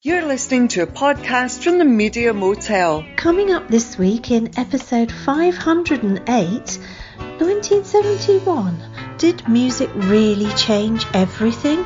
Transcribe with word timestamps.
You're 0.00 0.26
listening 0.26 0.68
to 0.68 0.82
a 0.82 0.86
podcast 0.86 1.64
from 1.64 1.78
the 1.78 1.84
Media 1.84 2.32
Motel. 2.32 3.04
Coming 3.16 3.50
up 3.50 3.66
this 3.66 3.98
week 3.98 4.30
in 4.30 4.56
episode 4.56 5.10
508 5.10 6.30
1971. 6.30 9.16
Did 9.18 9.48
music 9.48 9.90
really 9.96 10.52
change 10.52 11.04
everything? 11.12 11.84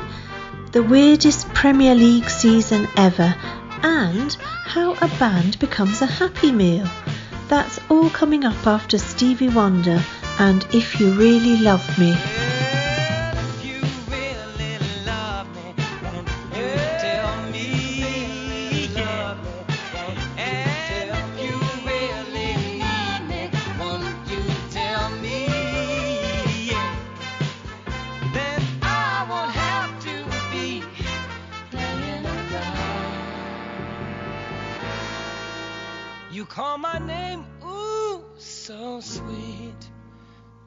The 0.73 0.83
weirdest 0.83 1.49
Premier 1.55 1.95
League 1.95 2.29
season 2.29 2.87
ever, 2.97 3.33
and 3.81 4.31
how 4.35 4.93
a 4.93 5.07
band 5.17 5.57
becomes 5.57 6.03
a 6.03 6.05
happy 6.05 6.51
meal. 6.51 6.87
That's 7.47 7.79
all 7.89 8.11
coming 8.11 8.45
up 8.45 8.67
after 8.67 8.99
Stevie 8.99 9.49
Wonder 9.49 9.99
and 10.37 10.63
If 10.71 10.99
You 10.99 11.13
Really 11.13 11.57
Love 11.57 11.97
Me. 11.97 12.15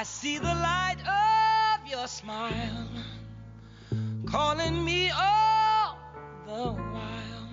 I 0.00 0.02
see 0.02 0.38
the 0.38 0.44
light 0.44 0.96
of 1.04 1.86
your 1.86 2.06
smile 2.06 2.88
calling 4.24 4.82
me 4.82 5.10
all 5.10 5.98
the 6.46 6.72
while. 6.72 7.48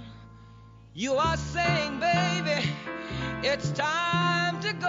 You 0.94 1.16
are 1.16 1.36
saying, 1.36 2.00
baby, 2.00 2.70
it's 3.44 3.72
time 3.72 4.62
to 4.62 4.72
go. 4.72 4.88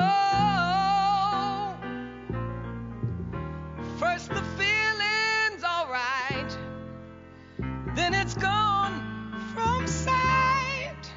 First 3.98 4.28
the 4.28 4.44
feeling's 4.56 5.64
alright, 5.64 6.56
then 7.96 8.14
it's 8.14 8.34
gone 8.34 9.34
from 9.52 9.84
sight. 9.88 11.12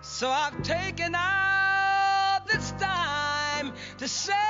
So 0.00 0.30
I've 0.30 0.62
taken 0.62 1.14
out 1.14 2.46
this 2.50 2.72
time 2.72 3.74
to 3.98 4.08
say, 4.08 4.43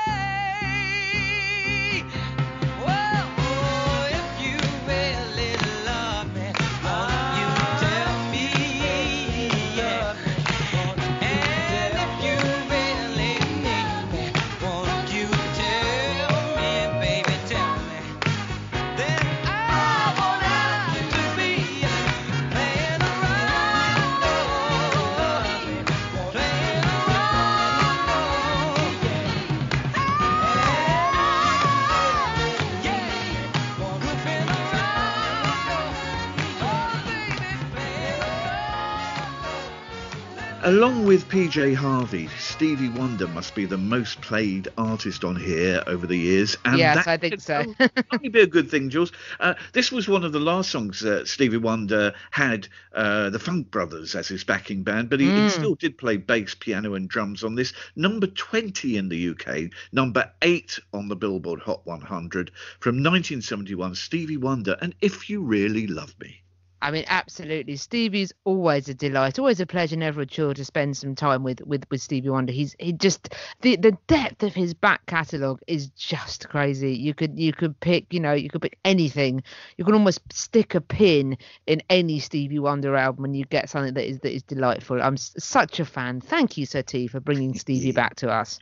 Along 40.85 41.07
with 41.07 41.27
PJ 41.31 41.75
Harvey, 41.75 42.29
Stevie 42.39 42.91
Wonder 42.91 43.27
must 43.29 43.55
be 43.55 43.65
the 43.65 43.79
most 43.79 44.21
played 44.21 44.69
artist 44.77 45.25
on 45.25 45.35
here 45.35 45.83
over 45.87 46.07
the 46.07 46.15
years. 46.19 46.59
And 46.67 46.77
Yes, 46.77 46.97
that 46.97 47.07
I 47.09 47.17
think 47.17 47.41
so. 47.41 47.75
probably 48.11 48.29
be 48.29 48.41
a 48.43 48.47
good 48.47 48.71
thing, 48.71 48.91
Jules. 48.91 49.11
Uh, 49.41 49.55
this 49.73 49.91
was 49.91 50.11
one 50.11 50.25
of 50.25 50.33
the 50.33 50.41
last 50.41 50.71
songs 50.71 51.01
that 51.01 51.27
Stevie 51.27 51.57
Wonder 51.57 52.13
had 52.33 52.69
uh, 52.95 53.31
the 53.31 53.39
Funk 53.39 53.71
Brothers 53.71 54.15
as 54.15 54.29
his 54.29 54.45
backing 54.45 54.83
band, 54.83 55.09
but 55.09 55.21
he, 55.21 55.31
he 55.31 55.47
Mm. 55.47 55.51
still 55.51 55.75
did 55.75 55.97
play 55.97 56.19
bass, 56.19 56.55
piano, 56.55 56.93
and 56.93 57.09
drums 57.09 57.43
on 57.45 57.55
this. 57.55 57.73
Number 57.97 58.27
20 58.27 58.99
in 58.99 59.09
the 59.09 59.31
UK, 59.31 59.71
number 59.91 60.31
8 60.43 60.79
on 60.93 61.09
the 61.09 61.17
Billboard 61.17 61.61
Hot 61.61 61.81
100 61.87 62.51
from 62.81 62.97
1971, 62.97 63.95
Stevie 63.95 64.37
Wonder, 64.37 64.77
and 64.83 64.95
If 65.01 65.31
You 65.31 65.41
Really 65.41 65.87
Love 65.87 66.15
Me. 66.21 66.43
I 66.85 66.91
mean, 66.91 67.05
absolutely. 67.09 67.77
Stevie's 67.77 68.31
always 68.45 68.91
a 68.91 68.95
delight, 68.95 69.39
always 69.39 69.59
a 69.59 69.65
pleasure, 69.65 69.97
never 69.97 70.21
a 70.21 70.27
chore 70.27 70.53
to 70.53 70.65
spend 70.67 70.99
some 70.99 71.15
time 71.15 71.43
with 71.43 71.63
with, 71.63 71.85
with 71.91 72.03
Stevie 72.03 72.29
Wonder. 72.29 72.53
He's 72.53 72.77
he 72.79 72.93
just 72.93 73.35
the 73.63 73.77
the 73.77 73.97
depth 74.07 74.43
of 74.43 74.55
his 74.55 74.75
back 74.75 75.07
catalogue 75.07 75.61
is 75.67 75.87
just 75.97 76.51
crazy. 76.51 76.95
You 76.95 77.15
could 77.15 77.39
you 77.39 77.55
could 77.55 77.81
pick, 77.81 78.13
you 78.13 78.21
know, 78.21 78.35
you 78.35 78.51
could 78.51 78.61
pick 78.61 78.77
anything. 78.85 79.43
You 79.79 79.87
can 79.87 79.95
almost 79.95 80.21
stick 80.31 80.75
a 80.75 80.81
pin 80.83 81.39
in 81.67 81.83
any 81.89 82.19
Stevie 82.19 82.59
Wonder 82.59 82.95
album 82.97 83.25
and 83.25 83.35
you 83.35 83.47
get 83.47 83.71
something 83.71 83.95
that 83.95 84.07
is 84.07 84.19
that 84.21 84.35
is 84.35 84.43
delightful. 84.43 85.01
I'm 85.03 85.15
s- 85.15 85.35
such 85.39 85.81
a 85.81 85.87
fan. 85.87 86.21
Thank 86.21 86.59
you, 86.59 86.67
Sir 86.67 86.83
T, 86.83 87.07
for 87.07 87.19
bringing 87.19 87.55
Stevie 87.55 87.93
back 87.93 88.17
to 88.17 88.31
us. 88.31 88.61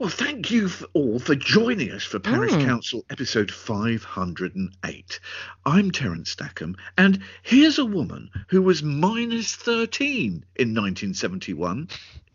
Well, 0.00 0.08
thank 0.08 0.50
you 0.50 0.66
f- 0.66 0.82
all 0.94 1.20
for 1.20 1.36
joining 1.36 1.92
us 1.92 2.02
for 2.02 2.18
Parish 2.18 2.52
Mm. 2.52 2.64
Counsel 2.64 3.04
episode 3.10 3.50
508. 3.52 5.20
I'm 5.66 5.90
Terence 5.90 6.30
Stackham, 6.30 6.76
and 6.98 7.20
here's 7.44 7.78
a 7.78 7.84
woman 7.84 8.30
who 8.48 8.62
was 8.62 8.82
minus 8.82 9.54
13 9.54 10.44
in 10.56 10.68
1971. 10.74 11.88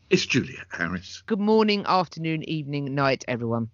It's 0.10 0.26
Juliet 0.26 0.66
Harris. 0.72 1.22
Good 1.28 1.40
morning, 1.40 1.84
afternoon, 1.88 2.44
evening, 2.50 2.96
night, 2.96 3.24
everyone. 3.28 3.70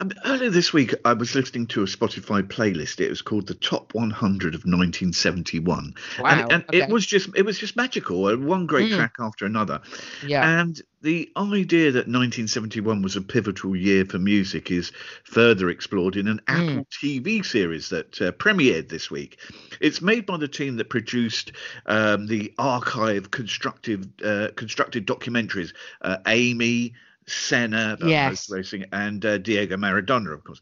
Um, 0.00 0.10
earlier 0.24 0.50
this 0.50 0.72
week, 0.72 0.92
I 1.04 1.12
was 1.12 1.34
listening 1.36 1.66
to 1.68 1.82
a 1.82 1.86
Spotify 1.86 2.42
playlist. 2.42 3.00
It 3.00 3.08
was 3.08 3.22
called 3.22 3.46
the 3.46 3.54
Top 3.54 3.94
100 3.94 4.54
of 4.54 4.60
1971, 4.62 5.94
Wow, 6.20 6.26
and, 6.26 6.52
and 6.52 6.64
it 6.72 6.88
was 6.88 7.06
just 7.06 7.30
it 7.36 7.42
was 7.44 7.58
just 7.58 7.76
magical. 7.76 8.26
uh, 8.26 8.36
One 8.36 8.66
great 8.66 8.90
Mm. 8.90 8.96
track 8.96 9.14
after 9.20 9.44
another. 9.46 9.80
Yeah. 10.26 10.60
And 10.60 10.80
the 11.02 11.30
idea 11.36 11.92
that 11.92 12.08
1971 12.08 13.02
was 13.02 13.14
a 13.16 13.20
pivotal 13.22 13.76
year 13.76 14.04
for 14.04 14.18
music 14.18 14.70
is 14.70 14.90
further 15.24 15.70
explored 15.70 16.16
in 16.16 16.26
an 16.28 16.40
Mm. 16.46 16.70
Apple 16.70 16.86
TV 16.90 17.44
series 17.44 17.88
that 17.90 18.20
uh, 18.20 18.32
premiered 18.32 18.88
this 18.88 19.10
week. 19.10 19.38
It's 19.80 20.02
made 20.02 20.26
by 20.26 20.36
the 20.38 20.48
team 20.48 20.76
that 20.76 20.88
produced 20.90 21.52
um, 21.86 22.26
the 22.26 22.52
archive 22.58 23.30
constructive 23.30 24.08
uh, 24.24 24.48
constructed 24.56 25.06
documentaries, 25.06 25.72
uh, 26.02 26.18
Amy, 26.26 26.94
Senna, 27.26 27.96
Yes. 28.00 28.50
racing, 28.50 28.86
and 28.92 29.24
uh, 29.24 29.38
Diego 29.38 29.76
Maradona, 29.76 30.32
of 30.32 30.42
course. 30.44 30.60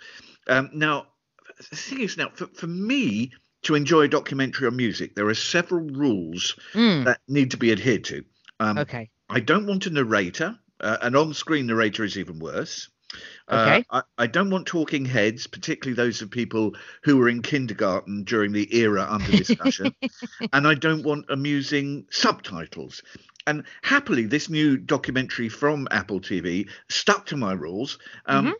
Um, 0.49 0.71
now, 0.75 1.07
the 1.71 1.77
thing 1.77 2.01
is, 2.01 2.17
now 2.17 2.31
for, 2.35 2.47
for 2.49 2.67
me 2.67 3.33
to 3.63 3.75
enjoy 3.75 4.03
a 4.03 4.09
documentary 4.09 4.67
on 4.67 4.77
music, 4.77 5.15
there 5.15 5.27
are 5.29 5.35
several 5.35 5.83
rules 5.83 6.57
Mm, 6.75 7.05
that 7.05 7.21
need 7.27 7.51
to 7.53 7.57
be 7.57 7.73
adhered 7.73 8.05
to. 8.05 8.25
Um, 8.61 8.79
okay. 8.79 9.11
I 9.29 9.41
don't 9.41 9.67
want 9.67 9.87
a 9.87 9.91
narrator. 9.91 10.59
Uh, 10.81 10.99
an 11.03 11.17
on-screen 11.17 11.67
narrator 11.67 12.05
is 12.05 12.19
even 12.19 12.39
worse. 12.39 12.89
Okay. 13.51 13.85
Uh, 13.91 14.03
I, 14.19 14.25
I 14.25 14.27
don't 14.27 14.51
want 14.51 14.67
talking 14.67 15.05
heads, 15.05 15.47
particularly 15.47 15.95
those 15.95 16.23
of 16.23 16.31
people 16.31 16.75
who 17.03 17.17
were 17.17 17.29
in 17.29 17.43
kindergarten 17.43 18.25
during 18.25 18.53
the 18.53 18.75
era 18.77 19.07
under 19.09 19.31
discussion. 19.31 19.95
and 20.53 20.67
I 20.67 20.75
don't 20.75 21.03
want 21.03 21.27
amusing 21.29 22.07
subtitles. 22.11 23.03
And 23.47 23.63
happily, 23.83 24.27
this 24.27 24.51
new 24.51 24.77
documentary 24.77 25.49
from 25.49 25.87
Apple 25.93 26.21
TV 26.21 26.69
stuck 26.89 27.27
to 27.27 27.37
my 27.37 27.53
rules. 27.53 27.99
Um, 28.27 28.55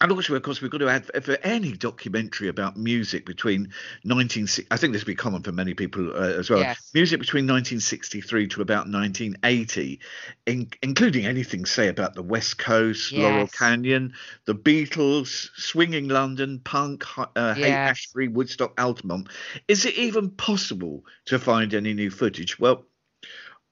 and 0.00 0.10
also, 0.12 0.34
of 0.34 0.42
course, 0.42 0.60
we've 0.60 0.70
got 0.70 0.78
to 0.78 0.88
add 0.88 1.04
for 1.24 1.38
any 1.42 1.72
documentary 1.72 2.48
about 2.48 2.76
music 2.76 3.24
between 3.24 3.72
19. 4.04 4.48
I 4.70 4.76
think 4.76 4.92
this 4.92 5.02
will 5.02 5.12
be 5.12 5.14
common 5.14 5.42
for 5.42 5.52
many 5.52 5.74
people 5.74 6.10
uh, 6.14 6.20
as 6.38 6.50
well. 6.50 6.60
Yes. 6.60 6.90
Music 6.94 7.20
between 7.20 7.44
1963 7.44 8.48
to 8.48 8.62
about 8.62 8.88
1980, 8.88 10.00
in, 10.46 10.68
including 10.82 11.26
anything, 11.26 11.64
say, 11.64 11.88
about 11.88 12.14
the 12.14 12.22
West 12.22 12.58
Coast, 12.58 13.12
Laurel 13.12 13.46
Canyon, 13.46 14.14
the 14.46 14.54
Beatles, 14.54 15.50
swinging 15.56 16.08
London, 16.08 16.60
punk, 16.64 17.04
uh, 17.18 17.54
Yes. 17.56 17.90
Ashbury, 17.90 18.28
Woodstock, 18.28 18.78
Altamont. 18.80 19.28
Is 19.68 19.84
it 19.84 19.94
even 19.94 20.30
possible 20.30 21.04
to 21.26 21.38
find 21.38 21.72
any 21.72 21.94
new 21.94 22.10
footage? 22.10 22.58
Well. 22.58 22.84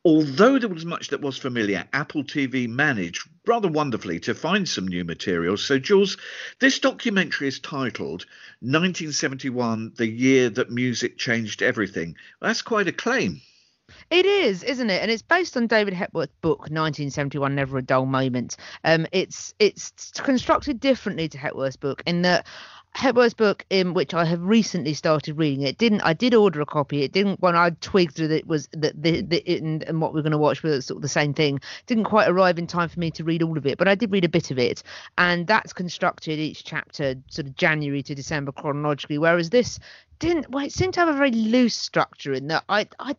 Although 0.04 0.58
there 0.58 0.68
was 0.68 0.84
much 0.84 1.08
that 1.08 1.20
was 1.20 1.38
familiar, 1.38 1.86
Apple 1.92 2.24
TV 2.24 2.68
managed 2.68 3.28
rather 3.46 3.68
wonderfully 3.68 4.18
to 4.20 4.34
find 4.34 4.68
some 4.68 4.88
new 4.88 5.04
material. 5.04 5.56
So, 5.56 5.78
Jules, 5.78 6.16
this 6.58 6.80
documentary 6.80 7.46
is 7.46 7.60
titled 7.60 8.26
1971 8.60 9.92
The 9.96 10.08
Year 10.08 10.50
That 10.50 10.72
Music 10.72 11.18
Changed 11.18 11.62
Everything. 11.62 12.16
That's 12.40 12.62
quite 12.62 12.88
a 12.88 12.92
claim. 12.92 13.42
It 14.10 14.26
is, 14.26 14.62
isn't 14.64 14.90
it? 14.90 15.02
And 15.02 15.10
it's 15.10 15.22
based 15.22 15.56
on 15.56 15.66
David 15.66 15.94
Hepworth's 15.94 16.34
book, 16.40 16.60
1971, 16.60 17.54
Never 17.54 17.78
a 17.78 17.82
Dull 17.82 18.06
Moment. 18.06 18.56
Um, 18.84 19.06
it's 19.12 19.54
it's 19.58 20.10
constructed 20.16 20.80
differently 20.80 21.28
to 21.28 21.38
Hepworth's 21.38 21.76
book 21.76 22.02
in 22.06 22.22
that 22.22 22.46
Hepworth's 22.94 23.34
book, 23.34 23.64
in 23.70 23.94
which 23.94 24.12
I 24.12 24.24
have 24.26 24.42
recently 24.42 24.92
started 24.92 25.38
reading, 25.38 25.66
it 25.66 25.78
didn't. 25.78 26.02
I 26.02 26.12
did 26.12 26.34
order 26.34 26.60
a 26.60 26.66
copy. 26.66 27.02
It 27.02 27.12
didn't 27.12 27.40
when 27.40 27.56
I 27.56 27.70
twigged 27.80 28.18
that 28.18 28.30
it 28.30 28.46
was 28.46 28.68
that 28.72 29.02
the, 29.02 29.22
the 29.22 29.42
it 29.50 29.62
and, 29.62 29.82
and 29.84 30.00
what 30.00 30.12
we're 30.12 30.22
going 30.22 30.32
to 30.32 30.38
watch 30.38 30.62
was 30.62 30.86
sort 30.86 30.98
of 30.98 31.02
the 31.02 31.08
same 31.08 31.32
thing. 31.32 31.60
Didn't 31.86 32.04
quite 32.04 32.28
arrive 32.28 32.58
in 32.58 32.66
time 32.66 32.88
for 32.88 33.00
me 33.00 33.10
to 33.12 33.24
read 33.24 33.42
all 33.42 33.56
of 33.56 33.66
it, 33.66 33.78
but 33.78 33.88
I 33.88 33.94
did 33.94 34.12
read 34.12 34.24
a 34.24 34.28
bit 34.28 34.50
of 34.50 34.58
it, 34.58 34.82
and 35.16 35.46
that's 35.46 35.72
constructed 35.72 36.38
each 36.38 36.64
chapter 36.64 37.14
sort 37.28 37.46
of 37.46 37.56
January 37.56 38.02
to 38.02 38.14
December 38.14 38.52
chronologically, 38.52 39.18
whereas 39.18 39.50
this 39.50 39.78
didn't. 40.18 40.50
Well, 40.50 40.66
it 40.66 40.72
seemed 40.72 40.94
to 40.94 41.00
have 41.00 41.08
a 41.08 41.14
very 41.14 41.32
loose 41.32 41.74
structure 41.74 42.34
in 42.34 42.48
that 42.48 42.64
I 42.68 42.88
I 42.98 43.16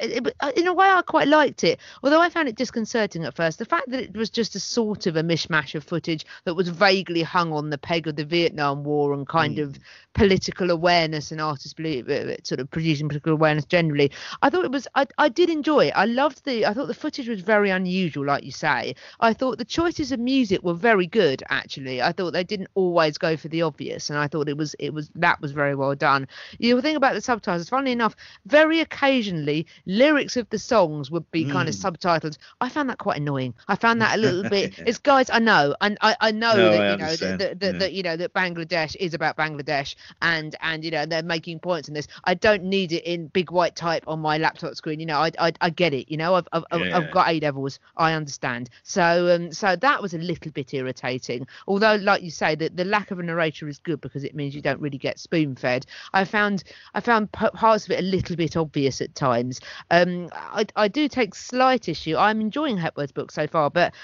it, 0.00 0.26
it- 0.26 0.36
uh, 0.40 0.52
in 0.56 0.66
a 0.66 0.74
way 0.74 0.86
I 0.86 1.02
quite 1.02 1.28
liked 1.28 1.64
it, 1.64 1.80
although 2.02 2.20
I 2.20 2.28
found 2.28 2.48
it 2.48 2.56
disconcerting 2.56 3.24
at 3.24 3.34
first. 3.34 3.58
The 3.58 3.64
fact 3.64 3.90
that 3.90 4.02
it 4.02 4.16
was 4.16 4.30
just 4.30 4.54
a 4.54 4.60
sort 4.60 5.06
of 5.06 5.16
a 5.16 5.22
mishmash 5.22 5.74
of 5.74 5.84
footage 5.84 6.26
that 6.44 6.54
was 6.54 6.68
vaguely 6.68 7.22
hung 7.22 7.52
on 7.52 7.70
the 7.70 7.78
peg 7.78 8.06
of 8.06 8.16
the 8.16 8.24
Vietnam 8.24 8.84
War 8.84 9.12
and 9.12 9.26
kind 9.26 9.58
of 9.58 9.70
mm. 9.70 9.78
political 10.14 10.70
awareness 10.70 11.32
and 11.32 11.40
artists 11.40 11.72
believe 11.72 12.08
uh, 12.08 12.14
uh, 12.14 12.36
sort 12.42 12.60
of 12.60 12.70
producing 12.70 13.08
political 13.08 13.32
awareness 13.32 13.64
generally. 13.64 14.10
I 14.42 14.50
thought 14.50 14.64
it 14.64 14.70
was 14.72 14.86
I, 14.94 15.06
I 15.18 15.28
did 15.28 15.50
enjoy 15.50 15.86
it. 15.86 15.92
I 15.96 16.06
loved 16.06 16.44
the 16.44 16.66
I 16.66 16.74
thought 16.74 16.86
the 16.86 16.94
footage 16.94 17.28
was 17.28 17.40
very 17.40 17.70
unusual, 17.70 18.24
like 18.24 18.44
you 18.44 18.52
say. 18.52 18.94
I 19.20 19.32
thought 19.32 19.58
the 19.58 19.64
choices 19.64 20.12
of 20.12 20.20
music 20.20 20.62
were 20.62 20.74
very 20.74 21.06
good 21.06 21.42
actually. 21.48 22.02
I 22.02 22.12
thought 22.12 22.32
they 22.32 22.44
didn't 22.44 22.70
always 22.74 23.18
go 23.18 23.36
for 23.36 23.48
the 23.48 23.62
obvious, 23.62 24.10
and 24.10 24.18
I 24.18 24.26
thought 24.28 24.48
it 24.48 24.56
was 24.56 24.74
it 24.78 24.92
was 24.92 25.10
that 25.14 25.40
was 25.40 25.52
very 25.52 25.74
well 25.74 25.94
done. 25.94 26.28
You 26.58 26.70
know, 26.70 26.76
the 26.76 26.82
thing 26.82 26.96
about 26.96 27.14
the 27.14 27.20
subtitles, 27.20 27.68
funnily 27.68 27.92
enough, 27.92 28.16
very 28.46 28.80
occasionally 28.80 29.66
lyrics 29.84 30.36
of 30.36 30.48
the 30.50 30.58
songs 30.58 31.10
would 31.10 31.30
be 31.30 31.44
kind 31.44 31.68
of 31.68 31.74
Mm. 31.74 31.92
subtitled. 31.96 32.38
I 32.60 32.68
found 32.68 32.88
that 32.90 32.98
quite 32.98 33.18
annoying. 33.18 33.54
I 33.68 33.76
found 33.76 34.00
that 34.02 34.16
a 34.16 34.20
little 34.20 34.48
bit. 34.48 34.78
It's 34.86 34.98
guys, 34.98 35.28
I 35.30 35.38
know, 35.40 35.74
and 35.80 35.98
I, 36.00 36.16
I 36.20 36.30
know 36.30 36.54
No, 36.56 36.70
that 36.70 36.80
I 36.80 36.90
you 36.92 36.96
know 36.98 37.16
that, 37.16 37.38
that, 37.38 37.60
that, 37.60 37.72
yeah. 37.74 37.78
that 37.78 37.92
you 37.92 38.02
know 38.02 38.16
that 38.16 38.32
Bangladesh 38.32 38.96
is 38.96 39.14
about 39.14 39.36
Bangladesh, 39.36 39.94
and 40.22 40.54
and 40.60 40.84
you 40.84 40.90
know 40.90 41.06
they're 41.06 41.22
making 41.22 41.58
points 41.60 41.88
in 41.88 41.94
this. 41.94 42.06
I 42.24 42.34
don't 42.34 42.64
need 42.64 42.92
it 42.92 43.04
in 43.04 43.26
big 43.28 43.50
white 43.50 43.76
type 43.76 44.04
on 44.06 44.20
my 44.20 44.38
laptop 44.38 44.74
screen. 44.76 45.00
You 45.00 45.06
know, 45.06 45.18
I 45.18 45.30
I, 45.38 45.52
I 45.60 45.70
get 45.70 45.92
it. 45.92 46.10
You 46.10 46.16
know, 46.16 46.34
I've 46.34 46.48
I've, 46.52 46.64
I've- 46.70 46.84
Yeah. 46.86 46.96
I've 46.98 47.10
got 47.10 47.28
A 47.28 47.40
levels. 47.40 47.78
I 47.96 48.12
understand. 48.12 48.70
So 48.82 49.34
um 49.34 49.52
so 49.52 49.76
that 49.76 50.00
was 50.02 50.14
a 50.14 50.18
little 50.18 50.52
bit 50.52 50.72
irritating. 50.74 51.46
Although, 51.66 51.96
like 51.96 52.22
you 52.22 52.30
say, 52.30 52.54
that 52.54 52.76
the 52.76 52.84
lack 52.84 53.10
of 53.10 53.18
a 53.18 53.22
narrator 53.22 53.68
is 53.68 53.78
good 53.78 54.00
because 54.00 54.24
it 54.24 54.34
means 54.34 54.54
you 54.54 54.62
don't 54.62 54.80
really 54.80 54.98
get 54.98 55.18
spoon 55.18 55.56
fed. 55.56 55.86
I 56.12 56.24
found 56.24 56.62
I 56.94 57.00
found 57.00 57.32
parts 57.32 57.84
of 57.86 57.90
it 57.90 57.98
a 58.00 58.02
little 58.02 58.36
bit 58.36 58.56
obvious 58.56 59.00
at 59.00 59.14
times. 59.14 59.60
Um, 59.90 60.28
I 60.32 60.66
I 60.76 60.88
do 60.88 61.08
take 61.08 61.34
slight 61.34 61.88
issue. 61.88 62.16
I'm 62.16 62.40
enjoying 62.40 62.78
Hepworth's 62.78 63.12
book 63.12 63.30
so 63.30 63.46
far, 63.46 63.70
but 63.70 63.94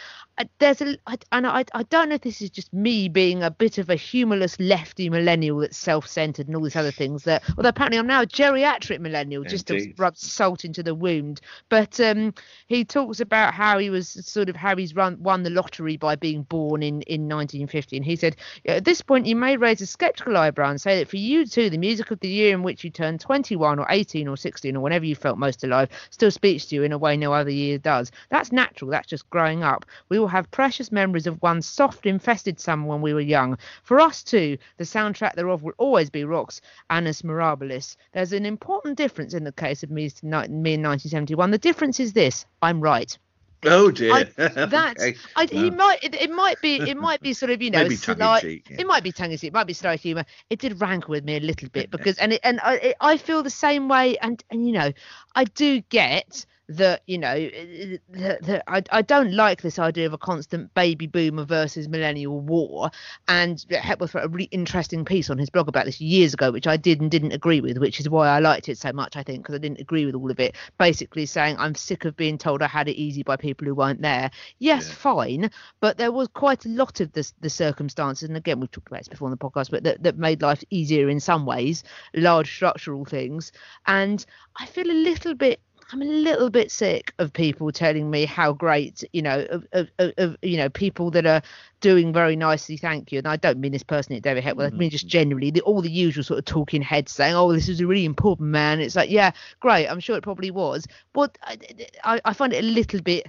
there's 0.59 0.81
a 0.81 0.97
I, 1.07 1.17
and 1.31 1.47
I 1.47 1.65
I 1.75 1.83
don't 1.85 2.09
know 2.09 2.15
if 2.17 2.23
this 2.23 2.43
is 2.43 2.51
just 2.51 2.73
me 2.73 3.09
being 3.09 3.43
a 3.43 3.51
bit 3.51 3.79
of 3.79 3.91
a 3.91 3.95
humorless 3.95 4.59
lefty 4.59 5.09
millennial 5.11 5.59
that's 5.59 5.77
self-centered 5.77 6.47
and 6.47 6.57
all 6.57 6.63
these 6.63 6.77
other 6.77 6.91
things 6.91 7.25
that 7.25 7.43
although 7.57 7.69
apparently 7.69 7.99
I'm 7.99 8.07
now 8.07 8.23
a 8.23 8.27
geriatric 8.27 9.01
millennial 9.01 9.45
just 9.45 9.67
to 9.69 9.93
rub 9.99 10.17
salt 10.17 10.65
into 10.65 10.83
the 10.83 10.95
wound. 10.95 11.41
But 11.69 12.01
um 12.01 12.35
he 12.67 12.85
talks 12.85 13.21
about 13.21 13.55
how 13.55 13.79
he 13.79 13.91
was 13.91 14.09
sort 14.09 14.49
of 14.49 14.57
how 14.57 14.77
he's 14.77 14.95
run 14.95 15.23
won 15.23 15.43
the 15.43 15.51
lottery 15.51 15.97
by 15.97 16.17
being 16.17 16.43
born 16.43 16.83
in 16.83 17.03
in 17.03 17.29
1950 17.29 17.97
and 17.97 18.05
he 18.05 18.17
said 18.17 18.37
at 18.67 18.85
this 18.85 19.03
point 19.03 19.27
you 19.27 19.37
may 19.37 19.57
raise 19.57 19.81
a 19.81 19.87
skeptical 19.87 20.37
eyebrow 20.37 20.71
and 20.71 20.81
say 20.81 20.99
that 20.99 21.09
for 21.09 21.17
you 21.17 21.47
too 21.47 21.71
the 21.71 21.79
music 21.79 22.11
of 22.11 22.21
the 22.21 22.29
year 22.29 22.55
in 22.55 22.63
which 22.63 22.85
you 22.85 22.91
turned 22.91 23.21
21 23.21 23.79
or 23.79 23.87
18 23.91 24.29
or 24.29 24.37
16 24.37 24.77
or 24.77 24.81
whenever 24.81 25.05
you 25.05 25.15
felt 25.15 25.39
most 25.39 25.63
alive 25.65 25.89
still 26.11 26.31
speaks 26.31 26.67
to 26.67 26.75
you 26.75 26.83
in 26.83 26.93
a 26.93 26.99
way 26.99 27.17
no 27.17 27.33
other 27.33 27.51
year 27.51 27.79
does. 27.79 28.11
That's 28.31 28.53
natural. 28.53 28.91
That's 28.91 29.09
just 29.09 29.29
growing 29.31 29.63
up. 29.63 29.85
We 30.09 30.19
will 30.19 30.29
have 30.33 30.51
precious 30.51 30.91
memories 30.93 31.27
of 31.27 31.41
one 31.43 31.63
soft 31.63 32.07
infested 32.07 32.59
summer 32.59 32.87
when 32.89 33.03
we 33.03 33.15
were 33.15 33.21
young 33.21 33.57
for 33.83 34.01
us 34.01 34.23
too 34.23 34.59
the 34.79 34.85
soundtrack 34.85 35.35
thereof 35.35 35.63
will 35.63 35.75
always 35.79 36.11
be 36.11 36.25
rock's 36.25 36.61
annus 36.91 37.23
mirabilis 37.23 37.97
there's 38.13 38.33
an 38.33 38.47
important 38.47 38.97
difference 38.99 39.35
in 39.35 39.45
the 39.45 39.53
case 39.53 39.83
of 39.83 39.91
me, 39.91 40.11
me 40.23 40.75
in 40.75 40.83
1971 40.83 41.51
the 41.51 41.59
difference 41.59 42.01
is 42.01 42.13
this 42.13 42.47
i'm 42.63 42.81
right 42.81 43.19
Oh 43.65 43.91
dear. 43.93 44.13
I, 44.47 44.65
that's 44.65 45.03
Okay. 45.03 45.19
I, 45.37 45.47
he 45.47 45.71
Well. 45.71 45.71
might 45.71 46.03
it, 46.03 46.15
it 46.15 46.31
might 46.31 46.61
be 46.61 46.77
it 46.77 46.97
might 46.97 47.23
be 47.23 47.33
sort 47.33 47.51
of 47.51 47.63
you 47.63 47.71
know 47.71 47.89
slight, 47.89 48.43
tongue-in-cheek, 48.43 48.71
yeah. 48.71 48.77
it 48.81 48.87
might 48.87 49.05
be 49.05 49.13
tongue 49.13 49.33
in 49.33 49.39
cheek 49.39 49.49
it 49.49 49.55
might 49.55 49.67
be 49.67 49.73
slight 49.73 50.01
humor 50.01 50.25
it 50.51 50.59
did 50.59 50.81
rankle 50.81 51.13
with 51.13 51.25
me 51.25 51.37
a 51.37 51.41
little 51.41 51.69
bit 51.69 51.91
because 51.91 52.19
and 52.19 52.33
it, 52.33 52.41
and 52.43 52.61
I, 52.61 52.75
it, 52.77 52.97
I 53.01 53.17
feel 53.17 53.43
the 53.43 53.51
same 53.51 53.89
way 53.89 54.19
and 54.19 54.43
and 54.51 54.67
you 54.67 54.73
know 54.73 54.93
I 55.35 55.45
do 55.45 55.81
get 55.83 56.45
that 56.69 57.03
you 57.07 57.19
know 57.19 57.29
eh, 57.29 57.51
eh, 57.55 57.97
that, 58.11 58.43
that 58.43 58.65
I, 58.67 58.83
I 58.91 59.03
don't 59.03 59.33
like 59.33 59.63
this 59.63 59.79
idea 59.79 60.07
of 60.07 60.13
a 60.13 60.19
constant 60.19 60.73
baby 60.75 61.07
boomer 61.07 61.45
versus 61.45 61.89
millennial 61.89 62.41
war. 62.41 62.91
And 63.29 63.65
Hepworth 63.71 64.15
wrote 64.15 64.25
a 64.25 64.29
really 64.29 64.49
interesting 64.51 65.05
piece 65.05 65.29
on 65.31 65.39
his 65.39 65.51
blog 65.51 65.69
about 65.69 65.87
this 65.87 66.01
years 66.01 66.35
ago 66.35 66.51
which 66.53 66.67
I 66.67 66.77
did 66.77 67.01
and 67.01 67.11
didn't 67.11 67.33
agree 67.33 67.61
with 67.61 67.79
which 67.79 68.01
is 68.01 68.09
why 68.09 68.29
I 68.29 68.39
liked 68.39 68.69
it 68.69 68.79
so 68.79 68.93
much 68.93 69.17
I 69.17 69.23
think 69.23 69.43
because 69.43 69.55
I 69.55 69.59
didn't 69.59 69.81
agree 69.81 70.07
with 70.07 70.15
all 70.15 70.31
of 70.31 70.41
it. 70.41 70.57
Basically 70.79 71.27
saying 71.27 71.57
I'm 71.59 71.75
sick 71.75 72.05
of 72.05 72.17
being 72.17 72.39
told 72.39 72.63
I 72.63 72.69
had 72.69 72.89
it 72.89 72.97
easy 72.97 73.23
by 73.23 73.37
people 73.37 73.67
who 73.67 73.75
weren't 73.75 74.03
there. 74.03 74.31
Yes 74.59 74.89
Yeah. 74.89 74.95
fine 74.95 75.51
but 75.81 75.99
there 75.99 76.13
was 76.13 76.29
quite 76.29 76.65
a 76.65 76.69
lot 76.69 77.01
of 77.01 77.13
this, 77.13 77.35
the 77.41 77.51
circumstances 77.51 78.29
and 78.29 78.37
again 78.37 78.61
we've 78.61 78.71
talked 78.71 78.89
about 78.89 79.01
this 79.01 79.09
before 79.09 79.27
on 79.27 79.33
the 79.33 79.37
podcast 79.37 79.71
but 79.71 79.83
that, 79.85 80.03
that 80.03 80.17
made 80.19 80.43
life 80.43 80.63
easier 80.71 81.09
in 81.09 81.21
some 81.21 81.45
ways 81.45 81.83
large 82.15 82.53
structural 82.55 83.05
things. 83.05 83.53
And 83.87 84.25
I 84.57 84.67
feel 84.67 84.91
a 84.91 84.93
little 84.93 85.35
bit 85.35 85.61
I'm 85.93 86.01
a 86.01 86.07
little 86.07 86.49
bit 86.49 86.71
sick 86.71 87.13
of 87.19 87.35
people 87.35 87.71
telling 87.71 88.11
me 88.11 88.25
how 88.25 88.55
great, 88.55 89.05
you 89.13 89.21
know, 89.21 89.47
of, 89.51 89.67
of, 89.73 90.13
of, 90.17 90.37
you 90.41 90.57
know, 90.57 90.71
people 90.71 91.11
that 91.11 91.27
are 91.27 91.43
doing 91.81 92.15
very 92.15 92.35
nicely, 92.35 92.79
thank 92.79 93.13
you. 93.13 93.19
And 93.19 93.29
I 93.29 93.37
don't 93.37 93.59
mean 93.59 93.73
this 93.73 93.83
personally 93.83 94.17
at 94.17 94.23
David 94.23 94.43
Hepworth, 94.43 94.73
I 94.73 94.77
mean 94.77 94.89
just 94.89 95.07
mm. 95.07 95.11
generally, 95.11 95.51
the, 95.51 95.61
all 95.61 95.83
the 95.83 95.91
usual 95.91 96.25
sort 96.25 96.39
of 96.39 96.47
talking 96.47 96.81
heads 96.81 97.13
saying, 97.13 97.35
oh, 97.35 97.53
this 97.53 97.69
is 97.69 97.81
a 97.81 97.87
really 97.87 98.07
important 98.07 98.49
man. 98.49 98.81
It's 98.81 98.97
like, 98.97 99.11
yeah, 99.11 99.33
great. 99.61 99.87
I'm 99.87 100.01
sure 100.01 100.17
it 100.17 100.23
probably 100.23 100.51
was. 100.51 100.87
But 101.13 101.37
I, 101.43 101.59
I, 102.05 102.21
I 102.25 102.33
find 102.33 102.55
it 102.55 102.65
a 102.65 102.67
little 102.67 103.03
bit 103.03 103.27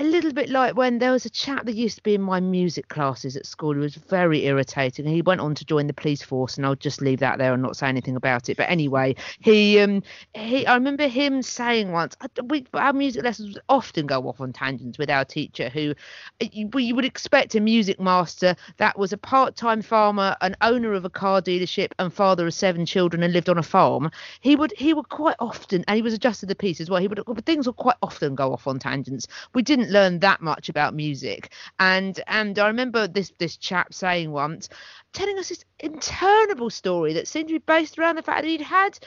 a 0.00 0.04
little 0.04 0.32
bit 0.32 0.48
like 0.48 0.76
when 0.76 0.98
there 0.98 1.10
was 1.10 1.26
a 1.26 1.30
chap 1.30 1.64
that 1.64 1.74
used 1.74 1.96
to 1.96 2.02
be 2.04 2.14
in 2.14 2.22
my 2.22 2.38
music 2.38 2.88
classes 2.88 3.36
at 3.36 3.44
school 3.44 3.74
who 3.74 3.80
was 3.80 3.96
very 3.96 4.46
irritating. 4.46 5.04
He 5.04 5.22
went 5.22 5.40
on 5.40 5.56
to 5.56 5.64
join 5.64 5.88
the 5.88 5.92
police 5.92 6.22
force 6.22 6.56
and 6.56 6.64
I'll 6.64 6.76
just 6.76 7.00
leave 7.00 7.18
that 7.18 7.38
there 7.38 7.52
and 7.52 7.60
not 7.60 7.76
say 7.76 7.88
anything 7.88 8.14
about 8.14 8.48
it. 8.48 8.56
But 8.56 8.70
anyway 8.70 9.16
he 9.40 9.80
um 9.80 10.04
he 10.34 10.64
I 10.66 10.74
remember 10.74 11.08
him 11.08 11.42
saying 11.42 11.90
once 11.90 12.16
we 12.44 12.64
our 12.74 12.92
music 12.92 13.24
lessons 13.24 13.58
often 13.68 14.06
go 14.06 14.28
off 14.28 14.40
on 14.40 14.52
tangents 14.52 14.98
with 14.98 15.10
our 15.10 15.24
teacher 15.24 15.68
who 15.68 15.94
uh, 16.40 16.46
you, 16.52 16.70
you 16.76 16.94
would 16.94 17.04
expect 17.04 17.56
a 17.56 17.60
music 17.60 17.98
master 17.98 18.54
that 18.76 18.96
was 18.96 19.12
a 19.12 19.18
part-time 19.18 19.82
farmer 19.82 20.36
an 20.42 20.54
owner 20.60 20.92
of 20.92 21.04
a 21.04 21.10
car 21.10 21.42
dealership 21.42 21.90
and 21.98 22.12
father 22.12 22.46
of 22.46 22.54
seven 22.54 22.86
children 22.86 23.24
and 23.24 23.32
lived 23.32 23.48
on 23.48 23.58
a 23.58 23.64
farm. 23.64 24.12
He 24.40 24.54
would 24.54 24.72
he 24.78 24.94
would 24.94 25.08
quite 25.08 25.36
often 25.40 25.84
and 25.88 25.96
he 25.96 26.02
was 26.02 26.14
adjusted 26.14 26.48
the 26.48 26.54
piece 26.54 26.80
as 26.80 26.88
well 26.88 27.00
he 27.00 27.08
would 27.08 27.20
things 27.44 27.66
would 27.66 27.76
quite 27.76 27.96
often 28.00 28.36
go 28.36 28.52
off 28.52 28.68
on 28.68 28.78
tangents. 28.78 29.26
We 29.54 29.62
didn't 29.62 29.87
learn 29.88 30.20
that 30.20 30.40
much 30.40 30.68
about 30.68 30.94
music. 30.94 31.52
And 31.78 32.20
and 32.26 32.58
i 32.58 32.66
remember 32.66 33.06
this 33.08 33.32
this 33.38 33.56
chap 33.56 33.92
saying 33.94 34.30
once 34.30 34.68
telling 35.12 35.38
us 35.38 35.48
this 35.48 35.64
interminable 35.80 36.70
story 36.70 37.14
that 37.14 37.28
seemed 37.28 37.48
to 37.48 37.54
be 37.54 37.58
based 37.66 37.98
around 37.98 38.16
the 38.16 38.22
fact 38.22 38.42
that 38.42 38.48
he'd 38.48 38.60
had 38.60 38.98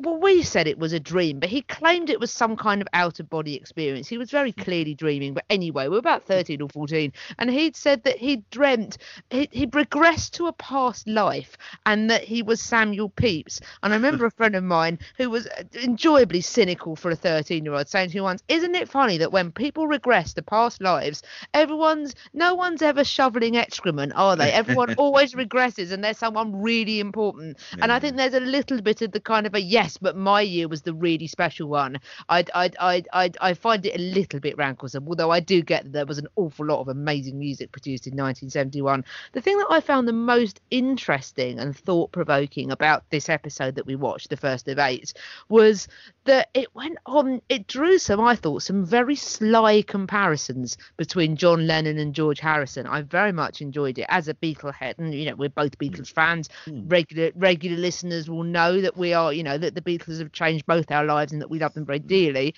well, 0.00 0.18
we 0.18 0.42
said 0.42 0.66
it 0.66 0.78
was 0.78 0.92
a 0.92 0.98
dream, 0.98 1.38
but 1.38 1.48
he 1.48 1.62
claimed 1.62 2.10
it 2.10 2.18
was 2.18 2.32
some 2.32 2.56
kind 2.56 2.82
of 2.82 2.88
out 2.92 3.20
of 3.20 3.30
body 3.30 3.54
experience. 3.54 4.08
He 4.08 4.18
was 4.18 4.28
very 4.28 4.52
mm. 4.52 4.64
clearly 4.64 4.92
dreaming. 4.94 5.34
But 5.34 5.44
anyway, 5.48 5.84
we 5.84 5.90
we're 5.90 5.98
about 5.98 6.24
13 6.24 6.60
or 6.60 6.68
14, 6.68 7.12
and 7.38 7.50
he'd 7.50 7.76
said 7.76 8.02
that 8.02 8.18
he 8.18 8.42
dreamt, 8.50 8.98
he, 9.30 9.48
he 9.52 9.68
regressed 9.68 10.32
to 10.32 10.48
a 10.48 10.52
past 10.52 11.06
life 11.06 11.56
and 11.86 12.10
that 12.10 12.24
he 12.24 12.42
was 12.42 12.60
Samuel 12.60 13.08
Pepys. 13.10 13.60
And 13.84 13.92
I 13.92 13.96
remember 13.96 14.26
a 14.26 14.30
friend 14.32 14.56
of 14.56 14.64
mine 14.64 14.98
who 15.16 15.30
was 15.30 15.46
uh, 15.46 15.62
enjoyably 15.80 16.40
cynical 16.40 16.96
for 16.96 17.12
a 17.12 17.16
13 17.16 17.64
year 17.64 17.74
old 17.74 17.88
saying 17.88 18.10
to 18.10 18.16
me 18.16 18.20
once, 18.20 18.42
Isn't 18.48 18.74
it 18.74 18.88
funny 18.88 19.16
that 19.18 19.30
when 19.30 19.52
people 19.52 19.86
regress 19.86 20.34
to 20.34 20.42
past 20.42 20.82
lives, 20.82 21.22
everyone's, 21.52 22.16
no 22.32 22.56
one's 22.56 22.82
ever 22.82 23.04
shoveling 23.04 23.56
excrement, 23.56 24.12
are 24.16 24.34
they? 24.34 24.50
Everyone 24.50 24.94
always 24.98 25.34
regresses 25.34 25.92
and 25.92 26.02
there's 26.02 26.18
someone 26.18 26.60
really 26.60 26.98
important. 26.98 27.58
And 27.80 27.92
I 27.92 28.00
think 28.00 28.16
there's 28.16 28.34
a 28.34 28.40
little 28.40 28.80
bit 28.82 29.00
of 29.00 29.12
the 29.12 29.20
kind 29.20 29.46
of 29.46 29.54
a 29.54 29.60
yes, 29.60 29.83
but 30.00 30.16
my 30.16 30.40
year 30.40 30.68
was 30.68 30.82
the 30.82 30.94
really 30.94 31.26
special 31.26 31.68
one. 31.68 32.00
I 32.28 32.44
I 32.54 32.70
I 32.80 33.02
I 33.12 33.30
I 33.40 33.54
find 33.54 33.84
it 33.86 33.98
a 33.98 34.02
little 34.02 34.40
bit 34.40 34.56
ranklesome, 34.56 35.06
although 35.06 35.30
I 35.30 35.40
do 35.40 35.62
get 35.62 35.84
that 35.84 35.92
there 35.92 36.06
was 36.06 36.18
an 36.18 36.28
awful 36.36 36.66
lot 36.66 36.80
of 36.80 36.88
amazing 36.88 37.38
music 37.38 37.72
produced 37.72 38.06
in 38.06 38.12
1971. 38.12 39.04
The 39.32 39.40
thing 39.40 39.58
that 39.58 39.68
I 39.70 39.80
found 39.80 40.06
the 40.06 40.12
most 40.12 40.60
interesting 40.70 41.58
and 41.58 41.76
thought 41.76 42.12
provoking 42.12 42.70
about 42.70 43.08
this 43.10 43.28
episode 43.28 43.74
that 43.76 43.86
we 43.86 43.96
watched, 43.96 44.30
the 44.30 44.36
first 44.36 44.68
of 44.68 44.78
eight, 44.78 45.12
was 45.48 45.88
that 46.24 46.48
it 46.54 46.74
went 46.74 46.98
on. 47.06 47.40
It 47.48 47.66
drew 47.66 47.98
some, 47.98 48.20
I 48.20 48.36
thought, 48.36 48.62
some 48.62 48.84
very 48.84 49.16
sly 49.16 49.82
comparisons 49.82 50.76
between 50.96 51.36
John 51.36 51.66
Lennon 51.66 51.98
and 51.98 52.14
George 52.14 52.40
Harrison. 52.40 52.86
I 52.86 53.02
very 53.02 53.32
much 53.32 53.60
enjoyed 53.60 53.98
it 53.98 54.06
as 54.08 54.28
a 54.28 54.34
Beatle 54.34 54.74
head, 54.74 54.98
and 54.98 55.14
you 55.14 55.26
know 55.26 55.36
we're 55.36 55.48
both 55.48 55.78
Beatles 55.78 56.10
mm. 56.10 56.14
fans. 56.14 56.48
Regular 56.66 57.30
regular 57.34 57.76
listeners 57.76 58.28
will 58.28 58.42
know 58.42 58.80
that 58.80 58.96
we 58.96 59.12
are, 59.12 59.32
you 59.32 59.42
know, 59.42 59.58
that 59.58 59.73
the 59.74 59.82
Beatles 59.82 60.18
have 60.18 60.32
changed 60.32 60.66
both 60.66 60.90
our 60.90 61.04
lives 61.04 61.32
and 61.32 61.40
that 61.40 61.50
we 61.50 61.58
love 61.58 61.74
them 61.74 61.86
very 61.86 62.00
mm. 62.00 62.06
dearly. 62.06 62.54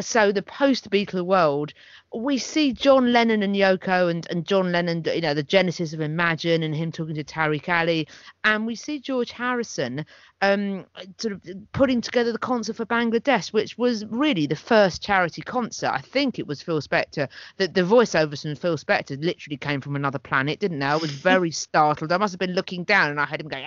So 0.00 0.32
the 0.32 0.42
post-Beatle 0.42 1.24
world, 1.24 1.72
we 2.14 2.38
see 2.38 2.72
John 2.72 3.12
Lennon 3.12 3.42
and 3.42 3.54
Yoko 3.54 4.10
and, 4.10 4.26
and 4.30 4.44
John 4.44 4.72
Lennon, 4.72 5.04
you 5.06 5.20
know, 5.20 5.34
the 5.34 5.42
genesis 5.42 5.92
of 5.92 6.00
Imagine 6.00 6.62
and 6.62 6.74
him 6.74 6.90
talking 6.90 7.14
to 7.14 7.24
Tariq 7.24 7.68
Ali, 7.68 8.08
and 8.42 8.66
we 8.66 8.74
see 8.74 8.98
George 8.98 9.30
Harrison 9.30 10.04
um, 10.42 10.86
sort 11.18 11.34
of 11.34 11.42
putting 11.72 12.00
together 12.00 12.32
the 12.32 12.38
concert 12.38 12.76
for 12.76 12.86
Bangladesh, 12.86 13.52
which 13.52 13.76
was 13.76 14.06
really 14.06 14.46
the 14.46 14.56
first 14.56 15.02
charity 15.02 15.42
concert. 15.42 15.90
I 15.92 16.00
think 16.00 16.38
it 16.38 16.46
was 16.46 16.62
Phil 16.62 16.80
Spector. 16.80 17.28
that 17.58 17.74
the 17.74 17.82
voiceovers 17.82 18.42
from 18.42 18.54
Phil 18.56 18.76
Spector 18.76 19.22
literally 19.22 19.56
came 19.56 19.80
from 19.80 19.96
another 19.96 20.18
planet, 20.18 20.60
didn't 20.60 20.78
they? 20.78 20.86
I 20.86 20.96
was 20.96 21.10
very 21.10 21.50
startled. 21.66 22.12
I 22.12 22.16
must 22.16 22.32
have 22.32 22.40
been 22.40 22.54
looking 22.54 22.84
down 22.84 23.10
and 23.10 23.20
I 23.20 23.26
heard 23.26 23.40
him 23.40 23.48
going, 23.48 23.64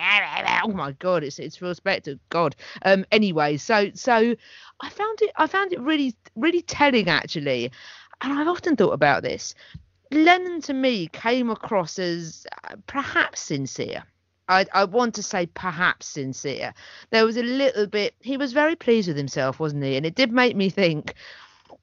"Oh 0.64 0.68
my 0.68 0.92
god, 0.92 1.22
it's 1.22 1.38
it's 1.38 1.56
Phil 1.56 1.74
Spector." 1.74 2.18
God. 2.30 2.56
Um. 2.84 3.04
Anyway, 3.12 3.56
so 3.56 3.90
so 3.94 4.34
I 4.80 4.90
found 4.90 5.22
it 5.22 5.30
I 5.36 5.46
found 5.46 5.72
it 5.72 5.80
really 5.80 6.14
really 6.34 6.62
telling 6.62 7.08
actually, 7.08 7.70
and 8.20 8.32
I've 8.32 8.48
often 8.48 8.76
thought 8.76 8.92
about 8.92 9.22
this. 9.22 9.54
Lennon 10.10 10.60
to 10.62 10.74
me 10.74 11.08
came 11.08 11.50
across 11.50 11.98
as 11.98 12.46
uh, 12.64 12.76
perhaps 12.86 13.40
sincere. 13.40 14.04
I, 14.48 14.66
I 14.74 14.84
want 14.84 15.14
to 15.14 15.22
say 15.22 15.46
perhaps 15.46 16.06
sincere. 16.06 16.74
There 17.10 17.24
was 17.24 17.36
a 17.36 17.42
little 17.42 17.86
bit. 17.86 18.14
He 18.20 18.36
was 18.36 18.52
very 18.52 18.76
pleased 18.76 19.08
with 19.08 19.16
himself, 19.16 19.58
wasn't 19.58 19.84
he? 19.84 19.96
And 19.96 20.04
it 20.04 20.14
did 20.14 20.32
make 20.32 20.54
me 20.54 20.68
think, 20.68 21.14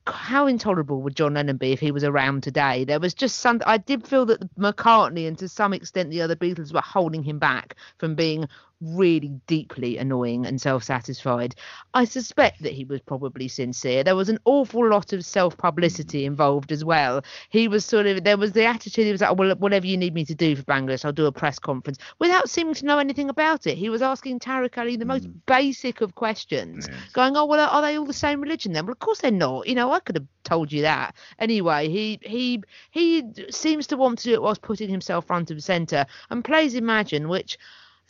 how 0.07 0.47
intolerable 0.47 1.01
would 1.01 1.15
John 1.15 1.33
Lennon 1.35 1.57
be 1.57 1.71
if 1.71 1.79
he 1.79 1.91
was 1.91 2.03
around 2.03 2.43
today? 2.43 2.83
There 2.83 2.99
was 2.99 3.13
just 3.13 3.39
some. 3.39 3.61
I 3.65 3.77
did 3.77 4.07
feel 4.07 4.25
that 4.27 4.55
McCartney 4.55 5.27
and 5.27 5.37
to 5.39 5.47
some 5.47 5.73
extent 5.73 6.09
the 6.09 6.21
other 6.21 6.35
Beatles 6.35 6.73
were 6.73 6.81
holding 6.81 7.23
him 7.23 7.39
back 7.39 7.75
from 7.97 8.15
being 8.15 8.47
really 8.81 9.29
deeply 9.47 9.97
annoying 9.97 10.45
and 10.45 10.59
self-satisfied. 10.59 11.55
I 11.93 12.05
suspect 12.05 12.63
that 12.63 12.73
he 12.73 12.83
was 12.83 13.01
probably 13.01 13.47
sincere. 13.47 14.03
There 14.03 14.15
was 14.15 14.29
an 14.29 14.39
awful 14.45 14.89
lot 14.89 15.13
of 15.13 15.23
self-publicity 15.23 16.23
mm. 16.23 16.25
involved 16.25 16.71
as 16.71 16.83
well. 16.83 17.23
He 17.49 17.67
was 17.67 17.85
sort 17.85 18.07
of 18.07 18.23
there 18.23 18.37
was 18.37 18.53
the 18.53 18.65
attitude. 18.65 19.05
He 19.05 19.11
was 19.11 19.21
like, 19.21 19.31
oh, 19.31 19.35
well, 19.35 19.55
whatever 19.55 19.85
you 19.85 19.97
need 19.97 20.13
me 20.13 20.25
to 20.25 20.35
do 20.35 20.55
for 20.55 20.63
Bangladesh, 20.63 21.05
I'll 21.05 21.11
do 21.11 21.27
a 21.27 21.31
press 21.31 21.59
conference 21.59 21.99
without 22.19 22.49
seeming 22.49 22.73
to 22.75 22.85
know 22.85 22.99
anything 22.99 23.29
about 23.29 23.67
it. 23.67 23.77
He 23.77 23.89
was 23.89 24.01
asking 24.01 24.39
Tariq 24.39 24.77
Ali 24.77 24.95
the 24.95 25.05
most 25.05 25.27
mm. 25.27 25.33
basic 25.45 26.01
of 26.01 26.15
questions, 26.15 26.87
Yes. 26.89 27.11
going, 27.13 27.37
"Oh, 27.37 27.45
well, 27.45 27.69
are 27.69 27.81
they 27.81 27.97
all 27.97 28.05
the 28.05 28.13
same 28.13 28.41
religion 28.41 28.73
then?" 28.73 28.85
Well, 28.85 28.93
of 28.93 28.99
course 28.99 29.21
they're 29.21 29.31
not. 29.31 29.67
You 29.67 29.75
know, 29.75 29.91
I 29.91 29.99
could 29.99 30.15
have 30.15 30.27
told 30.43 30.71
you 30.71 30.81
that. 30.81 31.15
Anyway, 31.39 31.89
he 31.89 32.19
he 32.23 32.63
he 32.91 33.23
seems 33.49 33.87
to 33.87 33.97
want 33.97 34.19
to 34.19 34.25
do 34.25 34.33
it 34.33 34.41
whilst 34.41 34.61
putting 34.61 34.89
himself 34.89 35.25
front 35.25 35.51
and 35.51 35.63
centre 35.63 36.05
and 36.29 36.43
plays 36.43 36.73
Imagine, 36.75 37.27
which 37.27 37.57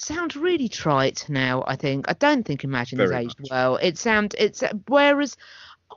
sounds 0.01 0.35
really 0.35 0.67
trite 0.67 1.25
now. 1.29 1.63
I 1.67 1.75
think 1.75 2.05
I 2.09 2.13
don't 2.13 2.43
think 2.43 2.63
Imagine 2.63 2.99
has 2.99 3.11
aged 3.11 3.39
much. 3.39 3.49
well. 3.49 3.75
It 3.77 3.97
sounds 3.97 4.35
it's 4.37 4.63
whereas. 4.87 5.37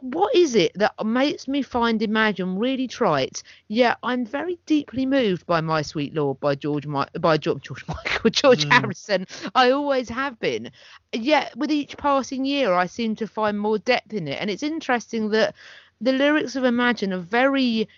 What 0.00 0.34
is 0.34 0.56
it 0.56 0.72
that 0.74 0.92
makes 1.06 1.46
me 1.46 1.62
find 1.62 2.02
Imagine 2.02 2.58
really 2.58 2.88
trite? 2.88 3.44
Yeah, 3.68 3.94
I'm 4.02 4.26
very 4.26 4.58
deeply 4.66 5.06
moved 5.06 5.46
by 5.46 5.60
My 5.60 5.82
Sweet 5.82 6.12
Lord 6.12 6.40
by 6.40 6.56
George 6.56 6.84
by 6.88 7.36
George, 7.36 7.62
George 7.62 7.84
Michael 7.86 8.30
George 8.30 8.64
hmm. 8.64 8.70
Harrison. 8.70 9.24
I 9.54 9.70
always 9.70 10.08
have 10.08 10.40
been. 10.40 10.72
Yet 11.12 11.56
with 11.56 11.70
each 11.70 11.96
passing 11.96 12.44
year, 12.44 12.74
I 12.74 12.86
seem 12.86 13.14
to 13.16 13.28
find 13.28 13.56
more 13.56 13.78
depth 13.78 14.12
in 14.12 14.26
it, 14.26 14.40
and 14.40 14.50
it's 14.50 14.64
interesting 14.64 15.30
that 15.30 15.54
the 16.00 16.12
lyrics 16.12 16.56
of 16.56 16.64
Imagine 16.64 17.12
are 17.12 17.18
very 17.18 17.88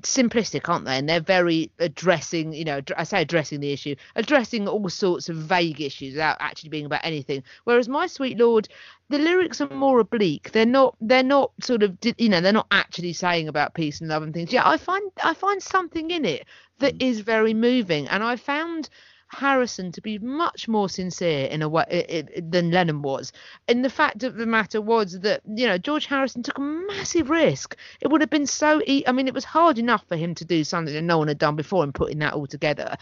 simplistic, 0.00 0.68
aren't 0.68 0.86
they? 0.86 0.96
And 0.96 1.08
they're 1.08 1.20
very 1.20 1.70
addressing, 1.78 2.52
you 2.52 2.64
know, 2.64 2.80
I 2.96 3.04
say 3.04 3.20
addressing 3.22 3.60
the 3.60 3.72
issue, 3.72 3.94
addressing 4.16 4.66
all 4.66 4.88
sorts 4.88 5.28
of 5.28 5.36
vague 5.36 5.80
issues 5.80 6.14
without 6.14 6.38
actually 6.40 6.70
being 6.70 6.86
about 6.86 7.04
anything. 7.04 7.42
Whereas 7.64 7.88
My 7.88 8.06
Sweet 8.06 8.38
Lord, 8.38 8.68
the 9.10 9.18
lyrics 9.18 9.60
are 9.60 9.68
more 9.68 10.00
oblique. 10.00 10.52
They're 10.52 10.64
not, 10.64 10.96
they're 11.00 11.22
not 11.22 11.52
sort 11.60 11.82
of, 11.82 11.98
you 12.16 12.28
know, 12.28 12.40
they're 12.40 12.52
not 12.52 12.68
actually 12.70 13.12
saying 13.12 13.48
about 13.48 13.74
peace 13.74 14.00
and 14.00 14.08
love 14.08 14.22
and 14.22 14.32
things. 14.32 14.52
Yeah, 14.52 14.66
I 14.66 14.78
find, 14.78 15.10
I 15.22 15.34
find 15.34 15.62
something 15.62 16.10
in 16.10 16.24
it 16.24 16.46
that 16.78 16.94
hmm. 16.94 17.02
is 17.02 17.20
very 17.20 17.54
moving, 17.54 18.08
and 18.08 18.22
I 18.22 18.36
found. 18.36 18.88
Harrison 19.32 19.92
to 19.92 20.00
be 20.00 20.18
much 20.18 20.68
more 20.68 20.88
sincere 20.88 21.46
in 21.46 21.62
a 21.62 21.68
way 21.68 21.84
i- 21.90 22.16
i- 22.18 22.40
than 22.40 22.70
Lennon 22.70 23.02
was. 23.02 23.32
And 23.68 23.84
the 23.84 23.90
fact 23.90 24.22
of 24.22 24.36
the 24.36 24.46
matter 24.46 24.80
was 24.80 25.20
that 25.20 25.42
you 25.46 25.66
know 25.66 25.78
George 25.78 26.06
Harrison 26.06 26.42
took 26.42 26.58
a 26.58 26.60
massive 26.60 27.30
risk. 27.30 27.76
It 28.00 28.08
would 28.08 28.20
have 28.20 28.30
been 28.30 28.46
so. 28.46 28.82
E- 28.86 29.04
I 29.06 29.12
mean, 29.12 29.28
it 29.28 29.34
was 29.34 29.44
hard 29.44 29.78
enough 29.78 30.04
for 30.06 30.16
him 30.16 30.34
to 30.36 30.44
do 30.44 30.64
something 30.64 30.94
that 30.94 31.02
no 31.02 31.18
one 31.18 31.28
had 31.28 31.38
done 31.38 31.56
before 31.56 31.82
and 31.84 31.94
putting 31.94 32.18
that 32.20 32.34
all 32.34 32.46
together. 32.46 32.96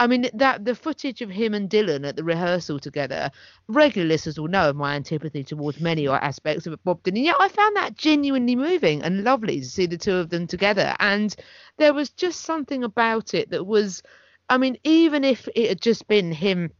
I 0.00 0.06
mean 0.06 0.30
that 0.34 0.64
the 0.64 0.76
footage 0.76 1.22
of 1.22 1.30
him 1.30 1.54
and 1.54 1.68
Dylan 1.68 2.06
at 2.06 2.14
the 2.14 2.22
rehearsal 2.22 2.78
together, 2.78 3.30
regular 3.66 4.06
listeners 4.06 4.38
will 4.38 4.46
know 4.46 4.70
of 4.70 4.76
my 4.76 4.94
antipathy 4.94 5.42
towards 5.42 5.80
many 5.80 6.06
aspects 6.06 6.66
of 6.68 6.82
Bob 6.84 7.02
Dylan. 7.02 7.24
Yet 7.24 7.34
I 7.40 7.48
found 7.48 7.74
that 7.76 7.96
genuinely 7.96 8.54
moving 8.54 9.02
and 9.02 9.24
lovely 9.24 9.58
to 9.58 9.66
see 9.66 9.86
the 9.86 9.98
two 9.98 10.14
of 10.14 10.30
them 10.30 10.46
together. 10.46 10.94
And 11.00 11.34
there 11.78 11.92
was 11.92 12.10
just 12.10 12.42
something 12.42 12.84
about 12.84 13.34
it 13.34 13.50
that 13.50 13.66
was, 13.66 14.02
I 14.48 14.58
mean, 14.58 14.78
even 14.84 15.24
if 15.24 15.48
it 15.54 15.68
had 15.68 15.80
just 15.80 16.06
been 16.08 16.32
him 16.32 16.70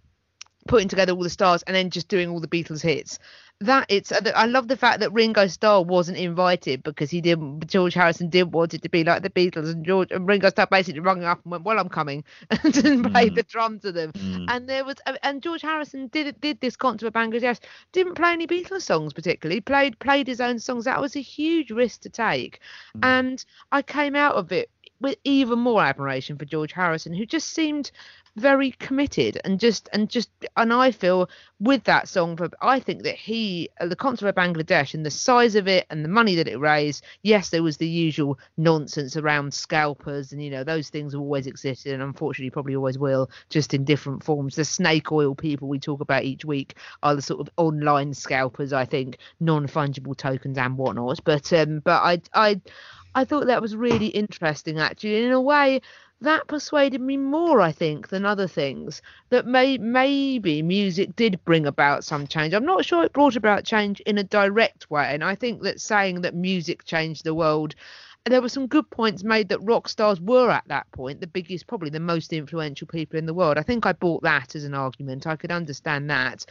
putting 0.69 0.89
together 0.89 1.13
all 1.13 1.23
the 1.23 1.31
stars 1.31 1.65
and 1.65 1.75
then 1.75 1.91
just 1.91 2.07
doing 2.07 2.29
all 2.29 2.39
the 2.39 2.47
Beatles 2.47 2.83
hits. 2.83 3.19
That 3.61 3.87
it's 3.89 4.13
I 4.13 4.47
love 4.47 4.69
the 4.69 4.77
fact 4.77 5.01
that 5.01 5.13
Ringo 5.13 5.49
Starr 5.49 5.83
wasn't 5.83 6.17
invited 6.17 6.85
because 6.85 7.11
he 7.11 7.21
didn't 7.21 7.67
George 7.67 7.93
Harrison 7.93 8.29
didn't 8.29 8.53
want 8.53 8.73
it 8.73 8.83
to 8.83 8.89
be 8.89 9.03
like 9.03 9.23
the 9.23 9.31
Beatles 9.31 9.73
and 9.73 9.85
George 9.85 10.13
and 10.13 10.29
Ringo 10.29 10.49
Starr 10.49 10.69
basically 10.71 11.01
rung 11.01 11.25
up 11.25 11.41
and 11.43 11.51
went 11.51 11.65
well 11.65 11.81
I'm 11.81 11.89
coming 11.89 12.23
and 12.51 12.73
didn't 12.73 13.03
hmm. 13.03 13.11
play 13.11 13.31
the 13.31 13.43
drum 13.43 13.81
to 13.81 13.91
them. 13.91 14.13
Hmm. 14.13 14.45
And 14.49 14.69
there 14.69 14.85
was 14.85 14.99
and 15.25 15.43
George 15.43 15.63
Harrison 15.63 16.07
did 16.07 16.41
did 16.41 16.61
this 16.61 16.77
concert 16.77 17.13
for 17.13 17.19
Bangladesh 17.19 17.59
didn't 17.91 18.15
play 18.15 18.31
any 18.31 18.47
Beatles 18.47 18.83
songs 18.83 19.13
particularly 19.13 19.61
played 19.61 19.99
played 19.99 20.29
his 20.29 20.41
own 20.41 20.61
songs. 20.61 20.85
That 20.85 21.01
was 21.01 21.17
a 21.17 21.21
huge 21.21 21.73
risk 21.73 22.03
to 22.03 22.11
take. 22.11 22.61
Hmm. 22.95 23.01
And 23.03 23.45
I 23.73 23.83
came 23.83 24.15
out 24.15 24.37
of 24.37 24.53
it 24.53 24.71
with 25.01 25.17
even 25.25 25.59
more 25.59 25.83
admiration 25.83 26.37
for 26.37 26.45
George 26.45 26.73
Harrison 26.73 27.13
who 27.13 27.27
just 27.27 27.51
seemed 27.51 27.91
very 28.39 28.71
committed 28.73 29.41
and 29.45 29.61
just 29.61 29.89
and 29.93 30.09
just 30.09 30.31
and 30.57 30.73
I 30.73 30.91
feel 30.91 31.29
with 31.61 31.85
that 31.85 32.09
song 32.09 32.37
for 32.37 32.49
I 32.63 32.81
think 32.81 33.03
that 33.03 33.17
he 33.17 33.69
uh, 33.81 33.87
the 33.87 33.97
concert 33.97 34.29
of 34.29 34.35
Bangladesh 34.35 34.95
and 34.95 35.05
the 35.05 35.11
size 35.11 35.55
of 35.55 35.67
it 35.69 35.87
and 35.91 36.05
the 36.05 36.09
money 36.09 36.35
that 36.37 36.49
it 36.49 36.59
raised 36.59 37.05
yes 37.23 37.51
there 37.51 37.63
was 37.63 37.77
the 37.77 37.89
usual 37.89 38.39
nonsense 38.57 39.17
around 39.17 39.53
scalpers 39.53 40.33
and 40.33 40.43
you 40.43 40.51
know 40.51 40.65
those 40.65 40.89
things 40.89 41.13
have 41.13 41.21
always 41.21 41.47
existed 41.47 41.93
and 41.93 42.03
unfortunately 42.03 42.51
probably 42.51 42.77
always 42.77 42.99
will 42.99 43.29
just 43.51 43.75
in 43.75 43.85
different 43.85 44.23
forms. 44.23 44.55
The 44.57 44.65
snake 44.65 45.13
oil 45.13 45.35
people 45.35 45.69
we 45.69 45.79
talk 45.79 46.01
about 46.01 46.25
each 46.25 46.45
week 46.45 46.77
are 47.03 47.15
the 47.15 47.23
sort 47.23 47.41
of 47.41 47.51
online 47.57 48.15
scalpers 48.15 48.73
I 48.73 48.85
think 48.85 49.19
non-fungible 49.41 50.17
tokens 50.17 50.59
and 50.59 50.79
whatnot. 50.79 51.21
But 51.25 51.53
um 51.53 51.81
but 51.81 52.03
I 52.03 52.21
I 52.35 52.61
I 53.15 53.25
thought 53.25 53.47
that 53.47 53.63
was 53.63 53.75
really 53.75 54.07
interesting 54.07 54.79
actually. 54.79 55.25
In 55.25 55.33
a 55.33 55.41
way 55.41 55.81
that 56.21 56.49
persuaded 56.49 57.01
me 57.01 57.17
more, 57.17 57.61
I 57.61 57.71
think, 57.73 58.09
than 58.09 58.25
other 58.25 58.49
things. 58.49 59.03
That 59.31 59.47
may 59.47 59.79
maybe 59.79 60.63
music 60.63 61.15
did 61.15 61.45
bring 61.45 61.67
about 61.67 62.05
some 62.05 62.27
change. 62.27 62.55
I'm 62.55 62.65
not 62.65 62.85
sure 62.85 63.05
it 63.05 63.13
brought 63.13 63.37
about 63.37 63.65
change 63.65 64.01
in 64.01 64.19
a 64.19 64.25
direct 64.25 64.91
way, 64.91 65.15
and 65.15 65.23
I 65.23 65.35
think 65.35 65.63
that 65.63 65.81
saying 65.81 66.23
that 66.23 66.35
music 66.35 66.85
changed 66.85 67.25
the 67.25 67.35
world. 67.35 67.75
There 68.25 68.43
were 68.43 68.49
some 68.49 68.67
good 68.67 68.91
points 68.91 69.25
made 69.25 69.49
that 69.49 69.61
rock 69.61 69.89
stars 69.89 70.21
were 70.21 70.51
at 70.51 70.67
that 70.67 70.91
point 70.93 71.21
the 71.21 71.27
biggest, 71.27 71.67
probably 71.67 71.89
the 71.89 72.01
most 72.01 72.33
influential 72.33 72.87
people 72.87 73.19
in 73.19 73.25
the 73.25 73.33
world. 73.33 73.57
I 73.57 73.63
think 73.63 73.87
I 73.87 73.93
bought 73.93 74.23
that 74.23 74.55
as 74.55 74.65
an 74.65 74.75
argument. 74.75 75.27
I 75.27 75.37
could 75.37 75.53
understand 75.53 76.11
that. 76.11 76.45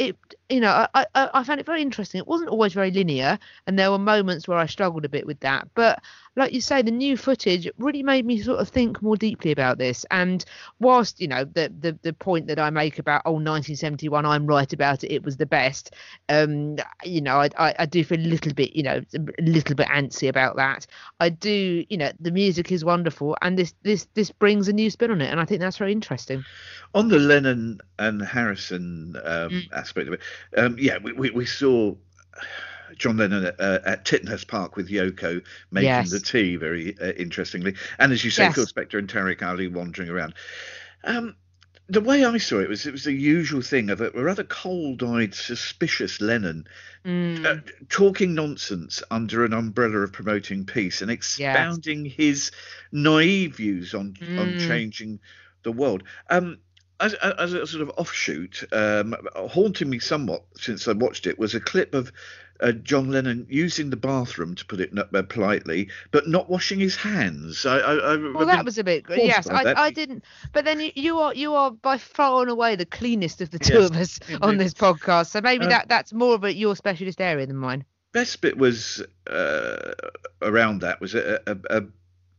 It 0.00 0.16
you 0.48 0.60
know 0.60 0.86
I, 0.94 1.06
I 1.14 1.30
I 1.34 1.44
found 1.44 1.60
it 1.60 1.66
very 1.66 1.82
interesting. 1.82 2.18
It 2.18 2.26
wasn't 2.26 2.50
always 2.50 2.72
very 2.72 2.90
linear, 2.90 3.38
and 3.66 3.78
there 3.78 3.90
were 3.90 3.98
moments 3.98 4.48
where 4.48 4.58
I 4.58 4.66
struggled 4.66 5.04
a 5.04 5.08
bit 5.08 5.26
with 5.26 5.38
that. 5.40 5.68
But 5.74 6.02
like 6.36 6.52
you 6.52 6.60
say, 6.60 6.80
the 6.80 6.90
new 6.90 7.16
footage 7.16 7.68
really 7.76 8.02
made 8.02 8.24
me 8.24 8.40
sort 8.40 8.60
of 8.60 8.68
think 8.68 9.02
more 9.02 9.16
deeply 9.16 9.50
about 9.50 9.78
this. 9.78 10.06
And 10.10 10.44
whilst 10.80 11.20
you 11.20 11.28
know 11.28 11.44
the 11.44 11.72
the, 11.80 11.98
the 12.02 12.14
point 12.14 12.46
that 12.46 12.58
I 12.58 12.70
make 12.70 12.98
about 12.98 13.22
oh 13.26 13.32
1971, 13.32 14.24
I'm 14.24 14.46
right 14.46 14.72
about 14.72 15.04
it, 15.04 15.12
it 15.12 15.22
was 15.22 15.36
the 15.36 15.46
best. 15.46 15.94
Um, 16.30 16.76
you 17.04 17.20
know, 17.20 17.36
I, 17.36 17.50
I 17.58 17.74
I 17.80 17.86
do 17.86 18.02
feel 18.02 18.18
a 18.18 18.22
little 18.22 18.54
bit 18.54 18.74
you 18.74 18.82
know 18.82 19.02
a 19.14 19.42
little 19.42 19.76
bit 19.76 19.88
antsy 19.88 20.28
about 20.28 20.56
that. 20.56 20.86
I 21.20 21.28
do 21.28 21.84
you 21.88 21.96
know 21.98 22.10
the 22.18 22.30
music 22.32 22.72
is 22.72 22.84
wonderful, 22.84 23.36
and 23.42 23.58
this 23.58 23.74
this 23.82 24.06
this 24.14 24.30
brings 24.32 24.68
a 24.68 24.72
new 24.72 24.88
spin 24.90 25.10
on 25.10 25.20
it, 25.20 25.30
and 25.30 25.40
I 25.40 25.44
think 25.44 25.60
that's 25.60 25.76
very 25.78 25.92
interesting. 25.92 26.42
on 26.94 27.08
the 27.08 27.18
Lennon 27.18 27.80
and 27.98 28.22
Harrison 28.22 29.14
um, 29.24 29.50
Mm. 29.50 29.68
Aspect 29.90 30.08
of 30.08 30.14
it, 30.14 30.20
um, 30.56 30.76
yeah, 30.78 30.98
we, 31.02 31.12
we, 31.12 31.30
we 31.30 31.46
saw 31.46 31.94
John 32.96 33.16
Lennon 33.16 33.46
at, 33.46 33.60
uh, 33.60 33.80
at 33.84 34.04
Tittenhurst 34.04 34.46
Park 34.48 34.76
with 34.76 34.88
Yoko 34.88 35.42
making 35.70 35.88
Yes. 35.88 36.10
the 36.10 36.20
tea, 36.20 36.56
very 36.56 36.96
uh, 37.00 37.12
interestingly, 37.12 37.74
and 37.98 38.12
as 38.12 38.24
you 38.24 38.30
say, 38.30 38.44
Yes. 38.44 38.54
Phil 38.54 38.66
Spector 38.66 38.98
and 38.98 39.08
Tariq 39.08 39.42
Ali 39.42 39.68
wandering 39.68 40.08
around. 40.08 40.34
Um, 41.04 41.34
the 41.88 42.00
way 42.00 42.24
I 42.24 42.38
saw 42.38 42.60
it 42.60 42.68
was 42.68 42.86
it 42.86 42.92
was 42.92 43.02
the 43.02 43.12
usual 43.12 43.62
thing 43.62 43.90
of 43.90 44.00
a 44.00 44.10
rather 44.10 44.44
cold-eyed, 44.44 45.34
suspicious 45.34 46.20
Lennon 46.20 46.66
Mm. 47.02 47.46
uh, 47.46 47.60
talking 47.88 48.34
nonsense 48.34 49.02
under 49.10 49.42
an 49.46 49.54
umbrella 49.54 50.00
of 50.00 50.12
promoting 50.12 50.66
peace 50.66 51.00
and 51.00 51.10
expounding 51.10 52.04
his 52.04 52.50
naive 52.92 53.56
views 53.56 53.94
on 53.94 54.14
on 54.38 54.52
Mm. 54.52 54.68
changing 54.68 55.18
the 55.62 55.72
world. 55.72 56.02
Um, 56.28 56.58
as, 57.00 57.14
as 57.14 57.52
a 57.52 57.66
sort 57.66 57.82
of 57.82 57.90
offshoot, 57.96 58.64
um, 58.72 59.14
haunting 59.34 59.90
me 59.90 59.98
somewhat 59.98 60.44
since 60.56 60.86
I 60.88 60.92
watched 60.92 61.26
it 61.26 61.38
was 61.38 61.54
a 61.54 61.60
clip 61.60 61.94
of 61.94 62.12
uh, 62.60 62.72
John 62.72 63.10
Lennon 63.10 63.46
using 63.48 63.88
the 63.88 63.96
bathroom, 63.96 64.54
to 64.54 64.64
put 64.66 64.80
it 64.80 64.90
uh, 64.96 65.22
politely, 65.22 65.88
but 66.10 66.28
not 66.28 66.50
washing 66.50 66.78
his 66.78 66.94
hands. 66.94 67.64
I, 67.64 67.78
I, 67.78 67.94
I, 67.94 68.32
Well, 68.34 68.46
that 68.46 68.64
was 68.66 68.76
a 68.76 68.84
bit 68.84 69.06
Yes, 69.08 69.48
I. 69.48 69.72
I 69.76 69.90
didn't. 69.90 70.24
But 70.52 70.66
then 70.66 70.78
you, 70.80 70.92
you 70.94 71.18
are 71.18 71.34
you 71.34 71.54
are 71.54 71.70
by 71.70 71.96
far 71.96 72.42
and 72.42 72.50
away 72.50 72.76
the 72.76 72.84
cleanest 72.84 73.40
of 73.40 73.50
the 73.50 73.58
two 73.58 73.80
Yes, 73.80 73.90
of 73.90 73.96
us 73.96 74.20
on 74.42 74.58
this 74.58 74.74
podcast. 74.74 75.28
So 75.28 75.40
maybe 75.40 75.64
Um, 75.64 75.70
that 75.70 75.88
that's 75.88 76.12
more 76.12 76.34
of 76.34 76.44
a 76.44 76.54
your 76.54 76.76
specialist 76.76 77.20
area 77.20 77.46
than 77.46 77.56
mine. 77.56 77.84
best 78.12 78.40
bit 78.42 78.58
was 78.58 79.02
uh, 79.26 79.92
around 80.42 80.80
that 80.82 81.00
was 81.00 81.14
a, 81.14 81.40
a, 81.46 81.56
a 81.78 81.82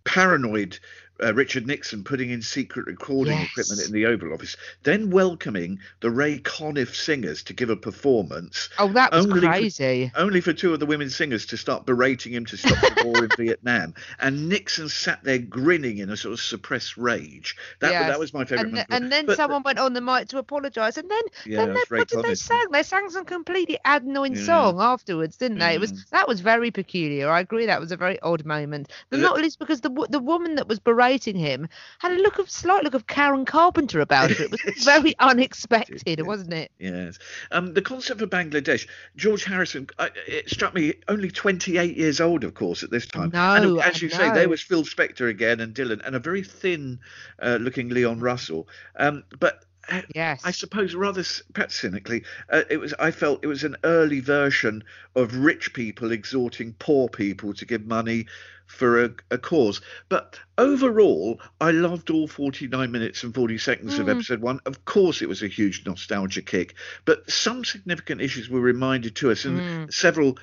paranoid 0.03 0.79
uh, 1.21 1.33
Richard 1.33 1.67
Nixon 1.67 2.03
putting 2.03 2.29
in 2.31 2.41
secret 2.41 2.85
recording 2.87 3.37
Yes. 3.37 3.49
equipment 3.51 3.81
in 3.87 3.91
the 3.93 4.05
Oval 4.05 4.33
Office, 4.33 4.55
then 4.83 5.09
welcoming 5.11 5.79
the 5.99 6.09
Ray 6.09 6.39
Conniff 6.39 6.95
singers 6.95 7.43
to 7.43 7.53
give 7.53 7.69
a 7.69 7.75
performance, 7.75 8.69
Oh, 8.79 8.91
that 8.93 9.11
was 9.11 9.25
only 9.25 9.41
for- 9.41 9.47
crazy. 9.47 10.11
only 10.15 10.41
for 10.41 10.53
two 10.53 10.73
of 10.73 10.79
the 10.79 10.85
women 10.85 11.09
singers 11.09 11.45
to 11.47 11.57
start 11.57 11.85
berating 11.85 12.33
him 12.33 12.45
to 12.47 12.57
stop 12.57 12.79
the 12.95 13.03
war 13.05 13.23
in 13.25 13.29
Vietnam. 13.37 13.93
And 14.19 14.49
Nixon 14.49 14.89
sat 14.89 15.23
there 15.23 15.37
grinning 15.37 15.99
in 15.99 16.09
a 16.09 16.17
sort 16.17 16.33
of 16.33 16.41
suppressed 16.41 16.97
rage. 16.97 17.55
That, 17.79 17.91
Yes. 17.91 18.07
that 18.07 18.19
was 18.19 18.33
my 18.33 18.43
favourite. 18.45 18.61
And, 18.63 18.71
moment. 18.73 18.87
and 18.89 19.11
then 19.11 19.25
But- 19.27 19.37
someone 19.37 19.61
went 19.63 19.79
on 19.79 19.93
the 19.93 20.01
mic 20.01 20.27
to 20.29 20.37
apologise, 20.39 20.97
and 20.97 21.09
then 21.09 21.21
Yeah, 21.45 21.57
then 21.65 21.73
they, 21.75 21.97
what 21.97 22.07
did 22.07 22.17
they 22.19 22.21
Conniff. 22.29 22.37
sang? 22.37 22.65
They 22.71 22.83
sang 22.83 23.09
some 23.09 23.25
completely 23.25 23.77
annoying 23.85 24.35
Yeah. 24.35 24.43
song 24.45 24.79
afterwards, 24.81 25.37
didn't 25.37 25.59
they? 25.59 25.75
It 25.75 25.79
was 25.79 25.91
Mm. 25.93 26.09
that 26.09 26.27
was 26.27 26.39
very 26.41 26.71
peculiar. 26.71 27.29
I 27.29 27.41
agree, 27.41 27.65
that 27.67 27.79
was 27.79 27.91
a 27.91 27.97
very 27.97 28.19
odd 28.21 28.45
moment. 28.45 28.89
The- 29.11 29.17
not 29.17 29.37
least 29.39 29.59
because 29.59 29.81
the 29.81 29.91
the 30.09 30.19
woman 30.19 30.55
that 30.55 30.67
was 30.67 30.79
berating 30.79 31.10
him 31.19 31.67
had 31.99 32.11
a 32.11 32.15
look 32.15 32.39
of 32.39 32.49
slight 32.49 32.83
look 32.83 32.93
of 32.93 33.07
Karen 33.07 33.45
Carpenter 33.45 33.99
about 33.99 34.31
it. 34.31 34.39
It 34.39 34.75
was 34.75 34.83
very 34.83 35.15
unexpected, 35.19 36.25
wasn't 36.25 36.53
it? 36.53 36.71
Yes. 36.79 37.19
Um, 37.51 37.73
the 37.73 37.81
concept 37.81 38.19
for 38.19 38.27
Bangladesh, 38.27 38.87
George 39.15 39.43
Harrison, 39.43 39.87
it 40.27 40.49
struck 40.49 40.73
me 40.73 40.93
only 41.07 41.29
28 41.29 41.97
years 41.97 42.21
old, 42.21 42.43
of 42.43 42.53
course, 42.53 42.83
at 42.83 42.91
this 42.91 43.05
time. 43.05 43.31
and 43.33 43.75
know, 43.75 43.79
as 43.79 44.01
you 44.01 44.09
say, 44.09 44.31
there 44.31 44.49
was 44.49 44.61
Phil 44.61 44.83
Spector 44.83 45.29
again 45.29 45.59
and 45.59 45.75
Dylan 45.75 46.01
and 46.05 46.15
a 46.15 46.19
very 46.19 46.43
thin 46.43 46.99
uh, 47.41 47.57
looking 47.59 47.89
Leon 47.89 48.19
Russell. 48.19 48.67
Um, 48.95 49.23
but 49.39 49.65
Yes. 50.15 50.41
I 50.43 50.51
suppose 50.51 50.95
rather 50.95 51.23
perhaps 51.53 51.75
cynically, 51.79 52.23
uh, 52.49 52.63
it 52.69 52.77
was. 52.77 52.93
I 52.99 53.11
felt 53.11 53.43
it 53.43 53.47
was 53.47 53.63
an 53.63 53.77
early 53.83 54.19
version 54.19 54.83
of 55.15 55.35
rich 55.35 55.73
people 55.73 56.11
exhorting 56.11 56.73
poor 56.79 57.09
people 57.09 57.53
to 57.55 57.65
give 57.65 57.85
money 57.85 58.27
for 58.67 59.03
a, 59.03 59.09
a 59.31 59.37
cause. 59.37 59.81
But 60.07 60.39
overall, 60.57 61.41
I 61.59 61.71
loved 61.71 62.09
all 62.09 62.27
49 62.27 62.89
minutes 62.89 63.23
and 63.23 63.35
40 63.35 63.57
seconds 63.57 63.99
of 63.99 64.05
Mm. 64.05 64.11
episode 64.11 64.39
one. 64.39 64.59
Of 64.65 64.85
course, 64.85 65.21
it 65.21 65.27
was 65.27 65.43
a 65.43 65.47
huge 65.47 65.85
nostalgia 65.85 66.41
kick, 66.41 66.75
but 67.03 67.29
some 67.29 67.65
significant 67.65 68.21
issues 68.21 68.49
were 68.49 68.61
reminded 68.61 69.15
to 69.17 69.31
us, 69.31 69.43
and 69.43 69.61
Mm. 69.61 69.93
several 69.93 70.37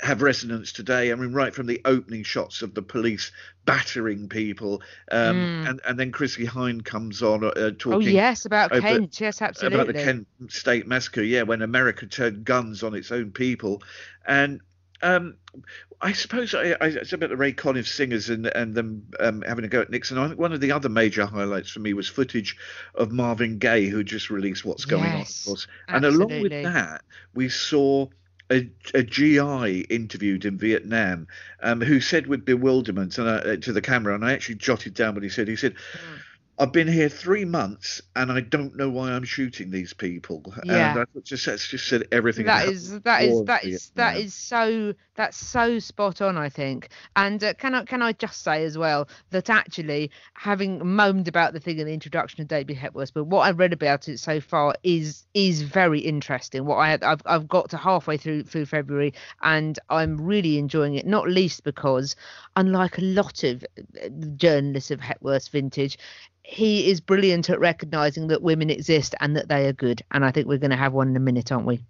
have 0.00 0.22
resonance 0.22 0.72
today. 0.72 1.12
I 1.12 1.14
mean, 1.14 1.32
right 1.32 1.54
from 1.54 1.66
the 1.66 1.80
opening 1.84 2.22
shots 2.24 2.62
of 2.62 2.74
the 2.74 2.82
police 2.82 3.30
battering 3.64 4.28
people, 4.28 4.82
um, 5.10 5.36
Mm. 5.36 5.68
and 5.70 5.80
and 5.86 5.98
then 6.00 6.12
Chrissie 6.12 6.46
Hynde 6.46 6.84
comes 6.84 7.22
on 7.22 7.44
uh, 7.44 7.70
Oh 7.86 8.00
yes, 8.00 8.44
about 8.44 8.72
over- 8.72 8.80
Kent. 8.80 9.20
Yes, 9.20 9.40
absolutely. 9.40 9.78
about 9.80 9.86
the 9.94 10.02
Kent 10.02 10.26
State 10.48 10.86
massacre. 10.86 11.22
Yeah, 11.22 11.42
when 11.42 11.62
America 11.62 12.06
turned 12.06 12.44
guns 12.44 12.82
on 12.82 12.94
its 12.94 13.10
own 13.12 13.30
people, 13.30 13.82
and 14.26 14.60
um, 15.02 15.36
I 16.00 16.12
suppose 16.12 16.54
I, 16.54 16.72
I 16.80 16.86
it's 16.88 17.12
about 17.12 17.30
the 17.30 17.36
Ray 17.36 17.52
Conniff 17.52 17.86
singers 17.86 18.28
and 18.30 18.46
and 18.46 18.74
them 18.74 19.06
um, 19.20 19.42
having 19.46 19.64
a 19.64 19.68
go 19.68 19.80
at 19.80 19.90
Nixon. 19.90 20.18
I 20.18 20.28
think 20.28 20.38
one 20.40 20.52
of 20.52 20.60
the 20.60 20.72
other 20.72 20.88
major 20.88 21.24
highlights 21.24 21.70
for 21.70 21.80
me 21.80 21.94
was 21.94 22.08
footage 22.08 22.56
of 22.94 23.12
Marvin 23.12 23.58
Gaye, 23.58 23.86
who 23.86 24.02
just 24.04 24.28
released 24.28 24.64
"What's 24.64 24.84
Going 24.84 25.04
On," 25.04 25.20
of 25.22 25.28
course. 25.46 25.66
And 25.88 26.04
along 26.04 26.40
with 26.42 26.52
that, 26.52 27.02
we 27.32 27.48
saw. 27.48 28.08
A, 28.50 28.68
a 28.92 29.02
GI 29.02 29.80
interviewed 29.88 30.44
in 30.44 30.58
Vietnam, 30.58 31.26
um, 31.62 31.80
who 31.80 31.98
said 32.00 32.26
with 32.26 32.44
bewilderment 32.44 33.16
and, 33.18 33.26
uh, 33.26 33.56
to 33.56 33.72
the 33.72 33.80
camera, 33.80 34.14
and 34.14 34.24
I 34.24 34.32
actually 34.32 34.56
jotted 34.56 34.94
down 34.94 35.14
what 35.14 35.22
he 35.22 35.30
said. 35.30 35.48
He 35.48 35.56
said, 35.56 35.74
Mm. 35.74 36.20
I've 36.56 36.70
been 36.70 36.86
here 36.86 37.08
three 37.08 37.44
months 37.44 38.00
and 38.14 38.30
I 38.30 38.40
don't 38.40 38.76
know 38.76 38.88
why 38.88 39.10
I'm 39.10 39.24
shooting 39.24 39.70
these 39.70 39.92
people. 39.92 40.42
Yeah. 40.64 40.92
And 40.92 41.00
I 41.00 41.20
just 41.20 41.46
that's 41.46 41.66
just 41.66 41.88
said 41.88 42.06
everything. 42.12 42.46
That 42.46 42.68
is 42.68 43.00
that 43.00 43.22
is 43.22 43.42
that 43.44 43.64
is 43.64 43.90
Vietnam. 43.96 44.16
is 44.16 44.34
so 44.34 44.94
that's 45.16 45.36
so 45.36 45.78
spot 45.78 46.20
on 46.20 46.36
I 46.36 46.48
think 46.48 46.88
and 47.16 47.42
uh, 47.42 47.54
can 47.54 47.74
I 47.74 47.84
can 47.84 48.02
I 48.02 48.12
just 48.12 48.42
say 48.42 48.64
as 48.64 48.78
well 48.78 49.08
that 49.30 49.50
actually 49.50 50.10
having 50.34 50.86
moaned 50.86 51.28
about 51.28 51.52
the 51.54 51.60
thing 51.60 51.78
in 51.78 51.86
the 51.86 51.92
introduction 51.92 52.40
of 52.40 52.48
David 52.48 52.76
Hepworth 52.76 53.14
but 53.14 53.24
what 53.24 53.40
I've 53.40 53.58
read 53.58 53.72
about 53.72 54.08
it 54.08 54.18
so 54.18 54.40
far 54.40 54.74
is 54.82 55.26
is 55.34 55.62
very 55.62 56.00
interesting 56.00 56.64
what 56.66 56.76
I 56.76 56.90
had 56.90 57.02
I've, 57.02 57.22
I've 57.26 57.48
got 57.48 57.70
to 57.70 57.76
halfway 57.76 58.16
through 58.16 58.44
through 58.44 58.66
February 58.66 59.14
and 59.42 59.78
I'm 59.88 60.20
really 60.20 60.58
enjoying 60.58 60.94
it 60.94 61.06
not 61.06 61.28
least 61.28 61.64
because 61.64 62.16
unlike 62.56 62.98
a 62.98 63.02
lot 63.02 63.42
of 63.44 63.64
uh, 64.02 64.08
journalists 64.36 64.90
of 64.90 65.00
Hepworth's 65.00 65.48
vintage 65.48 65.98
he 66.44 66.90
is 66.90 67.00
brilliant 67.00 67.48
at 67.50 67.58
recognizing 67.58 68.28
that 68.28 68.42
women 68.42 68.70
exist 68.70 69.14
and 69.20 69.34
that 69.36 69.48
they 69.48 69.66
are 69.66 69.72
good 69.72 70.02
and 70.10 70.24
I 70.24 70.30
think 70.30 70.46
we're 70.46 70.58
going 70.58 70.70
to 70.70 70.76
have 70.76 70.92
one 70.92 71.08
in 71.08 71.16
a 71.16 71.20
minute 71.20 71.50
aren't 71.50 71.66
we 71.66 71.80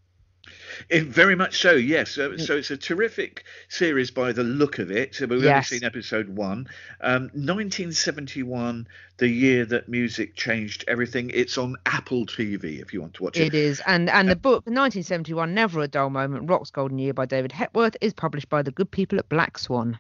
It, 0.89 1.05
very 1.05 1.35
much 1.35 1.61
so, 1.61 1.73
yes. 1.73 2.11
So, 2.11 2.37
so 2.37 2.57
it's 2.57 2.71
a 2.71 2.77
terrific 2.77 3.45
series 3.69 4.11
by 4.11 4.33
the 4.33 4.45
look 4.45 4.79
of 4.79 4.91
it. 4.91 5.15
So 5.15 5.27
we've 5.27 5.43
Yes. 5.43 5.73
only 5.73 5.79
seen 5.81 5.85
episode 5.87 6.29
one. 6.29 6.69
Um, 7.01 7.31
1971, 7.33 8.87
the 9.19 9.29
year 9.29 9.65
that 9.67 9.89
music 9.89 10.35
changed 10.35 10.85
everything. 10.89 11.31
It's 11.33 11.57
on 11.59 11.77
Apple 11.87 12.27
TV 12.27 12.81
if 12.83 12.93
you 12.93 13.01
want 13.01 13.15
to 13.15 13.23
watch 13.23 13.37
it. 13.39 13.47
It 13.47 13.55
is, 13.55 13.81
and 13.87 14.11
and 14.11 14.29
the 14.29 14.37
book 14.37 14.67
1971, 14.67 15.55
Never 15.55 15.81
a 15.81 15.89
Dull 15.89 16.11
Moment, 16.11 16.51
Rock's 16.51 16.71
Golden 16.71 16.99
Year 16.99 17.15
by 17.15 17.27
David 17.27 17.53
Hepworth 17.53 17.97
is 18.01 18.13
published 18.13 18.49
by 18.49 18.63
the 18.63 18.71
good 18.71 18.91
people 18.91 19.19
at 19.19 19.29
Black 19.29 19.59
Swan. 19.59 19.99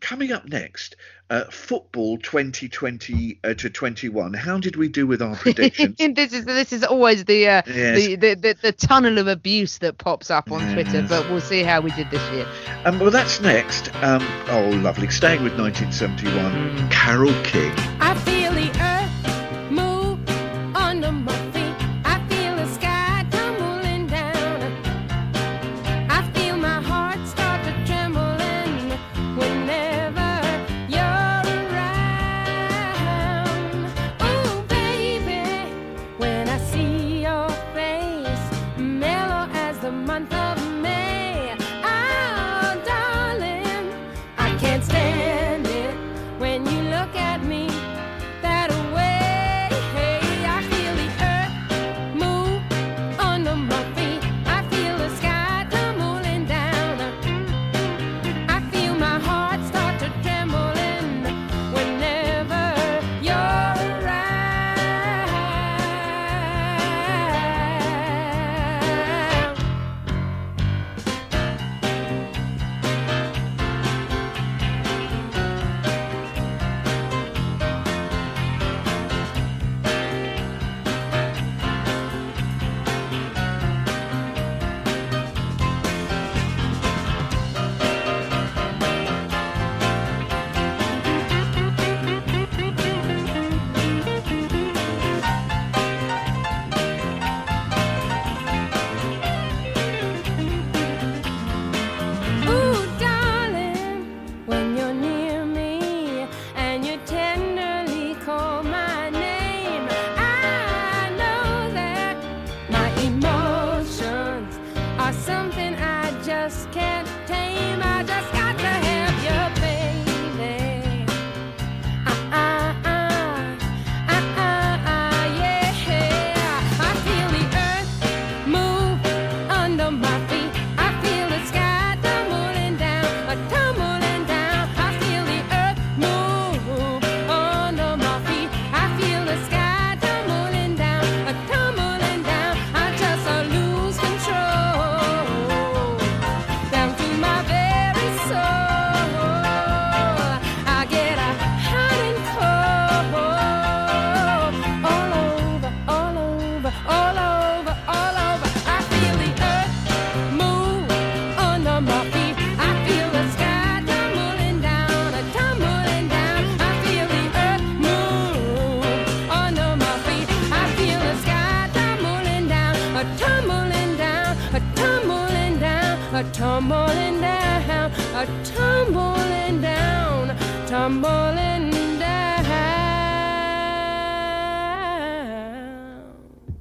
Coming 0.00 0.32
up 0.32 0.48
next, 0.48 0.96
uh, 1.28 1.44
football 1.50 2.16
2020 2.18 3.38
uh, 3.44 3.54
to 3.54 3.68
21. 3.70 4.32
How 4.34 4.58
did 4.58 4.76
we 4.76 4.88
do 4.88 5.06
with 5.06 5.20
our 5.20 5.36
predictions? 5.36 5.96
this 6.14 6.32
is 6.32 6.44
this 6.46 6.72
is 6.72 6.82
always 6.84 7.24
the, 7.26 7.46
uh, 7.48 7.62
Yes. 7.66 7.96
the, 7.96 8.16
the 8.16 8.34
the 8.34 8.56
the 8.62 8.72
tunnel 8.72 9.18
of 9.18 9.28
abuse 9.28 9.78
that 9.78 9.98
pops 9.98 10.30
up 10.30 10.50
on 10.50 10.72
Twitter, 10.72 11.04
but 11.08 11.28
we'll 11.30 11.40
see 11.42 11.62
how 11.62 11.80
we 11.82 11.90
did 11.92 12.10
this 12.10 12.22
year. 12.32 12.46
Um, 12.86 12.98
well, 12.98 13.10
that's 13.10 13.40
next. 13.40 13.94
Um, 13.96 14.22
oh, 14.48 14.70
lovely. 14.82 15.08
Staying 15.10 15.42
with 15.44 15.58
1971, 15.58 16.88
Carole 16.90 17.32
King. 17.44 17.72
I 18.00 18.14
feel 18.24 18.52
the 18.52 18.70
earth 18.80 18.99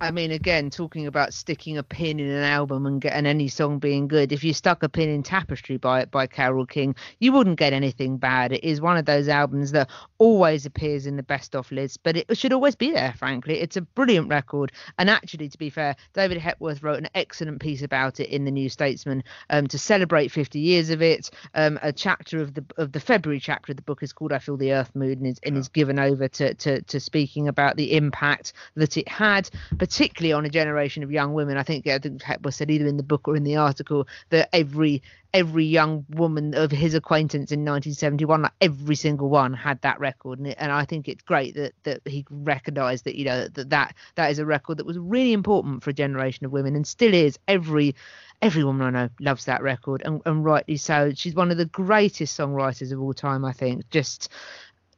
I 0.09 0.11
mean, 0.11 0.31
again, 0.31 0.71
talking 0.71 1.05
about 1.05 1.35
sticking 1.35 1.77
a 1.77 1.83
pin 1.83 2.19
in 2.19 2.31
an 2.31 2.43
album 2.43 2.87
and 2.87 2.99
getting 2.99 3.27
any 3.27 3.47
song 3.47 3.77
being 3.77 4.07
good. 4.07 4.31
If 4.31 4.43
you 4.43 4.55
stuck 4.55 4.81
a 4.81 4.89
pin 4.89 5.07
in 5.07 5.21
Tapestry 5.21 5.77
by 5.77 6.05
by 6.05 6.25
Carole 6.25 6.65
King, 6.65 6.95
you 7.19 7.31
wouldn't 7.31 7.59
get 7.59 7.73
anything 7.73 8.17
bad. 8.17 8.51
It 8.51 8.63
is 8.63 8.81
one 8.81 8.97
of 8.97 9.05
those 9.05 9.27
albums 9.27 9.71
that 9.73 9.87
always 10.17 10.65
appears 10.65 11.05
in 11.05 11.15
the 11.15 11.21
best 11.21 11.55
of 11.55 11.71
list, 11.71 11.99
but 12.01 12.17
it 12.17 12.35
should 12.35 12.53
always 12.53 12.75
be 12.75 12.89
there. 12.89 13.13
Frankly, 13.19 13.59
it's 13.59 13.77
a 13.77 13.81
brilliant 13.81 14.29
record. 14.29 14.71
And 14.97 15.11
actually, 15.11 15.47
to 15.47 15.57
be 15.59 15.69
fair, 15.69 15.95
David 16.15 16.39
Hepworth 16.39 16.81
wrote 16.81 16.97
an 16.97 17.09
excellent 17.13 17.61
piece 17.61 17.83
about 17.83 18.19
it 18.19 18.29
in 18.29 18.45
the 18.45 18.51
New 18.51 18.69
Statesman 18.69 19.23
um, 19.51 19.67
to 19.67 19.77
celebrate 19.77 20.31
50 20.31 20.59
years 20.59 20.89
of 20.89 21.03
it. 21.03 21.29
Um, 21.53 21.77
a 21.83 21.93
chapter 21.93 22.41
of 22.41 22.55
the 22.55 22.65
of 22.77 22.93
the 22.93 22.99
February 22.99 23.39
chapter 23.39 23.73
of 23.73 23.75
the 23.75 23.83
book 23.83 24.01
is 24.01 24.11
called 24.11 24.33
"I 24.33 24.39
Feel 24.39 24.57
the 24.57 24.73
Earth 24.73 24.95
Mood" 24.95 25.19
and 25.19 25.27
is, 25.27 25.39
and 25.43 25.55
is 25.55 25.67
given 25.67 25.99
over 25.99 26.27
to, 26.27 26.55
to 26.55 26.81
to 26.81 26.99
speaking 26.99 27.47
about 27.47 27.77
the 27.77 27.95
impact 27.95 28.53
that 28.73 28.97
it 28.97 29.07
had, 29.07 29.51
particularly 29.99 30.31
on 30.31 30.45
a 30.45 30.49
generation 30.49 31.03
of 31.03 31.11
young 31.11 31.33
women. 31.33 31.57
I 31.57 31.63
think 31.63 31.85
I 31.85 31.99
think 31.99 32.23
Hepworth 32.23 32.55
said 32.55 32.71
either 32.71 32.87
in 32.87 32.95
the 32.95 33.03
book 33.03 33.27
or 33.27 33.35
in 33.35 33.43
the 33.43 33.57
article 33.57 34.07
that 34.29 34.47
every 34.53 35.03
every 35.33 35.65
young 35.65 36.05
woman 36.11 36.55
of 36.55 36.71
his 36.71 36.93
acquaintance 36.93 37.51
in 37.51 37.65
1971, 37.65 38.43
like 38.43 38.51
every 38.61 38.95
single 38.95 39.27
one, 39.27 39.53
had 39.53 39.81
that 39.81 39.99
record, 39.99 40.39
and, 40.39 40.47
it, 40.47 40.57
and 40.57 40.71
I 40.71 40.85
think 40.85 41.09
it's 41.09 41.21
great 41.23 41.53
that 41.55 41.73
that 41.83 41.99
he 42.07 42.25
recognised 42.29 43.03
that 43.03 43.15
you 43.15 43.25
know 43.25 43.49
that 43.49 43.71
that 43.71 43.93
that 44.15 44.31
is 44.31 44.39
a 44.39 44.45
record 44.45 44.77
that 44.77 44.85
was 44.85 44.97
really 44.97 45.33
important 45.33 45.83
for 45.83 45.89
a 45.89 45.93
generation 45.93 46.45
of 46.45 46.53
women 46.53 46.77
and 46.77 46.87
still 46.87 47.13
is. 47.13 47.37
Every 47.49 47.93
every 48.41 48.63
woman 48.63 48.95
I 48.95 49.01
know 49.01 49.09
loves 49.19 49.43
that 49.45 49.61
record, 49.61 50.01
and, 50.05 50.21
and 50.25 50.45
rightly 50.45 50.77
so. 50.77 51.11
She's 51.13 51.35
one 51.35 51.51
of 51.51 51.57
the 51.57 51.65
greatest 51.65 52.39
songwriters 52.39 52.93
of 52.93 53.01
all 53.01 53.13
time, 53.13 53.43
I 53.43 53.51
think. 53.51 53.89
Just 53.89 54.31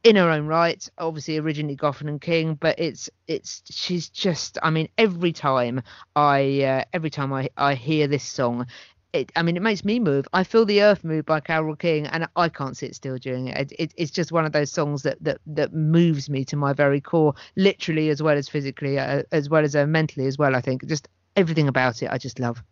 in 0.03 0.15
her 0.15 0.29
own 0.29 0.47
right 0.47 0.89
obviously 0.97 1.37
originally 1.37 1.75
goffin 1.75 2.09
and 2.09 2.21
king 2.21 2.55
but 2.55 2.77
it's 2.79 3.09
it's 3.27 3.61
she's 3.69 4.09
just 4.09 4.57
i 4.63 4.69
mean 4.69 4.87
every 4.97 5.31
time 5.31 5.81
i 6.15 6.61
uh, 6.63 6.83
every 6.93 7.09
time 7.09 7.31
i 7.31 7.47
i 7.57 7.75
hear 7.75 8.07
this 8.07 8.23
song 8.23 8.65
it, 9.13 9.31
I 9.35 9.43
mean, 9.43 9.57
it 9.57 9.61
makes 9.61 9.83
me 9.83 9.99
move. 9.99 10.27
I 10.31 10.43
feel 10.43 10.65
the 10.65 10.81
earth 10.83 11.03
move 11.03 11.25
by 11.25 11.41
Carole 11.41 11.75
King, 11.75 12.07
and 12.07 12.27
I 12.35 12.49
can't 12.49 12.77
sit 12.77 12.95
still 12.95 13.17
during 13.17 13.47
it. 13.47 13.71
It, 13.71 13.75
it. 13.77 13.93
It's 13.97 14.11
just 14.11 14.31
one 14.31 14.45
of 14.45 14.53
those 14.53 14.71
songs 14.71 15.03
that 15.03 15.17
that 15.21 15.39
that 15.47 15.73
moves 15.73 16.29
me 16.29 16.45
to 16.45 16.55
my 16.55 16.73
very 16.73 17.01
core, 17.01 17.33
literally 17.57 18.09
as 18.09 18.23
well 18.23 18.37
as 18.37 18.47
physically, 18.47 18.97
uh, 18.97 19.23
as 19.31 19.49
well 19.49 19.63
as 19.63 19.75
uh, 19.75 19.85
mentally 19.85 20.27
as 20.27 20.37
well. 20.37 20.55
I 20.55 20.61
think 20.61 20.85
just 20.85 21.09
everything 21.35 21.67
about 21.67 22.01
it, 22.01 22.09
I 22.09 22.17
just 22.17 22.39
love. 22.39 22.63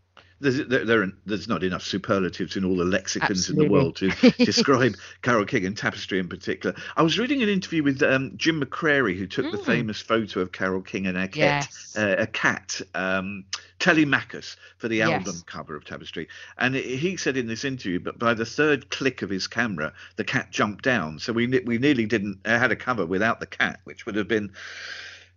There's, 0.41 0.65
there, 0.67 0.85
there, 0.85 1.11
there's 1.25 1.47
not 1.49 1.63
enough 1.63 1.83
superlatives 1.83 2.55
in 2.55 2.63
all 2.63 2.77
the 2.77 2.85
lexicons 2.85 3.49
in 3.49 3.57
the 3.57 3.67
world 3.67 3.97
to 3.97 4.09
describe 4.45 4.95
Carole 5.21 5.43
King 5.45 5.65
and 5.65 5.75
Tapestry 5.77 6.17
in 6.17 6.29
particular. 6.29 6.75
I 6.95 7.01
was 7.03 7.19
reading 7.19 7.43
an 7.43 7.49
interview 7.49 7.83
with 7.83 8.01
um, 8.03 8.31
Jim 8.37 8.61
McCrary, 8.61 9.17
who 9.17 9.27
took 9.27 9.51
the 9.51 9.57
Mm. 9.57 9.65
famous 9.65 9.99
photo 9.99 10.39
of 10.39 10.51
Carole 10.53 10.81
King 10.81 11.07
and 11.07 11.17
a 11.17 11.27
cat, 11.27 11.67
Yes. 11.69 11.95
uh, 11.97 12.15
a 12.19 12.27
cat, 12.27 12.79
um, 12.95 13.43
Telemachus, 13.79 14.55
for 14.77 14.87
the 14.87 15.01
album 15.01 15.25
Yes. 15.25 15.43
cover 15.45 15.75
of 15.75 15.83
Tapestry. 15.83 16.27
And 16.57 16.73
he 16.75 17.17
said 17.17 17.35
in 17.35 17.47
this 17.47 17.65
interview, 17.65 17.99
but 17.99 18.17
by 18.17 18.33
the 18.33 18.45
third 18.45 18.89
click 18.89 19.21
of 19.21 19.29
his 19.29 19.47
camera, 19.47 19.91
the 20.15 20.23
cat 20.23 20.51
jumped 20.51 20.83
down. 20.85 21.19
So 21.19 21.33
we 21.33 21.47
we 21.47 21.77
nearly 21.77 22.05
didn't 22.05 22.39
uh, 22.45 22.57
had 22.59 22.71
a 22.71 22.75
cover 22.77 23.05
without 23.05 23.39
the 23.41 23.45
cat, 23.47 23.81
which 23.83 24.05
would 24.05 24.15
have 24.15 24.27
been. 24.29 24.51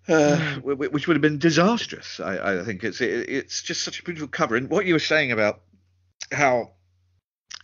Uh, 0.08 0.36
wh- 0.56 0.92
which 0.92 1.06
would 1.06 1.14
have 1.14 1.22
been 1.22 1.38
disastrous. 1.38 2.18
I, 2.18 2.60
I 2.60 2.64
think 2.64 2.82
it's 2.82 3.00
it, 3.00 3.28
it's 3.28 3.62
just 3.62 3.82
such 3.82 4.00
a 4.00 4.02
beautiful 4.02 4.28
cover. 4.28 4.56
And 4.56 4.68
what 4.68 4.84
you 4.86 4.94
were 4.94 4.98
saying 4.98 5.32
about 5.32 5.60
how 6.32 6.72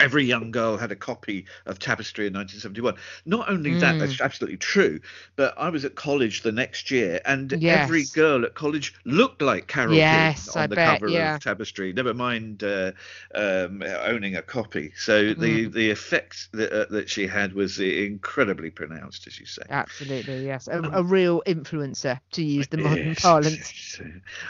every 0.00 0.24
young 0.24 0.50
girl 0.50 0.76
had 0.76 0.92
a 0.92 0.96
copy 0.96 1.46
of 1.66 1.78
Tapestry 1.78 2.26
in 2.26 2.32
1971. 2.32 2.94
Not 3.26 3.48
only 3.48 3.74
that, 3.76 3.98
Mm. 3.98 3.98
that's 3.98 4.20
absolutely 4.20 4.58
true, 4.58 5.00
but 5.37 5.54
I 5.58 5.68
was 5.70 5.84
at 5.84 5.94
college 5.94 6.42
the 6.42 6.52
next 6.52 6.90
year, 6.90 7.20
and 7.24 7.52
Yes. 7.52 7.68
every 7.68 8.04
girl 8.04 8.44
at 8.44 8.54
college 8.54 8.94
looked 9.04 9.42
like 9.42 9.66
Carol 9.66 10.00
Yes, 10.00 10.48
King 10.48 10.48
on 10.54 10.62
I 10.62 10.66
the 10.68 10.76
bet, 10.76 10.84
cover 10.84 11.06
yeah. 11.06 11.34
of 11.34 11.40
Tapestry. 11.40 11.92
Never 11.92 12.14
mind 12.14 12.62
uh, 12.62 12.92
um, 13.34 13.82
owning 13.82 14.37
a 14.37 14.42
copy. 14.42 14.92
So 14.96 15.34
the 15.34 15.66
Mm. 15.66 15.72
the 15.72 15.90
effect 15.90 16.48
that, 16.52 16.72
uh, 16.72 16.87
that 16.90 17.11
she 17.11 17.26
had 17.26 17.52
was 17.54 17.78
incredibly 17.80 18.70
pronounced, 18.70 19.26
as 19.26 19.38
you 19.38 19.46
say. 19.46 19.62
Absolutely, 19.70 20.44
yes, 20.44 20.68
a, 20.68 20.82
a 20.92 21.02
real 21.02 21.42
influencer 21.46 22.20
to 22.32 22.42
use 22.44 22.68
the 22.68 22.76
modern 22.76 23.14
Yes, 23.14 23.16
parlance. 23.16 23.72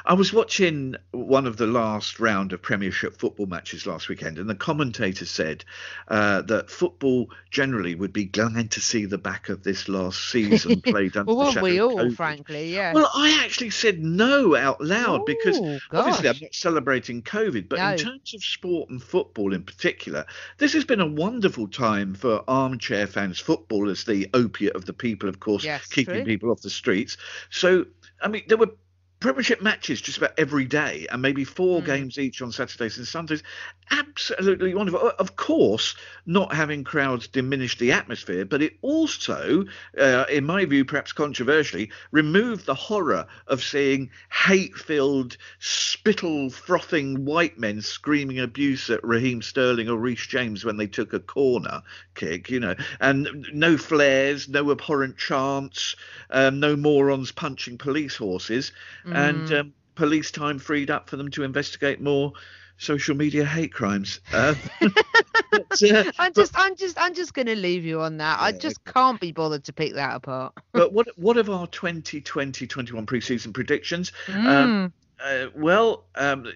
I 0.04 0.14
was 0.14 0.32
watching 0.32 0.96
one 1.12 1.46
of 1.46 1.56
the 1.56 1.66
last 1.66 2.18
round 2.20 2.52
of 2.52 2.62
Premiership 2.62 3.16
football 3.18 3.46
matches 3.46 3.87
last 3.87 4.08
weekend, 4.08 4.38
and 4.38 4.48
the 4.50 4.54
commentator 4.54 5.24
said 5.38 5.64
uh, 6.09 6.42
that 6.42 6.68
football 6.68 7.31
generally 7.51 7.94
would 7.94 8.12
be 8.12 8.24
glad 8.24 8.72
to 8.72 8.81
see 8.81 9.05
the 9.05 9.18
back 9.18 9.48
of 9.48 9.62
this 9.62 9.88
last 9.88 10.31
season 10.31 10.81
played 10.92 11.16
under 11.16 11.33
Well, 11.33 11.46
the 11.46 11.53
shadow 11.53 11.64
we 11.64 11.81
all, 11.81 12.11
frankly? 12.12 12.74
Yeah. 12.74 12.92
Well, 12.92 13.09
I 13.14 13.40
actually 13.44 13.70
said 13.70 14.01
no 14.01 14.57
out 14.57 14.81
loud 14.81 15.24
because 15.27 15.59
Oh, 15.61 15.79
obviously 15.92 16.29
I'm 16.29 16.37
not 16.42 16.55
celebrating 16.55 17.22
COVID, 17.22 17.68
but 17.68 17.79
No. 17.79 17.90
in 17.92 17.98
terms 17.98 18.35
of 18.35 18.42
sport 18.42 18.90
and 18.90 19.01
football 19.01 19.55
in 19.55 19.62
particular, 19.62 20.27
this 20.59 20.72
has 20.72 20.85
been 20.85 21.01
a 21.01 21.07
wonderful 21.07 21.68
time 21.68 22.14
for 22.14 22.42
armchair 22.48 23.07
fans. 23.07 23.38
Football 23.38 23.88
as 23.90 24.03
the 24.05 24.29
opiate 24.35 24.74
of 24.74 24.85
the 24.87 24.92
people, 24.92 25.29
of 25.29 25.38
course, 25.38 25.62
Yes, 25.64 25.87
keeping 25.87 26.14
true. 26.16 26.24
people 26.24 26.51
off 26.51 26.62
the 26.62 26.70
streets. 26.70 27.16
So, 27.51 27.87
I 28.20 28.27
mean, 28.29 28.42
there 28.48 28.59
were 28.59 28.72
Premiership 29.20 29.61
matches 29.61 30.00
just 30.00 30.18
about 30.18 30.33
every 30.38 30.64
day, 30.64 31.07
and 31.11 31.20
maybe 31.20 31.44
four 31.44 31.83
Mm. 31.83 31.87
games 31.87 32.18
each 32.18 32.40
on 32.40 32.52
Saturdays 32.52 32.98
and 32.98 33.07
Sundays. 33.07 33.42
Absolutely 33.90 34.74
wonderful. 34.74 35.12
Of 35.18 35.35
course, 35.37 35.94
not 36.26 36.52
having 36.52 36.85
crowds 36.85 37.26
diminished 37.26 37.78
the 37.78 37.90
atmosphere, 37.90 38.44
but 38.44 38.62
it 38.62 38.76
also, 38.83 39.64
uh, 39.98 40.24
in 40.31 40.44
my 40.44 40.64
view, 40.66 40.85
perhaps 40.85 41.12
controversially, 41.12 41.90
removed 42.12 42.66
the 42.66 42.74
horror 42.74 43.26
of 43.46 43.62
seeing 43.62 44.11
hate-filled, 44.31 45.37
spittle-frothing 45.59 47.24
white 47.24 47.59
men 47.59 47.81
screaming 47.81 48.38
abuse 48.38 48.90
at 48.90 49.02
Raheem 49.02 49.42
Sterling 49.42 49.88
or 49.88 49.96
Reece 49.96 50.26
James 50.26 50.64
when 50.64 50.76
they 50.76 50.87
took 50.87 51.12
a 51.12 51.20
corner 51.20 51.83
kick. 52.14 52.50
You 52.50 52.61
know, 52.61 52.74
and 53.00 53.46
no 53.52 53.76
flares, 53.78 54.48
no 54.48 54.70
abhorrent 54.70 55.16
chants, 55.16 55.96
um, 56.31 56.61
no 56.61 56.76
morons 56.76 57.33
punching 57.33 57.78
police 57.78 58.16
horses, 58.16 58.70
and 59.12 59.42
Mm. 59.48 59.60
um, 59.60 59.72
police 59.94 60.30
time 60.30 60.58
freed 60.58 60.90
up 60.90 61.08
for 61.10 61.16
them 61.16 61.30
to 61.32 61.42
investigate 61.42 62.00
more 62.00 62.32
social 62.76 63.16
media 63.16 63.44
hate 63.44 63.72
crimes. 63.72 64.20
Uh, 64.32 64.54
but, 64.80 65.82
uh, 65.82 66.04
I'm 66.18 66.32
just, 66.32 66.52
I'm 66.56 66.76
just, 66.76 67.00
I'm 67.00 67.14
just 67.14 67.34
going 67.34 67.46
to 67.46 67.56
leave 67.56 67.84
you 67.84 68.00
on 68.00 68.18
that. 68.18 68.38
I 68.40 68.52
just 68.52 68.84
can't 68.84 69.20
be 69.20 69.32
bothered 69.32 69.64
to 69.64 69.72
pick 69.72 69.94
that 69.94 70.16
apart. 70.16 70.52
but 70.72 70.92
what 70.92 71.08
what 71.16 71.36
of 71.36 71.50
our 71.50 71.66
2020-21 71.66 73.06
preseason 73.06 73.52
predictions? 73.52 74.12
Mm. 74.26 74.46
Um, 74.46 74.92
uh, 75.22 75.46
well, 75.56 76.04
um, 76.14 76.46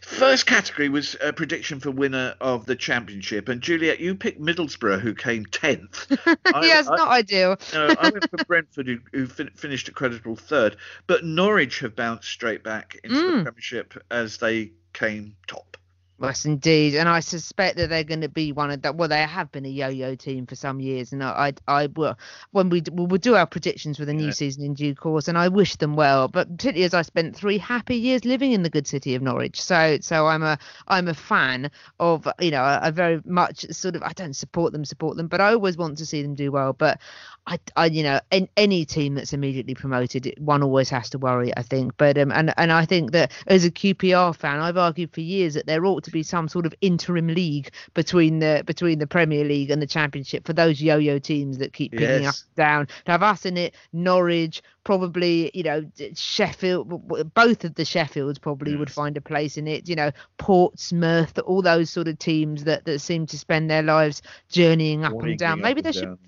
first 0.00 0.46
category 0.46 0.88
was 0.88 1.16
a 1.22 1.32
prediction 1.32 1.80
for 1.80 1.90
winner 1.90 2.34
of 2.40 2.66
the 2.66 2.76
championship, 2.76 3.48
and 3.48 3.60
Juliet, 3.60 4.00
you 4.00 4.14
picked 4.14 4.40
Middlesbrough, 4.40 5.00
who 5.00 5.14
came 5.14 5.44
tenth. 5.46 6.06
It's 6.62 6.88
I- 6.88 6.96
not 6.96 7.08
ideal. 7.08 7.56
No, 7.72 7.94
I 7.98 8.10
went 8.10 8.28
for 8.30 8.44
Brentford, 8.44 8.86
who, 8.86 8.98
who 9.12 9.26
fin- 9.26 9.50
finished 9.54 9.88
a 9.88 9.92
creditable 9.92 10.36
third, 10.36 10.76
but 11.06 11.24
Norwich 11.24 11.80
have 11.80 11.94
bounced 11.96 12.28
straight 12.28 12.62
back 12.64 12.98
into 13.04 13.16
the 13.16 13.22
Mm. 13.30 13.42
Premiership 13.44 13.94
as 14.10 14.38
they 14.38 14.72
came 14.92 15.36
top. 15.46 15.76
Yes, 16.22 16.44
indeed, 16.44 16.96
and 16.96 17.08
I 17.08 17.20
suspect 17.20 17.78
that 17.78 17.88
they're 17.88 18.04
going 18.04 18.20
to 18.20 18.28
be 18.28 18.52
one 18.52 18.70
of 18.70 18.82
that. 18.82 18.94
Well, 18.94 19.08
they 19.08 19.22
have 19.22 19.50
been 19.50 19.64
a 19.64 19.70
yo-yo 19.70 20.16
team 20.16 20.44
for 20.44 20.54
some 20.54 20.78
years, 20.78 21.12
and 21.12 21.24
I, 21.24 21.54
I, 21.66 21.82
I 21.82 21.86
will 21.86 22.18
when 22.50 22.68
we 22.68 22.82
we'll, 22.92 23.06
we'll 23.06 23.18
do 23.18 23.36
our 23.36 23.46
predictions 23.46 23.96
for 23.96 24.04
the 24.04 24.12
new 24.12 24.26
Yeah. 24.26 24.30
season 24.30 24.62
in 24.64 24.74
due 24.74 24.94
course, 24.94 25.28
and 25.28 25.38
I 25.38 25.48
wish 25.48 25.76
them 25.76 25.96
well. 25.96 26.28
But 26.28 26.50
particularly 26.50 26.84
as 26.84 26.92
I 26.92 27.00
spent 27.00 27.34
three 27.34 27.56
happy 27.56 27.96
years 27.96 28.26
living 28.26 28.52
in 28.52 28.62
the 28.62 28.68
good 28.68 28.86
city 28.86 29.14
of 29.14 29.22
Norwich, 29.22 29.62
so 29.62 29.96
so 30.02 30.26
I'm 30.26 30.42
a 30.42 30.58
I'm 30.86 31.08
a 31.08 31.14
fan 31.14 31.70
of 31.98 32.28
you 32.38 32.50
know 32.50 32.60
I, 32.62 32.88
I 32.88 32.90
very 32.90 33.22
much 33.24 33.64
sort 33.70 33.96
of 33.96 34.02
I 34.02 34.12
don't 34.12 34.36
support 34.36 34.72
them 34.74 34.84
support 34.84 35.16
them, 35.16 35.26
but 35.26 35.40
I 35.40 35.54
always 35.54 35.78
want 35.78 35.96
to 35.98 36.06
see 36.06 36.20
them 36.22 36.34
do 36.34 36.52
well. 36.52 36.74
But 36.74 37.00
I, 37.46 37.58
I 37.76 37.86
you 37.86 38.02
know 38.02 38.20
in 38.30 38.48
any 38.56 38.84
team 38.84 39.14
that's 39.14 39.32
immediately 39.32 39.74
promoted, 39.74 40.34
one 40.38 40.62
always 40.62 40.90
has 40.90 41.08
to 41.10 41.18
worry. 41.18 41.50
I 41.56 41.62
think, 41.62 41.96
but 41.96 42.18
um 42.18 42.30
and 42.30 42.52
and 42.58 42.70
I 42.70 42.84
think 42.84 43.12
that 43.12 43.32
as 43.46 43.64
a 43.64 43.70
QPR 43.70 44.36
fan, 44.36 44.60
I've 44.60 44.76
argued 44.76 45.12
for 45.14 45.22
years 45.22 45.54
that 45.54 45.66
there 45.66 45.84
ought 45.86 46.04
to 46.04 46.09
be 46.10 46.22
some 46.22 46.48
sort 46.48 46.66
of 46.66 46.74
interim 46.80 47.28
league 47.28 47.70
between 47.94 48.38
the 48.38 48.62
between 48.66 48.98
the 48.98 49.06
Premier 49.06 49.44
League 49.44 49.70
and 49.70 49.80
the 49.80 49.86
Championship 49.86 50.46
for 50.46 50.52
those 50.52 50.80
yo-yo 50.82 51.18
teams 51.18 51.58
that 51.58 51.72
keep 51.72 51.92
picking 51.92 52.26
up 52.26 52.34
Yes. 52.34 52.44
and 52.46 52.56
down. 52.56 52.86
To 53.06 53.12
have 53.12 53.22
us 53.22 53.46
in 53.46 53.56
it, 53.56 53.74
Norwich, 53.92 54.62
probably 54.84 55.50
you 55.54 55.62
know 55.62 55.84
Sheffield, 56.14 57.34
both 57.34 57.64
of 57.64 57.74
the 57.74 57.84
Sheffields 57.84 58.40
probably 58.40 58.76
would 58.76 58.90
find 58.90 59.16
a 59.16 59.20
place 59.20 59.56
in 59.56 59.66
it. 59.68 59.88
You 59.88 59.96
know 59.96 60.10
Portsmouth, 60.38 61.38
all 61.40 61.62
those 61.62 61.90
sort 61.90 62.08
of 62.08 62.18
teams 62.18 62.64
that 62.64 62.84
that 62.84 63.00
seem 63.00 63.26
to 63.26 63.38
spend 63.38 63.70
their 63.70 63.82
lives 63.82 64.22
journeying 64.48 65.04
up 65.04 65.12
and 65.22 65.38
down. 65.38 65.60
Maybe 65.60 65.80
there 65.80 65.92
should 65.92 66.04
down. 66.04 66.18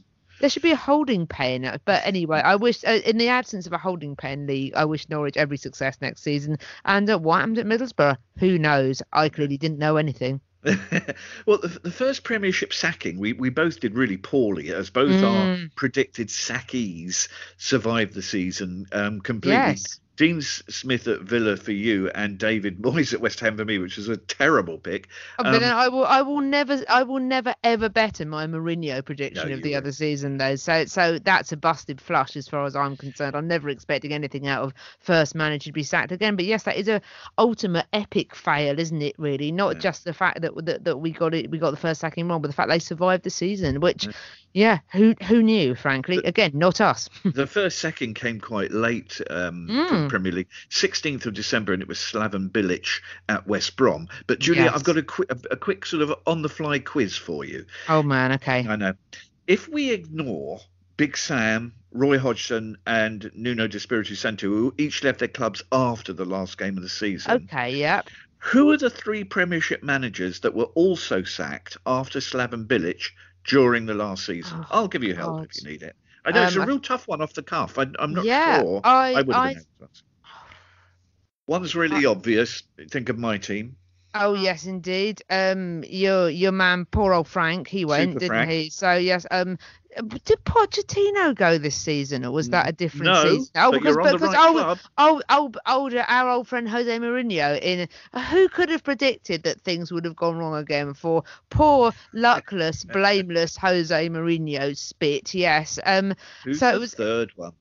There 0.43 0.51
should 0.51 0.63
be 0.63 0.73
a 0.73 0.77
holding 0.77 1.27
pen. 1.27 1.79
But 1.85 2.05
anyway, 2.05 2.41
I 2.45 2.57
wish, 2.57 2.83
uh, 2.85 2.99
in 3.07 3.17
the 3.17 3.29
absence 3.29 3.69
of 3.69 3.73
a 3.73 3.79
holding 3.79 4.17
pen 4.17 4.47
league, 4.49 4.75
I 4.75 4.85
wish 4.85 5.09
Norwich 5.09 5.37
every 5.37 5.57
success 5.57 5.97
next 6.01 6.23
season. 6.23 6.59
And 6.85 7.09
uh, 7.09 7.19
what 7.19 7.39
happened 7.39 7.59
at 7.59 7.67
Middlesbrough? 7.67 8.17
Who 8.39 8.59
knows? 8.59 9.03
I 9.13 9.29
clearly 9.29 9.57
didn't 9.57 9.79
know 9.79 9.97
anything. 9.97 10.41
well, 10.65 11.59
the, 11.59 11.79
the 11.83 11.91
first 11.93 12.25
Premiership 12.25 12.73
sacking, 12.73 13.19
we, 13.19 13.33
we 13.35 13.51
both 13.51 13.79
did 13.79 13.95
really 13.95 14.17
poorly, 14.17 14.73
as 14.73 14.91
both 14.91 15.23
our 15.23 15.47
Mm. 15.47 15.75
predicted 15.77 16.29
sackees 16.31 17.29
survived 17.57 18.15
the 18.15 18.23
season 18.23 18.87
um, 18.93 19.21
completely 19.21 19.59
Yes. 19.59 20.01
Dean 20.17 20.43
Smith 20.43 21.09
at 21.09 21.21
Villa 21.23 21.57
for 21.57 21.73
you 21.73 22.11
and 22.11 22.37
David 22.39 22.79
Moyes 22.83 23.15
at 23.15 23.21
West 23.21 23.41
Ham 23.41 23.57
for 23.57 23.65
me, 23.65 23.79
which 23.79 23.97
was 23.97 24.09
a 24.09 24.17
terrible 24.19 24.77
pick. 24.79 25.09
Oh, 25.39 25.45
but 25.45 25.63
Um, 25.63 25.65
I 25.65 25.89
will, 25.89 26.05
I 26.05 26.21
will 26.23 26.43
never, 26.43 26.83
I 26.89 27.03
will 27.03 27.19
never 27.19 27.55
ever 27.65 27.89
better 27.89 28.27
my 28.27 28.47
Mourinho 28.47 29.03
prediction 29.05 29.49
No, 29.49 29.55
of 29.55 29.63
the 29.63 29.73
won't. 29.73 29.85
other 29.85 29.93
season, 29.93 30.37
though. 30.37 30.57
So, 30.57 30.85
so 30.85 31.19
that's 31.19 31.53
a 31.53 31.57
busted 31.57 32.01
flush 32.01 32.37
as 32.37 32.47
far 32.47 32.65
as 32.67 32.77
I'm 32.77 32.97
concerned. 32.97 33.35
I'm 33.35 33.49
never 33.49 33.71
expecting 33.71 34.13
anything 34.13 34.47
out 34.47 34.63
of 34.65 34.75
first 35.01 35.35
manager 35.35 35.71
to 35.71 35.73
be 35.73 35.83
sacked 35.83 36.13
again. 36.13 36.37
But 36.37 36.45
yes, 36.45 36.65
that 36.65 36.77
is 36.77 36.89
a 36.89 37.01
ultimate 37.39 37.87
epic 37.93 38.35
fail, 38.37 38.79
isn't 38.79 39.01
it? 39.03 39.15
Really, 39.19 39.51
not 39.51 39.77
Yeah. 39.77 39.81
just 39.81 40.05
the 40.05 40.13
fact 40.13 40.43
that, 40.43 40.53
that 40.67 40.85
that 40.85 40.99
we 40.99 41.13
got 41.13 41.33
it, 41.35 41.51
we 41.51 41.59
got 41.59 41.71
the 41.71 41.77
first 41.79 42.01
sacking 42.01 42.29
wrong, 42.29 42.43
but 42.43 42.49
the 42.49 42.55
fact 42.55 42.69
they 42.69 42.79
survived 42.79 43.23
the 43.25 43.31
season, 43.31 43.81
which, 43.81 44.07
yeah, 44.07 44.13
who 44.93 45.15
who 45.27 45.43
knew? 45.43 45.75
Frankly, 45.75 46.19
again, 46.25 46.51
not 46.55 46.81
us. 46.81 47.09
the 47.25 47.47
first 47.47 47.79
second 47.79 48.15
came 48.15 48.41
quite 48.41 48.71
late 48.73 49.21
um, 49.31 49.69
Mm. 49.71 50.03
the 50.05 50.09
Premier 50.09 50.33
League, 50.33 50.49
16th 50.71 51.27
of 51.27 51.35
December, 51.35 51.73
and 51.73 51.83
it 51.83 51.89
was 51.89 51.99
Slaven 51.99 52.51
Bilic 52.51 52.87
at 53.29 53.47
West 53.47 53.77
Brom. 53.77 54.09
But 54.27 54.39
Julia, 54.41 54.65
Yes. 54.65 54.75
I've 54.75 54.85
got 54.85 54.97
a, 54.99 55.03
qui- 55.03 55.27
a, 55.31 55.37
a 55.53 55.57
quick 55.57 55.87
sort 55.87 56.03
of 56.03 56.15
on-the-fly 56.27 56.81
quiz 56.81 57.17
for 57.17 57.45
you. 57.45 57.65
oh 57.89 58.03
man, 58.03 58.33
okay. 58.33 58.67
I 58.69 58.77
know. 58.77 58.95
If 59.47 59.69
we 59.69 59.91
ignore 59.91 60.61
Big 60.97 61.17
Sam, 61.17 61.73
Roy 61.91 62.19
Hodgson, 62.19 62.77
and 62.87 63.31
Nuno 63.35 63.67
de 63.67 63.77
Espiritu 63.79 64.15
Santo, 64.15 64.47
who 64.49 64.75
each 64.79 65.03
left 65.03 65.19
their 65.19 65.29
clubs 65.29 65.63
after 65.73 66.13
the 66.13 66.25
last 66.25 66.59
game 66.59 66.77
of 66.77 66.83
the 66.83 66.89
season, 66.89 67.33
Okay, 67.51 67.75
yep. 67.77 68.09
who 68.39 68.71
are 68.71 68.77
the 68.77 68.91
three 68.91 69.25
Premiership 69.25 69.83
managers 69.83 70.41
that 70.41 70.55
were 70.55 70.67
also 70.77 71.23
sacked 71.25 71.77
after 71.87 72.21
Slaven 72.21 72.67
Bilic 72.67 73.03
during 73.45 73.87
the 73.87 73.95
last 73.95 74.27
season? 74.27 74.61
Oh, 74.65 74.67
I'll 74.71 74.89
give 74.89 75.03
you 75.03 75.15
help 75.15 75.37
God. 75.39 75.49
if 75.51 75.63
you 75.63 75.71
need 75.71 75.83
it. 75.83 75.97
I 76.25 76.31
know 76.31 76.43
it's 76.45 76.57
a 76.57 76.61
I- 76.63 76.65
real 76.67 76.79
tough 76.81 77.09
one 77.09 77.21
off 77.21 77.33
the 77.35 77.43
cuff. 77.43 77.79
I, 77.79 77.87
I'm 77.99 78.15
not 78.15 78.25
Yeah, 78.25 78.61
sure. 78.61 78.81
I- 78.85 79.23
would 79.23 79.35
have 79.35 79.37
I- 79.37 79.55
been 79.55 79.59
able 79.59 79.69
to 79.79 79.83
answer. 79.85 80.03
One's 81.49 81.75
really 81.75 82.07
obvious. 82.07 82.63
Think 82.91 83.09
of 83.09 83.19
my 83.19 83.37
team. 83.39 83.77
Oh 84.15 84.35
yes, 84.35 84.67
indeed. 84.67 85.23
Um, 85.31 85.83
your 85.89 86.29
your 86.29 86.53
man, 86.53 86.85
poor 86.85 87.13
old 87.15 87.27
Frank, 87.27 87.67
he 87.67 87.85
went, 87.87 88.11
Super 88.13 88.19
didn't 88.21 88.29
Frank. 88.29 88.51
he? 88.51 88.71
So 88.71 88.93
yes. 88.95 89.27
Um, 89.31 89.59
did 90.25 90.39
Pochettino 90.45 91.35
go 91.35 91.59
this 91.59 91.77
season, 91.77 92.25
or 92.25 92.31
was 92.33 92.49
that 92.51 92.69
a 92.69 92.73
different 92.73 93.05
No, 93.13 93.23
season? 93.23 93.47
Oh, 93.57 93.73
because 93.73 93.95
you're 93.95 94.01
on 94.01 94.07
the 94.07 94.13
because 94.15 94.35
right 94.35 94.67
old, 94.67 94.79
old 94.99 95.23
old 95.31 95.59
older 95.67 96.05
our 96.09 96.31
old 96.31 96.49
friend 96.49 96.69
Jose 96.69 96.99
Mourinho. 96.99 97.61
In 97.61 97.89
who 98.31 98.49
could 98.49 98.69
have 98.71 98.83
predicted 98.83 99.43
that 99.43 99.61
things 99.61 99.93
would 99.93 100.05
have 100.05 100.17
gone 100.17 100.39
wrong 100.39 100.55
again 100.57 100.95
for 100.95 101.25
poor, 101.51 101.93
luckless, 102.13 102.85
blameless 102.93 103.57
Jose 103.57 104.09
Mourinho 104.09 104.77
spit? 104.77 105.35
Yes. 105.35 105.79
Um. 105.85 106.15
Who's 106.45 106.59
So 106.61 106.69
it 106.71 106.73
the 106.75 106.79
was- 106.81 106.95
third 106.95 107.33
one? 107.37 107.53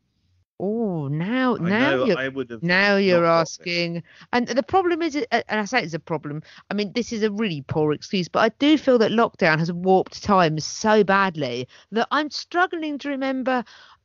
Oh, 0.62 1.08
now 1.08 1.58
I 1.60 1.70
now 1.70 1.96
know 1.96 2.06
you're 2.06 2.18
I 2.18 2.30
would 2.30 2.52
have. 2.52 2.62
now 2.62 2.96
you're 2.98 3.26
it. 3.26 3.28
asking, 3.28 4.04
and 4.32 4.48
the 4.48 4.64
problem 4.64 5.02
is, 5.02 5.16
uh, 5.16 5.42
and 5.50 5.60
I 5.60 5.66
say 5.66 5.82
it's 5.84 5.94
a 5.96 6.00
problem. 6.00 6.44
I 6.70 6.76
mean, 6.76 6.94
this 6.94 7.12
is 7.12 7.24
a 7.24 7.32
really 7.32 7.64
poor 7.64 7.92
excuse, 7.94 8.30
but 8.30 8.40
I 8.42 8.50
do 8.60 8.78
feel 8.78 9.00
that 9.00 9.12
lockdown 9.12 9.60
has 9.60 9.74
warped 9.74 10.24
time 10.24 10.60
so 10.60 11.04
badly 11.04 11.68
that 11.92 12.08
I'm 12.12 12.30
struggling 12.30 13.00
to 13.00 13.10
remember. 13.10 13.64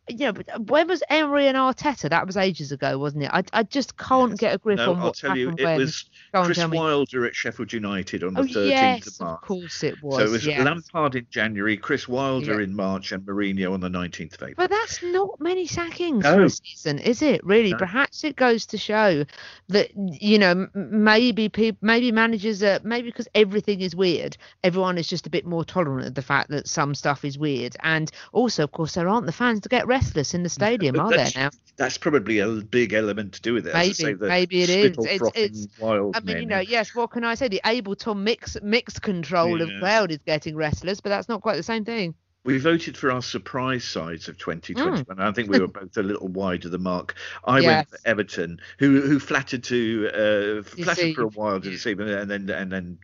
You 0.08 0.26
know, 0.26 0.32
but 0.32 0.48
uh, 0.54 0.58
when 0.60 0.86
was 0.86 1.02
Emery 1.08 1.48
and 1.48 1.56
Arteta? 1.56 2.08
That 2.10 2.26
was 2.28 2.36
ages 2.36 2.70
ago, 2.70 2.96
wasn't 2.96 3.24
it? 3.24 3.30
I, 3.32 3.42
I 3.52 3.62
just 3.64 3.96
can't 3.96 4.30
Yes. 4.32 4.38
get 4.40 4.54
a 4.54 4.58
grip 4.58 4.78
on 4.78 4.86
No, 4.86 4.92
on 4.92 4.98
I'll 4.98 5.04
what 5.06 5.16
tell 5.16 5.36
you, 5.36 5.50
it 5.50 5.64
when. 5.64 5.78
was 5.78 6.08
Go 6.32 6.44
Chris 6.44 6.58
me. 6.58 6.78
Wilder 6.78 7.26
at 7.26 7.34
Sheffield 7.34 7.72
United 7.72 8.22
on 8.22 8.34
the 8.34 8.40
Oh 8.40 8.44
13th 8.44 8.68
yes, 8.68 9.06
of 9.08 9.20
March. 9.20 9.42
of 9.42 9.48
course 9.48 9.82
it 9.82 10.00
was. 10.02 10.16
so 10.18 10.24
it 10.24 10.30
was 10.30 10.46
yes. 10.46 10.64
Lampard 10.64 11.16
in 11.16 11.26
January, 11.30 11.76
Chris 11.76 12.06
Wilder 12.06 12.58
Yeah. 12.60 12.64
in 12.64 12.76
March, 12.76 13.10
and 13.10 13.24
Mourinho 13.24 13.72
on 13.72 13.80
the 13.80 13.88
19th 13.88 14.34
of 14.34 14.42
April. 14.42 14.54
But 14.56 14.70
that's 14.70 15.02
not 15.02 15.40
many 15.40 15.66
sackings 15.66 16.24
for 16.24 16.42
a 16.42 16.50
season, 16.50 16.98
is 17.00 17.20
it? 17.22 17.44
Really? 17.44 17.72
No. 17.72 17.78
Perhaps 17.78 18.22
it 18.22 18.36
goes 18.36 18.64
to 18.66 18.78
show 18.78 19.24
that 19.70 19.90
you 19.96 20.38
know 20.38 20.68
maybe 20.74 21.48
people, 21.48 21.78
maybe 21.82 22.12
managers 22.12 22.62
are 22.62 22.78
maybe 22.84 23.08
because 23.08 23.26
everything 23.34 23.80
is 23.80 23.96
weird, 23.96 24.36
everyone 24.62 24.98
is 24.98 25.08
just 25.08 25.26
a 25.26 25.30
bit 25.30 25.44
more 25.46 25.64
tolerant 25.64 26.06
of 26.06 26.14
the 26.14 26.22
fact 26.22 26.50
that 26.50 26.68
some 26.68 26.94
stuff 26.94 27.24
is 27.24 27.38
weird, 27.38 27.76
and 27.82 28.10
also, 28.32 28.62
of 28.64 28.70
course, 28.72 28.94
there 28.94 29.08
aren't 29.08 29.26
the 29.26 29.32
fans 29.32 29.60
to 29.60 29.68
get 29.68 29.86
restless 29.96 30.34
in 30.34 30.42
the 30.42 30.48
stadium, 30.48 30.98
are 30.98 31.08
there 31.08 31.18
that's- 31.18 31.36
now? 31.36 31.50
That's 31.76 31.98
probably 31.98 32.38
a 32.38 32.48
big 32.48 32.94
element 32.94 33.34
to 33.34 33.42
do 33.42 33.52
with 33.52 33.66
it. 33.66 33.74
Maybe, 33.74 34.14
maybe 34.14 34.62
it 34.62 34.70
is. 34.70 34.98
It's- 34.98 35.30
it's- 35.34 35.68
wild 35.78 36.16
I 36.16 36.20
mean, 36.20 36.38
you 36.38 36.46
know, 36.46 36.60
yes. 36.60 36.94
What 36.94 37.10
can 37.10 37.22
I 37.22 37.34
say? 37.34 37.48
The 37.48 37.60
Ableton 37.64 38.20
mix 38.20 38.56
mixed 38.62 39.02
control 39.02 39.60
of 39.60 39.70
crowd 39.78 40.10
is 40.10 40.20
getting 40.24 40.56
restless, 40.56 41.00
but 41.00 41.10
that's 41.10 41.28
not 41.28 41.42
quite 41.42 41.56
the 41.56 41.62
same 41.62 41.84
thing. 41.84 42.14
We 42.46 42.58
voted 42.58 42.96
for 42.96 43.10
our 43.10 43.22
surprise 43.22 43.84
sides 43.84 44.28
of 44.28 44.38
2021. 44.38 45.04
Mm. 45.04 45.20
I 45.20 45.32
think 45.32 45.50
we 45.50 45.58
were 45.58 45.66
both 45.80 45.96
a 45.96 46.02
little 46.02 46.28
wide 46.28 46.64
of 46.64 46.70
the 46.70 46.78
mark. 46.78 47.14
I 47.44 47.60
went 47.60 47.90
for 47.90 47.98
Everton, 48.04 48.60
who 48.78 49.00
who 49.00 49.18
flattered 49.18 49.64
to 49.64 50.08
uh, 50.08 50.62
flattered 50.62 51.14
for 51.14 51.22
a 51.22 51.28
while 51.28 51.60
to 51.60 51.70
deceive, 51.70 52.00
and 52.00 52.30
then 52.30 52.48
and 52.48 52.72
then 52.72 52.98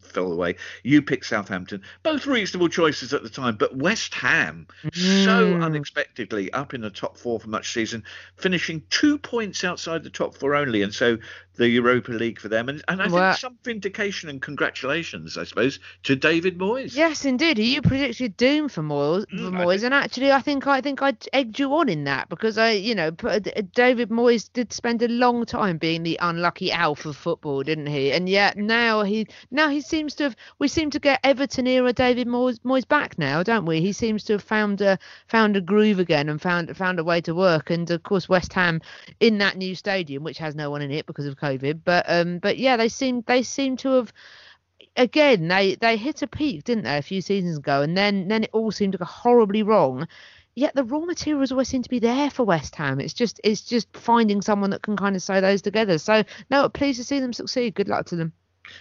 fell 0.00 0.32
away. 0.32 0.56
You 0.84 1.02
picked 1.02 1.26
Southampton, 1.26 1.82
both 2.02 2.26
reasonable 2.26 2.68
choices 2.68 3.12
at 3.12 3.22
the 3.22 3.28
time, 3.28 3.56
but 3.56 3.76
West 3.76 4.14
Ham 4.14 4.66
so 4.92 5.34
Mm. 5.34 5.62
unexpectedly 5.62 6.52
up 6.52 6.72
in 6.74 6.80
the 6.80 6.90
top 6.90 7.16
four 7.18 7.40
for 7.40 7.48
much 7.48 7.72
season, 7.72 8.04
finishing 8.36 8.82
two 8.90 9.18
points 9.18 9.64
outside 9.64 10.04
the 10.04 10.10
top 10.10 10.36
four 10.36 10.54
only, 10.54 10.82
and 10.82 10.94
so 10.94 11.18
the 11.56 11.68
Europa 11.68 12.10
League 12.12 12.40
for 12.40 12.48
them. 12.48 12.68
And 12.68 12.82
and 12.88 13.00
I 13.00 13.08
Well- 13.08 13.32
think 13.32 13.40
some 13.40 13.58
vindication 13.64 14.28
and 14.28 14.40
congratulations, 14.42 15.38
I 15.38 15.44
suppose, 15.44 15.78
to 16.04 16.16
David 16.16 16.58
Moyes. 16.58 16.96
Yes, 16.96 17.24
indeed. 17.24 17.58
You 17.58 17.82
predicted 17.82 18.36
doom 18.36 18.68
for 18.68 18.82
Moyes, 18.82 19.28
for 19.30 19.36
Mm, 19.50 19.64
Moyes, 19.64 19.84
and 19.84 19.94
actually, 19.94 20.32
I 20.32 20.40
think 20.40 20.66
I 20.66 20.80
think 20.80 21.02
I 21.02 21.14
egged 21.32 21.58
you 21.58 21.74
on 21.74 21.88
in 21.88 22.04
that 22.04 22.28
because 22.28 22.58
I, 22.58 22.70
you 22.72 22.94
know, 22.94 23.10
David 23.10 24.10
Moyes 24.10 24.50
did 24.52 24.72
spend 24.72 25.02
a 25.02 25.08
long 25.08 25.44
time 25.46 25.78
being 25.78 26.02
the 26.02 26.18
unlucky 26.20 26.72
Alf 26.72 27.06
of 27.06 27.16
football, 27.16 27.62
didn't 27.62 27.86
he? 27.86 28.12
And 28.12 28.28
yet 28.28 28.56
now 28.56 29.02
he 29.02 29.26
now 29.50 29.68
he 29.68 29.80
seems 29.80 30.14
to 30.16 30.24
have 30.24 30.36
we 30.58 30.68
seem 30.68 30.90
to 30.90 30.98
get 30.98 31.20
Everton 31.24 31.66
era 31.66 31.92
David 31.92 32.26
Moyes, 32.26 32.58
Moyes 32.60 32.86
back 32.86 33.18
now, 33.18 33.42
don't 33.42 33.64
we? 33.66 33.80
He 33.80 33.92
seems 33.92 34.24
to 34.24 34.34
have 34.34 34.42
found 34.42 34.80
a 34.80 34.98
found 35.28 35.56
a 35.56 35.60
groove 35.60 35.98
again 35.98 36.28
and 36.28 36.40
found 36.40 36.76
found 36.76 36.98
a 36.98 37.04
way 37.04 37.20
to 37.22 37.34
work. 37.34 37.70
And 37.70 37.90
of 37.90 38.02
course, 38.02 38.28
West 38.28 38.52
Ham 38.54 38.80
in 39.20 39.38
that 39.38 39.56
new 39.56 39.74
stadium, 39.74 40.24
which 40.24 40.38
has 40.38 40.54
no 40.54 40.70
one 40.70 40.82
in 40.82 40.90
it 40.90 41.06
because 41.06 41.26
of 41.26 41.36
COVID, 41.44 41.80
but 41.84 42.04
um, 42.08 42.38
but 42.38 42.58
yeah, 42.58 42.76
they 42.76 42.88
seem 42.88 43.22
they 43.26 43.42
seem 43.42 43.76
to 43.78 43.90
have 43.90 44.12
again 44.96 45.48
they 45.48 45.74
they 45.74 45.96
hit 45.96 46.22
a 46.22 46.26
peak 46.26 46.62
didn't 46.64 46.84
they 46.84 46.98
a 46.98 47.02
few 47.02 47.20
seasons 47.20 47.58
ago 47.58 47.82
and 47.82 47.96
then 47.96 48.28
then 48.28 48.44
it 48.44 48.50
all 48.52 48.70
seemed 48.70 48.92
to 48.92 48.98
go 48.98 49.04
horribly 49.04 49.62
wrong. 49.62 50.06
Yet 50.56 50.74
the 50.76 50.84
raw 50.84 51.00
materials 51.00 51.50
always 51.50 51.66
seem 51.68 51.82
to 51.82 51.90
be 51.90 51.98
there 51.98 52.30
for 52.30 52.44
west 52.44 52.76
ham. 52.76 53.00
It's 53.00 53.14
just 53.14 53.40
it's 53.42 53.62
just 53.62 53.88
finding 53.96 54.40
someone 54.40 54.70
that 54.70 54.82
can 54.82 54.96
kind 54.96 55.16
of 55.16 55.22
sew 55.22 55.40
those 55.40 55.62
together. 55.62 55.98
So 55.98 56.22
no 56.50 56.68
pleased 56.68 56.98
to 57.00 57.04
see 57.04 57.20
them 57.20 57.32
succeed. 57.32 57.74
Good 57.74 57.88
luck 57.88 58.06
to 58.06 58.16
them 58.16 58.32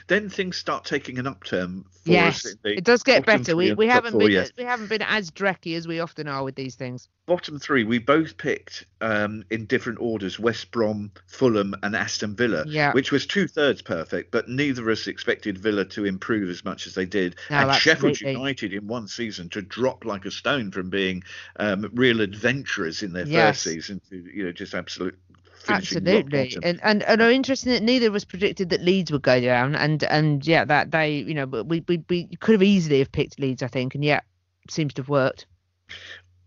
Then 0.08 0.30
things 0.30 0.58
start 0.58 0.86
taking 0.86 1.19
an 1.19 1.28
upturn 1.28 1.86
for 2.04 2.12
yes 2.12 2.56
it 2.63 2.84
does 2.84 3.04
get 3.04 3.26
better 3.26 3.56
we, 3.56 3.74
we 3.74 3.88
haven't 3.88 4.12
four, 4.12 4.19
been 4.22 4.32
yes. 4.32 4.52
we 4.58 4.63
haven't 4.63 4.88
been 4.89 5.02
as 5.02 5.32
drecky 5.32 5.78
as 5.78 5.88
we 5.88 6.02
often 6.02 6.28
are 6.28 6.43
with 6.43 6.56
these 6.56 6.76
things 6.76 7.08
bottom 7.26 7.58
three, 7.58 7.84
we 7.84 8.00
both 8.00 8.38
picked 8.38 8.86
um, 9.02 9.43
in 9.50 9.65
different 9.65 10.00
orders 10.00 10.39
West 10.39 10.72
Brom, 10.72 11.12
Fulham, 11.28 11.74
and 11.84 11.96
Aston 11.96 12.36
Villa, 12.36 12.65
Yeah. 12.67 12.91
which 12.93 13.12
was 13.12 13.26
two 13.26 13.48
thirds 13.48 13.82
perfect, 13.82 14.32
but 14.32 14.50
neither 14.50 14.82
of 14.82 14.88
us 14.89 15.08
expected 15.08 15.58
Villa 15.58 15.86
to 15.86 16.06
improve 16.06 16.50
as 16.50 16.65
much 16.65 16.88
as 16.88 16.96
they 16.96 17.06
did. 17.06 17.36
No, 17.50 17.58
and 17.69 17.76
Sheffield. 17.76 18.19
United 18.19 18.74
in 18.74 18.88
one 18.88 19.08
season 19.08 19.50
to 19.50 19.62
drop 19.62 20.06
like 20.06 20.26
a 20.26 20.32
stone 20.32 20.72
from 20.72 20.89
being 20.89 21.24
um, 21.58 21.89
real 21.93 22.22
adventurers 22.22 23.04
in 23.04 23.13
their 23.13 23.26
Yes. 23.26 23.63
first 23.63 23.63
season 23.63 24.02
to, 24.10 24.17
you 24.17 24.46
know, 24.46 24.52
just 24.52 24.74
absolute. 24.74 25.17
Absolutely, 25.67 26.58
and 26.63 26.80
and 26.84 27.04
and 27.04 27.21
interesting 27.21 27.71
that 27.73 27.84
neither 27.84 28.08
of 28.08 28.15
us 28.15 28.26
predicted 28.26 28.69
that 28.69 28.82
Leeds 28.82 29.12
would 29.12 29.21
go 29.21 29.39
down, 29.39 29.76
and 29.76 30.04
and 30.04 30.45
yeah, 30.45 30.65
that 30.65 30.91
they 30.91 31.17
you 31.17 31.34
know 31.34 31.45
but 31.45 31.65
we 31.65 31.84
we 31.88 32.04
we 32.10 32.28
could 32.39 32.54
have 32.54 32.63
easily 32.63 32.99
have 32.99 33.12
picked 33.12 33.39
Leeds, 33.39 33.63
I 33.63 33.67
think, 33.67 33.95
and 33.95 34.04
yet 34.04 34.23
seems 34.69 34.93
to 34.95 35.02
have 35.02 35.10
worked. 35.10 35.45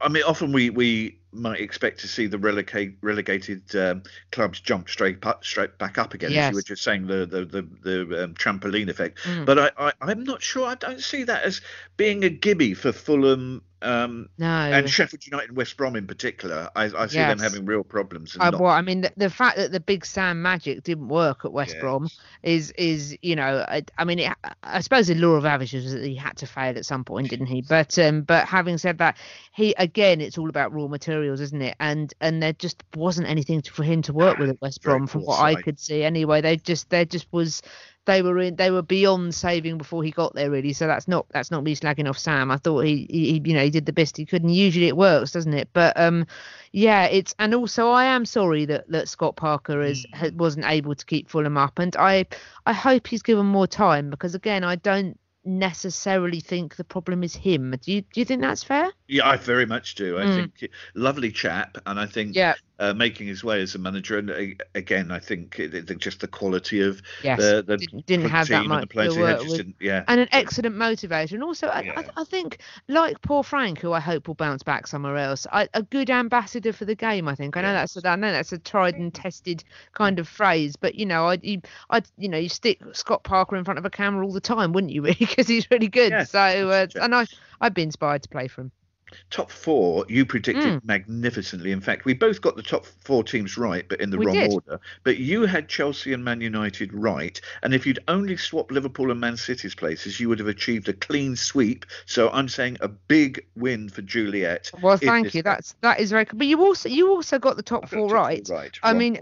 I 0.00 0.08
mean, 0.08 0.24
often 0.24 0.52
we, 0.52 0.68
we 0.68 1.18
might 1.32 1.60
expect 1.60 2.00
to 2.00 2.08
see 2.08 2.26
the 2.26 2.38
relegate, 2.38 2.96
relegated 3.00 3.74
um, 3.76 4.02
clubs 4.30 4.60
jump 4.60 4.88
straight 4.90 5.24
up, 5.24 5.44
straight 5.44 5.78
back 5.78 5.96
up 5.96 6.12
again. 6.12 6.30
As 6.30 6.34
Yes. 6.34 6.50
you 6.50 6.56
were 6.56 6.62
just 6.62 6.82
saying, 6.82 7.06
the 7.06 7.24
the 7.26 7.44
the, 7.44 7.62
the 7.82 8.24
um, 8.24 8.34
trampoline 8.34 8.88
effect. 8.88 9.18
Mm. 9.24 9.46
But 9.46 9.58
I, 9.58 9.70
I 9.78 9.92
I'm 10.02 10.24
not 10.24 10.42
sure. 10.42 10.66
I 10.66 10.74
don't 10.74 11.00
see 11.00 11.24
that 11.24 11.44
as 11.44 11.60
being 11.96 12.24
a 12.24 12.28
gibby 12.28 12.74
for 12.74 12.92
Fulham 12.92 13.62
um, 13.82 14.28
No, 14.38 14.46
and 14.46 14.88
Sheffield 14.88 15.26
United 15.26 15.48
and 15.48 15.56
West 15.56 15.76
Brom 15.76 15.96
in 15.96 16.06
particular. 16.06 16.70
I, 16.74 16.84
I 16.84 17.06
see 17.06 17.18
them 17.18 17.38
having 17.38 17.66
real 17.66 17.84
problems. 17.84 18.34
And 18.34 18.42
I, 18.42 18.50
not, 18.50 18.60
well, 18.60 18.72
I 18.72 18.80
mean, 18.80 19.02
the, 19.02 19.12
the 19.16 19.30
fact 19.30 19.56
that 19.58 19.72
the 19.72 19.80
Big 19.80 20.06
Sam 20.06 20.40
magic 20.40 20.82
didn't 20.82 21.08
work 21.08 21.44
at 21.44 21.52
West 21.52 21.74
Yeah. 21.74 21.80
Brom 21.80 22.08
is 22.42 22.70
is 22.72 23.16
you 23.22 23.36
know, 23.36 23.64
I, 23.68 23.82
I 23.98 24.04
mean, 24.04 24.18
it, 24.20 24.32
I 24.62 24.80
suppose 24.80 25.08
the 25.08 25.14
law 25.14 25.34
of 25.34 25.44
averages 25.44 25.84
was 25.84 25.92
that 25.92 26.04
he 26.04 26.14
had 26.14 26.36
to 26.38 26.46
fail 26.46 26.76
at 26.76 26.86
some 26.86 27.04
point, 27.04 27.30
didn't 27.30 27.46
he? 27.46 27.62
But 27.62 27.98
um, 27.98 28.22
but 28.22 28.46
having 28.46 28.78
said 28.78 28.98
that, 28.98 29.16
he 29.52 29.74
again, 29.76 30.20
it's 30.20 30.38
all 30.38 30.48
about 30.48 30.72
raw 30.72 30.86
materials, 30.86 31.40
isn't 31.40 31.62
it? 31.62 31.76
And 31.78 32.12
and 32.20 32.42
there 32.42 32.54
just 32.54 32.82
wasn't 32.94 33.28
anything 33.28 33.62
to, 33.62 33.72
for 33.72 33.84
him 33.84 34.02
to 34.02 34.12
work 34.12 34.38
with 34.38 34.50
at 34.50 34.60
West 34.60 34.82
Brom, 34.82 35.06
from 35.06 35.22
what 35.22 35.40
I 35.40 35.54
could 35.54 35.78
see. 35.78 36.02
Anyway, 36.02 36.40
they 36.40 36.56
just 36.56 36.88
there 36.90 37.04
just 37.04 37.26
was. 37.32 37.62
They 38.06 38.22
were 38.22 38.38
in 38.38 38.56
they 38.56 38.70
were 38.70 38.82
beyond 38.82 39.34
saving 39.34 39.78
before 39.78 40.02
he 40.02 40.10
got 40.10 40.34
there 40.34 40.50
really. 40.50 40.72
So 40.72 40.86
that's 40.86 41.06
not 41.06 41.26
that's 41.30 41.50
not 41.50 41.62
me 41.62 41.76
slagging 41.76 42.08
off 42.08 42.18
Sam. 42.18 42.50
I 42.50 42.56
thought 42.56 42.80
he, 42.80 43.06
he 43.10 43.42
you 43.44 43.54
know 43.54 43.62
he 43.62 43.70
did 43.70 43.86
the 43.86 43.92
best 43.92 44.16
he 44.16 44.24
could, 44.24 44.42
and 44.42 44.54
usually 44.54 44.88
it 44.88 44.96
works, 44.96 45.32
doesn't 45.32 45.54
it? 45.54 45.68
But 45.72 45.98
um, 45.98 46.26
yeah, 46.72 47.04
it's 47.04 47.34
and 47.38 47.54
also 47.54 47.90
I 47.90 48.04
am 48.04 48.24
sorry 48.24 48.64
that 48.66 48.88
that 48.90 49.08
Scott 49.08 49.36
Parker 49.36 49.82
is 49.82 50.06
ha 50.14 50.30
wasn't 50.34 50.66
able 50.66 50.94
to 50.94 51.04
keep 51.04 51.28
Fulham 51.28 51.58
up, 51.58 51.78
and 51.78 51.94
I 51.96 52.26
I 52.64 52.72
hope 52.72 53.06
he's 53.06 53.22
given 53.22 53.46
more 53.46 53.66
time 53.66 54.10
because 54.10 54.34
again 54.34 54.64
I 54.64 54.76
don't 54.76 55.18
necessarily 55.44 56.40
think 56.40 56.76
the 56.76 56.84
problem 56.84 57.22
is 57.22 57.34
him. 57.34 57.74
Do 57.80 57.92
you 57.92 58.02
do 58.02 58.20
you 58.20 58.24
think 58.24 58.40
that's 58.40 58.64
fair? 58.64 58.90
Yeah, 59.08 59.28
I 59.28 59.36
very 59.36 59.66
much 59.66 59.94
do. 59.94 60.18
I 60.18 60.24
Mm. 60.24 60.34
think 60.34 60.70
lovely 60.94 61.30
chap, 61.30 61.78
and 61.86 61.98
I 62.00 62.06
think 62.06 62.34
Yeah. 62.34 62.54
uh, 62.78 62.92
making 62.92 63.26
his 63.26 63.42
way 63.44 63.62
as 63.62 63.74
a 63.74 63.78
manager. 63.78 64.18
And 64.18 64.30
uh, 64.30 64.64
again, 64.74 65.10
I 65.10 65.18
think 65.20 65.58
it, 65.60 65.74
it- 65.74 65.98
just 65.98 66.20
the 66.20 66.26
quality 66.28 66.80
of 66.82 67.00
Yes, 67.22 67.38
the, 67.40 67.62
the 67.66 67.76
didn't- 68.06 68.28
have 68.28 68.48
that 68.48 68.66
much 68.66 68.82
and 68.82 68.82
the 68.82 68.86
players 68.92 69.14
to 69.14 69.20
he 69.20 69.24
had 69.26 69.38
work 69.38 69.46
with. 69.48 69.56
didn't. 69.56 69.76
Yeah, 69.80 70.04
and 70.08 70.20
an 70.20 70.28
excellent 70.32 70.74
motivator. 70.76 71.32
And 71.32 71.44
also, 71.44 71.68
I, 71.68 71.82
Yeah. 71.82 72.02
I, 72.16 72.20
I 72.20 72.24
think, 72.24 72.58
like 72.88 73.22
poor 73.22 73.42
Frank, 73.44 73.78
who 73.80 73.92
I 73.92 74.00
hope 74.00 74.26
will 74.28 74.34
bounce 74.34 74.62
back 74.64 74.86
somewhere 74.88 75.16
else, 75.16 75.46
I, 75.52 75.68
a 75.72 75.82
good 75.84 76.10
ambassador 76.10 76.72
for 76.72 76.84
the 76.84 76.96
game. 76.96 77.28
I 77.28 77.34
think. 77.36 77.56
I 77.56 77.62
know 77.62 77.72
Yes. 77.72 77.94
that's 77.94 78.04
a, 78.04 78.08
I 78.10 78.16
know 78.16 78.32
that's 78.32 78.52
a 78.52 78.58
tried 78.58 78.96
and 78.96 79.14
tested 79.14 79.62
kind 79.94 80.18
of 80.18 80.26
phrase, 80.28 80.74
but 80.76 80.96
you 80.96 81.06
know, 81.06 81.26
I, 81.28 81.38
you, 81.42 81.60
I, 81.90 82.02
you 82.18 82.28
know, 82.28 82.38
you 82.38 82.48
stick 82.48 82.80
Scott 82.92 83.22
Parker 83.22 83.54
in 83.56 83.64
front 83.64 83.78
of 83.78 83.84
a 83.86 83.90
camera 83.90 84.26
all 84.26 84.32
the 84.32 84.40
time, 84.40 84.72
wouldn't 84.72 84.92
you? 84.92 85.02
Really, 85.06 85.14
because 85.20 85.46
he's 85.46 85.70
really 85.70 85.88
good. 85.88 86.10
Yeah, 86.10 86.24
so, 86.24 86.38
uh, 86.40 86.86
and 87.00 87.14
I, 87.14 87.26
I'd 87.60 87.72
be 87.74 87.82
inspired 87.82 88.22
to 88.24 88.28
play 88.28 88.48
for 88.48 88.62
him. 88.62 88.72
Top 89.30 89.50
four 89.50 90.04
you 90.08 90.24
predicted 90.26 90.64
Mm. 90.64 90.84
magnificently. 90.84 91.70
In 91.72 91.80
fact, 91.80 92.04
we 92.04 92.14
both 92.14 92.40
got 92.40 92.56
the 92.56 92.62
top 92.62 92.86
four 92.86 93.22
teams 93.22 93.56
right, 93.56 93.86
but 93.88 94.00
in 94.00 94.10
the 94.10 94.18
We 94.18 94.26
wrong 94.26 94.34
did. 94.34 94.52
order. 94.52 94.80
But 95.04 95.18
you 95.18 95.46
had 95.46 95.68
Chelsea 95.68 96.12
and 96.12 96.24
Man 96.24 96.40
United 96.40 96.92
right, 96.92 97.40
and 97.62 97.72
if 97.74 97.86
you'd 97.86 98.00
only 98.08 98.36
swapped 98.36 98.72
Liverpool 98.72 99.10
and 99.10 99.20
Man 99.20 99.36
City's 99.36 99.74
places, 99.74 100.18
you 100.18 100.28
would 100.28 100.38
have 100.38 100.48
achieved 100.48 100.88
a 100.88 100.92
clean 100.92 101.36
sweep. 101.36 101.86
So 102.06 102.30
I'm 102.30 102.48
saying 102.48 102.78
a 102.80 102.88
big 102.88 103.44
win 103.56 103.88
for 103.88 104.02
Juliet. 104.02 104.70
Well, 104.82 104.96
thank 104.96 105.26
you. 105.26 105.42
game. 105.42 105.42
That's 105.44 105.74
that 105.82 106.00
is 106.00 106.10
very. 106.10 106.24
good. 106.24 106.38
But 106.38 106.46
you 106.48 106.60
also 106.62 106.88
you 106.88 107.10
also 107.10 107.38
got 107.38 107.56
the 107.56 107.62
top 107.62 107.84
I've 107.84 107.90
four 107.90 108.08
right. 108.08 108.46
right. 108.48 108.76
I 108.82 108.92
mean, 108.92 109.20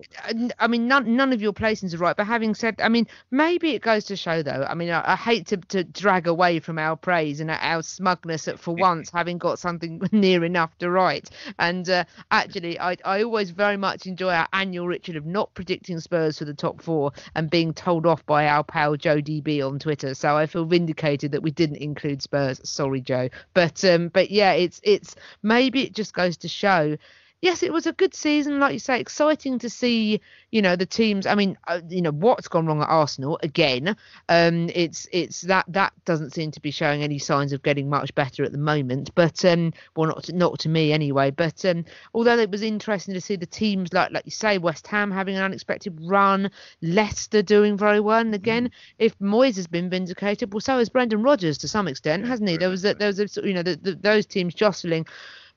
I 0.58 0.66
mean, 0.66 0.88
none 0.88 1.14
none 1.16 1.32
of 1.32 1.42
your 1.42 1.52
placings 1.52 1.94
are 1.94 1.98
right. 1.98 2.16
But 2.16 2.26
having 2.26 2.54
said, 2.54 2.80
I 2.80 2.88
mean, 2.88 3.06
maybe 3.30 3.74
it 3.74 3.82
goes 3.82 4.04
to 4.06 4.16
show, 4.16 4.42
though. 4.42 4.66
I 4.68 4.74
mean, 4.74 4.90
I, 4.90 5.12
I 5.12 5.16
hate 5.16 5.46
to, 5.48 5.56
to 5.56 5.84
drag 5.84 6.26
away 6.26 6.58
from 6.60 6.78
our 6.78 6.96
praise 6.96 7.40
and 7.40 7.50
our 7.50 7.82
smugness 7.82 8.48
at 8.48 8.58
for 8.58 8.74
once 8.74 9.10
having 9.10 9.38
got 9.38 9.58
something 9.74 10.00
near 10.12 10.44
enough 10.44 10.76
to 10.78 10.90
right. 10.90 11.28
And 11.58 11.88
uh, 11.88 12.04
actually, 12.30 12.78
I 12.78 12.96
I 13.04 13.22
always 13.22 13.50
very 13.50 13.76
much 13.76 14.06
enjoy 14.06 14.30
our 14.32 14.48
annual 14.52 14.86
ritual 14.86 15.16
of 15.16 15.26
not 15.26 15.52
predicting 15.54 16.00
Spurs 16.00 16.38
for 16.38 16.44
the 16.44 16.54
top 16.54 16.82
four 16.82 17.12
and 17.34 17.50
being 17.50 17.74
told 17.74 18.06
off 18.06 18.24
by 18.26 18.46
our 18.46 18.64
pal 18.64 18.96
Joe 18.96 19.20
DB 19.20 19.66
on 19.66 19.78
Twitter. 19.78 20.14
So 20.14 20.36
I 20.36 20.46
feel 20.46 20.64
vindicated 20.64 21.32
that 21.32 21.42
we 21.42 21.50
didn't 21.50 21.76
include 21.76 22.22
Spurs. 22.22 22.60
Sorry, 22.68 23.00
Joe. 23.00 23.28
But 23.54 23.84
um, 23.84 24.08
but 24.08 24.30
yeah, 24.30 24.52
it's 24.52 24.80
it's 24.82 25.14
maybe 25.42 25.82
it 25.82 25.94
just 25.94 26.14
goes 26.14 26.36
to 26.38 26.48
show 26.48 26.96
yes, 27.44 27.62
it 27.62 27.72
was 27.72 27.86
a 27.86 27.92
good 27.92 28.14
season, 28.14 28.58
like 28.58 28.72
you 28.72 28.78
say, 28.78 28.98
exciting 28.98 29.58
to 29.60 29.68
see. 29.68 30.20
You 30.50 30.62
know 30.62 30.76
the 30.76 30.86
teams. 30.86 31.26
I 31.26 31.34
mean, 31.34 31.58
uh, 31.66 31.80
you 31.88 32.00
know 32.00 32.12
what's 32.12 32.48
gone 32.48 32.66
wrong 32.66 32.80
at 32.80 32.88
Arsenal 32.88 33.38
again. 33.42 33.96
Um, 34.28 34.70
it's 34.74 35.06
it's 35.12 35.42
that 35.42 35.66
that 35.68 35.92
doesn't 36.04 36.32
seem 36.32 36.52
to 36.52 36.60
be 36.60 36.70
showing 36.70 37.02
any 37.02 37.18
signs 37.18 37.52
of 37.52 37.62
getting 37.62 37.90
much 37.90 38.14
better 38.14 38.44
at 38.44 38.52
the 38.52 38.58
moment. 38.58 39.10
But 39.14 39.44
um, 39.44 39.72
well, 39.94 40.08
not 40.08 40.24
to, 40.24 40.32
not 40.32 40.58
to 40.60 40.68
me 40.68 40.92
anyway. 40.92 41.30
But 41.32 41.64
um, 41.64 41.84
although 42.14 42.38
it 42.38 42.50
was 42.50 42.62
interesting 42.62 43.14
to 43.14 43.20
see 43.20 43.36
the 43.36 43.46
teams 43.46 43.92
like 43.92 44.10
like 44.12 44.24
you 44.24 44.30
say, 44.30 44.58
West 44.58 44.86
Ham 44.86 45.10
having 45.10 45.36
an 45.36 45.42
unexpected 45.42 45.98
run, 46.02 46.50
Leicester 46.80 47.42
doing 47.42 47.76
very 47.76 48.00
well, 48.00 48.20
and 48.20 48.34
again, 48.34 48.70
if 48.98 49.18
Moyes 49.18 49.56
has 49.56 49.66
been 49.66 49.90
vindicated, 49.90 50.54
well, 50.54 50.60
so 50.60 50.78
has 50.78 50.88
Brendan 50.88 51.22
Rodgers 51.22 51.58
to 51.58 51.68
some 51.68 51.88
extent, 51.88 52.26
hasn't 52.26 52.48
he? 52.48 52.56
There 52.56 52.70
was 52.70 52.84
a, 52.84 52.94
there 52.94 53.08
was 53.08 53.18
a, 53.18 53.46
you 53.46 53.52
know 53.52 53.62
the, 53.62 53.76
the, 53.76 53.94
those 53.96 54.24
teams 54.24 54.54
jostling, 54.54 55.04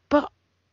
but 0.10 0.30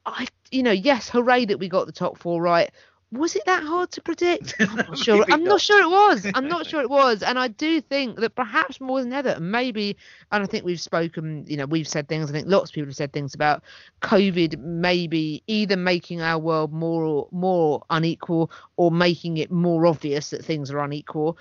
I, 0.06 0.26
you 0.54 0.62
know, 0.62 0.70
yes, 0.70 1.08
hooray 1.08 1.44
that 1.46 1.58
we 1.58 1.68
got 1.68 1.86
the 1.86 1.92
top 1.92 2.16
four 2.16 2.40
right. 2.40 2.70
Was 3.12 3.36
it 3.36 3.44
that 3.46 3.62
hard 3.62 3.92
to 3.92 4.00
predict? 4.02 4.54
I'm 4.60 4.76
not 4.76 4.98
sure. 4.98 5.24
I'm 5.24 5.44
not. 5.44 5.50
not 5.50 5.60
sure 5.60 5.80
it 5.80 5.90
was. 5.90 6.26
I'm 6.34 6.48
not 6.48 6.66
sure 6.66 6.80
it 6.80 6.90
was. 7.02 7.22
And 7.22 7.38
I 7.38 7.48
do 7.48 7.80
think 7.80 8.18
that 8.18 8.34
perhaps 8.34 8.80
more 8.80 9.00
than 9.02 9.12
ever, 9.12 9.38
maybe, 9.38 9.96
and 10.32 10.42
I 10.42 10.46
think 10.46 10.64
we've 10.64 10.80
spoken, 10.80 11.44
you 11.46 11.56
know, 11.56 11.66
we've 11.66 11.86
said 11.86 12.08
things. 12.08 12.28
I 12.28 12.32
think 12.32 12.48
lots 12.48 12.70
of 12.70 12.74
people 12.74 12.88
have 12.88 12.96
said 12.96 13.12
things 13.12 13.34
about 13.34 13.62
COVID, 14.02 14.58
maybe 14.58 15.42
either 15.46 15.76
making 15.76 16.22
our 16.22 16.38
world 16.38 16.72
more 16.72 17.28
more 17.30 17.84
unequal 17.90 18.50
or 18.76 18.90
making 18.90 19.36
it 19.36 19.50
more 19.50 19.86
obvious 19.86 20.30
that 20.30 20.44
things 20.44 20.70
are 20.70 20.80
unequal 20.80 21.38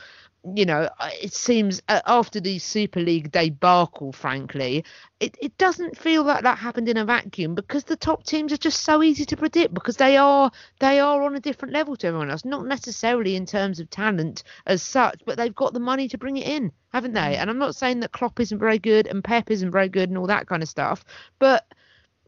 you 0.55 0.65
know, 0.65 0.89
it 1.21 1.33
seems 1.33 1.81
uh, 1.87 2.01
after 2.05 2.39
the 2.41 2.59
Super 2.59 2.99
League 2.99 3.31
debacle, 3.31 4.11
frankly, 4.11 4.83
it, 5.21 5.37
it 5.41 5.57
doesn't 5.57 5.97
feel 5.97 6.23
like 6.23 6.43
that 6.43 6.57
happened 6.57 6.89
in 6.89 6.97
a 6.97 7.05
vacuum 7.05 7.55
because 7.55 7.85
the 7.85 7.95
top 7.95 8.25
teams 8.25 8.51
are 8.51 8.57
just 8.57 8.81
so 8.81 9.01
easy 9.01 9.23
to 9.25 9.37
predict 9.37 9.73
because 9.73 9.95
they 9.95 10.17
are 10.17 10.51
they 10.79 10.99
are 10.99 11.23
on 11.23 11.35
a 11.35 11.39
different 11.39 11.73
level 11.73 11.95
to 11.95 12.07
everyone 12.07 12.29
else. 12.29 12.43
Not 12.43 12.65
necessarily 12.65 13.37
in 13.37 13.45
terms 13.45 13.79
of 13.79 13.89
talent 13.89 14.43
as 14.65 14.83
such, 14.83 15.21
but 15.25 15.37
they've 15.37 15.55
got 15.55 15.73
the 15.73 15.79
money 15.79 16.09
to 16.09 16.17
bring 16.17 16.35
it 16.35 16.47
in, 16.47 16.73
haven't 16.91 17.13
they? 17.13 17.37
And 17.37 17.49
I'm 17.49 17.59
not 17.59 17.75
saying 17.75 18.01
that 18.01 18.11
Klopp 18.11 18.39
isn't 18.41 18.59
very 18.59 18.79
good 18.79 19.07
and 19.07 19.23
Pep 19.23 19.49
isn't 19.49 19.71
very 19.71 19.89
good 19.89 20.09
and 20.09 20.17
all 20.17 20.27
that 20.27 20.47
kind 20.47 20.61
of 20.61 20.67
stuff, 20.67 21.05
but 21.39 21.65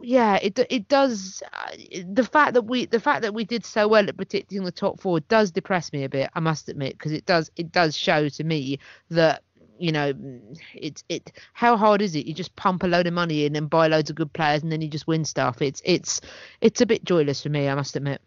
yeah, 0.02 0.38
it 0.42 0.60
it 0.70 0.88
does. 0.88 1.42
Uh, 1.54 2.02
the 2.12 2.24
fact 2.24 2.54
that 2.54 2.64
we 2.64 2.86
the 2.86 3.00
fact 3.00 3.22
that 3.22 3.34
we 3.34 3.46
did 3.46 3.66
so 3.66 3.88
well 3.88 4.08
at 4.08 4.18
predicting 4.18 4.64
the 4.64 4.72
top 4.72 5.00
four 5.00 5.20
does 5.22 5.52
depress 5.52 5.94
me 5.94 6.04
a 6.04 6.10
bit. 6.10 6.30
I 6.34 6.40
must 6.40 6.70
admit, 6.70 6.98
because 6.98 7.12
it 7.12 7.26
does 7.26 7.50
it 7.56 7.72
does 7.72 7.96
show 7.98 8.28
to 8.30 8.44
me 8.44 8.80
that 9.10 9.42
you 9.80 9.92
know 9.92 10.14
it's 10.74 11.04
it 11.10 11.32
how 11.54 11.78
hard 11.78 12.02
is 12.02 12.16
it? 12.16 12.26
You 12.26 12.34
just 12.34 12.56
pump 12.56 12.84
a 12.84 12.88
load 12.88 13.08
of 13.08 13.14
money 13.14 13.46
in 13.46 13.56
and 13.56 13.70
buy 13.70 13.88
loads 13.88 14.10
of 14.10 14.16
good 14.16 14.34
players 14.34 14.64
and 14.64 14.72
then 14.72 14.82
you 14.82 14.90
just 14.90 15.08
win 15.08 15.24
stuff. 15.24 15.62
It's 15.62 15.82
it's 15.86 16.22
it's 16.62 16.82
a 16.82 16.86
bit 16.86 17.06
joyless 17.06 17.44
for 17.44 17.50
me. 17.50 17.70
I 17.70 17.76
must 17.76 17.96
admit. 17.96 18.22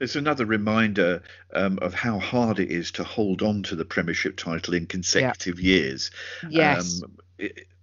It's 0.00 0.16
another 0.16 0.44
reminder 0.44 1.22
um, 1.52 1.78
of 1.80 1.94
how 1.94 2.18
hard 2.18 2.58
it 2.58 2.70
is 2.70 2.90
to 2.92 3.04
hold 3.04 3.42
on 3.42 3.62
to 3.64 3.76
the 3.76 3.84
Premiership 3.84 4.36
title 4.36 4.74
in 4.74 4.86
consecutive 4.86 5.60
years. 5.60 6.10
Yes. 6.50 7.02
Um, 7.02 7.16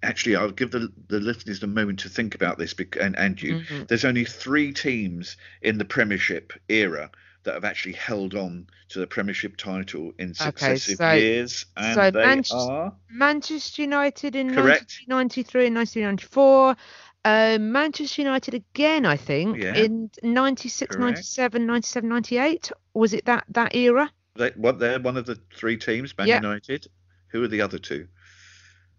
actually, 0.04 0.36
I'll 0.36 0.52
give 0.52 0.72
the, 0.72 0.92
the 1.08 1.20
listeners 1.20 1.62
a 1.64 1.68
moment 1.68 2.00
to 2.00 2.10
think 2.10 2.36
about 2.36 2.58
this, 2.58 2.74
and, 3.00 3.18
and 3.18 3.42
you. 3.42 3.60
Mhm. 3.60 3.88
There's 3.88 4.06
only 4.06 4.26
three 4.26 4.74
teams 4.74 5.38
in 5.62 5.78
the 5.78 5.86
Premiership 5.86 6.54
era 6.70 7.10
that 7.44 7.54
have 7.54 7.64
actually 7.64 7.94
held 7.94 8.34
on 8.34 8.68
to 8.90 9.00
the 9.00 9.08
Premiership 9.08 9.56
title 9.58 10.12
in 10.18 10.34
successive 10.34 10.98
so- 10.98 11.12
years, 11.14 11.66
and 11.78 11.96
so 11.96 12.12
they 12.12 12.26
Manchester- 12.26 12.56
are 12.72 12.94
Manchester 13.10 13.82
United 13.84 14.36
in 14.36 14.50
Correct. 14.54 15.00
1993 15.08 15.68
and 15.68 15.76
1994. 15.76 16.76
Uh, 17.24 17.58
Manchester 17.60 18.22
United 18.22 18.54
again, 18.54 19.04
I 19.06 19.18
think, 19.18 19.58
Yeah. 19.58 19.74
in 19.76 20.12
96, 20.22 20.96
Correct. 20.96 21.16
97, 21.18 21.66
97, 21.66 22.08
98. 22.10 22.72
Was 22.94 23.14
it 23.14 23.26
that 23.26 23.46
that 23.50 23.74
era? 23.76 24.12
they, 24.36 24.50
what 24.58 24.80
they're 24.80 25.00
one 25.00 25.16
of 25.18 25.26
the 25.26 25.40
three 25.56 25.78
teams, 25.78 26.16
Man 26.18 26.28
Yeah. 26.28 26.36
United. 26.36 26.88
Who 27.30 27.44
are 27.44 27.48
the 27.48 27.62
other 27.62 27.80
two? 27.80 28.08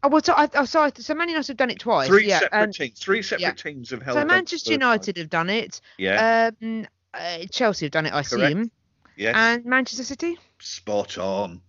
Oh, 0.02 0.08
well, 0.08 0.22
so, 0.22 0.34
I, 0.36 0.48
oh, 0.54 0.64
sorry, 0.64 0.92
so 0.96 1.14
Man 1.14 1.28
United 1.28 1.48
have 1.48 1.56
done 1.56 1.70
it 1.70 1.80
twice. 1.80 2.08
Three 2.08 2.28
yeah. 2.28 2.40
separate 2.40 2.62
um, 2.62 2.72
teams. 2.72 2.98
Three 2.98 3.22
separate 3.22 3.42
yeah. 3.42 3.52
teams 3.52 3.90
have 3.90 4.02
held. 4.02 4.18
so 4.18 4.24
Manchester 4.24 4.72
United 4.72 5.16
have 5.16 5.30
done 5.30 5.50
it. 5.50 5.80
Yeah. 5.98 6.50
Um, 6.60 6.86
uh, 7.14 7.38
Chelsea 7.50 7.86
have 7.86 7.92
done 7.92 8.06
it, 8.06 8.12
I 8.12 8.22
Correct. 8.22 8.54
assume. 8.54 8.70
yes. 9.16 9.34
And 9.36 9.64
Manchester 9.64 10.04
City. 10.04 10.38
Spot 10.60 11.18
on. 11.18 11.60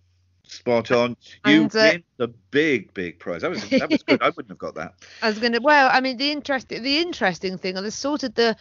Spot 0.48 0.90
on. 0.92 1.16
You 1.46 1.62
And, 1.62 1.76
uh, 1.76 1.78
win 1.92 2.04
the 2.16 2.28
big, 2.28 2.94
big 2.94 3.18
prize. 3.18 3.42
That 3.42 3.50
was 3.50 3.68
that 3.68 3.90
was 3.90 4.02
good. 4.02 4.22
I 4.22 4.30
wouldn't 4.30 4.50
have 4.50 4.58
got 4.58 4.74
that. 4.76 4.94
I 5.22 5.28
was 5.28 5.38
gonna. 5.38 5.60
Well, 5.60 5.90
I 5.92 6.00
mean, 6.00 6.16
the 6.16 6.30
interesting, 6.30 6.82
the 6.82 6.98
interesting 6.98 7.58
thing, 7.58 7.76
or 7.76 7.82
the 7.82 7.90
sort 7.90 8.22
of 8.22 8.34
the, 8.34 8.56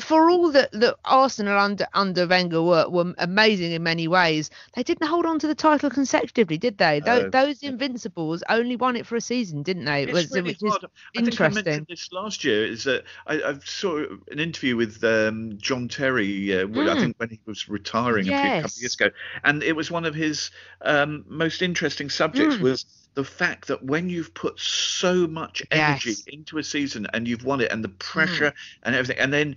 for 0.00 0.30
all 0.30 0.50
that 0.52 0.70
that 0.72 0.96
Arsenal 1.04 1.58
under 1.58 1.86
under 1.94 2.26
Wenger 2.26 2.62
were, 2.62 2.88
were 2.88 3.14
amazing 3.18 3.72
in 3.72 3.82
many 3.82 4.06
ways, 4.08 4.50
they 4.74 4.82
didn't 4.82 5.06
hold 5.06 5.26
on 5.26 5.38
to 5.40 5.46
the 5.46 5.54
title 5.54 5.90
consecutively, 5.90 6.58
did 6.58 6.78
they? 6.78 7.00
Tho- 7.00 7.22
No. 7.22 7.30
those 7.30 7.62
Invincibles 7.62 8.42
only 8.48 8.76
won 8.76 8.96
it 8.96 9.06
for 9.06 9.16
a 9.16 9.20
season, 9.20 9.62
didn't 9.62 9.84
they? 9.84 10.04
It 10.04 10.12
was- 10.12 10.30
really 10.30 10.50
which 10.52 10.62
is 10.62 10.70
hard. 10.70 10.84
I 10.84 10.88
think 10.88 11.40
I 11.40 11.44
interesting. 11.46 11.64
mentioned 11.64 11.86
this 11.88 12.12
last 12.12 12.44
year. 12.44 12.64
Is 12.66 12.84
that 12.84 13.04
I, 13.26 13.34
I 13.42 13.58
saw 13.64 13.98
an 14.30 14.38
interview 14.38 14.76
with 14.76 15.02
um, 15.04 15.58
John 15.58 15.88
Terry. 15.88 16.60
Uh, 16.60 16.66
when- 16.66 16.88
I 16.88 16.94
Mm. 16.94 17.00
think 17.00 17.14
when 17.18 17.28
he 17.30 17.40
was 17.46 17.68
retiring 17.68 18.28
a 18.28 18.30
few 18.30 18.36
couple 18.38 18.66
of 18.66 18.72
years 18.80 18.94
ago, 18.94 19.10
and 19.42 19.62
it 19.62 19.74
was 19.74 19.90
one 19.90 20.04
of 20.04 20.14
his 20.14 20.50
um, 20.82 21.24
most 21.28 21.62
interesting 21.62 22.08
subjects 22.10 22.56
Mm. 22.56 22.60
was 22.60 22.86
the 23.14 23.24
fact 23.24 23.68
that 23.68 23.82
when 23.84 24.08
you've 24.08 24.34
put 24.34 24.58
so 24.58 25.26
much 25.26 25.62
energy 25.70 26.10
Yes. 26.10 26.22
Mm. 26.22 26.34
into 26.34 26.58
a 26.58 26.64
season 26.64 27.06
and 27.14 27.26
you've 27.28 27.44
won 27.44 27.60
it, 27.60 27.70
and 27.72 27.82
the 27.84 27.88
pressure 27.88 28.52
and 28.82 28.94
everything, 28.94 29.18
and 29.18 29.32
then 29.32 29.56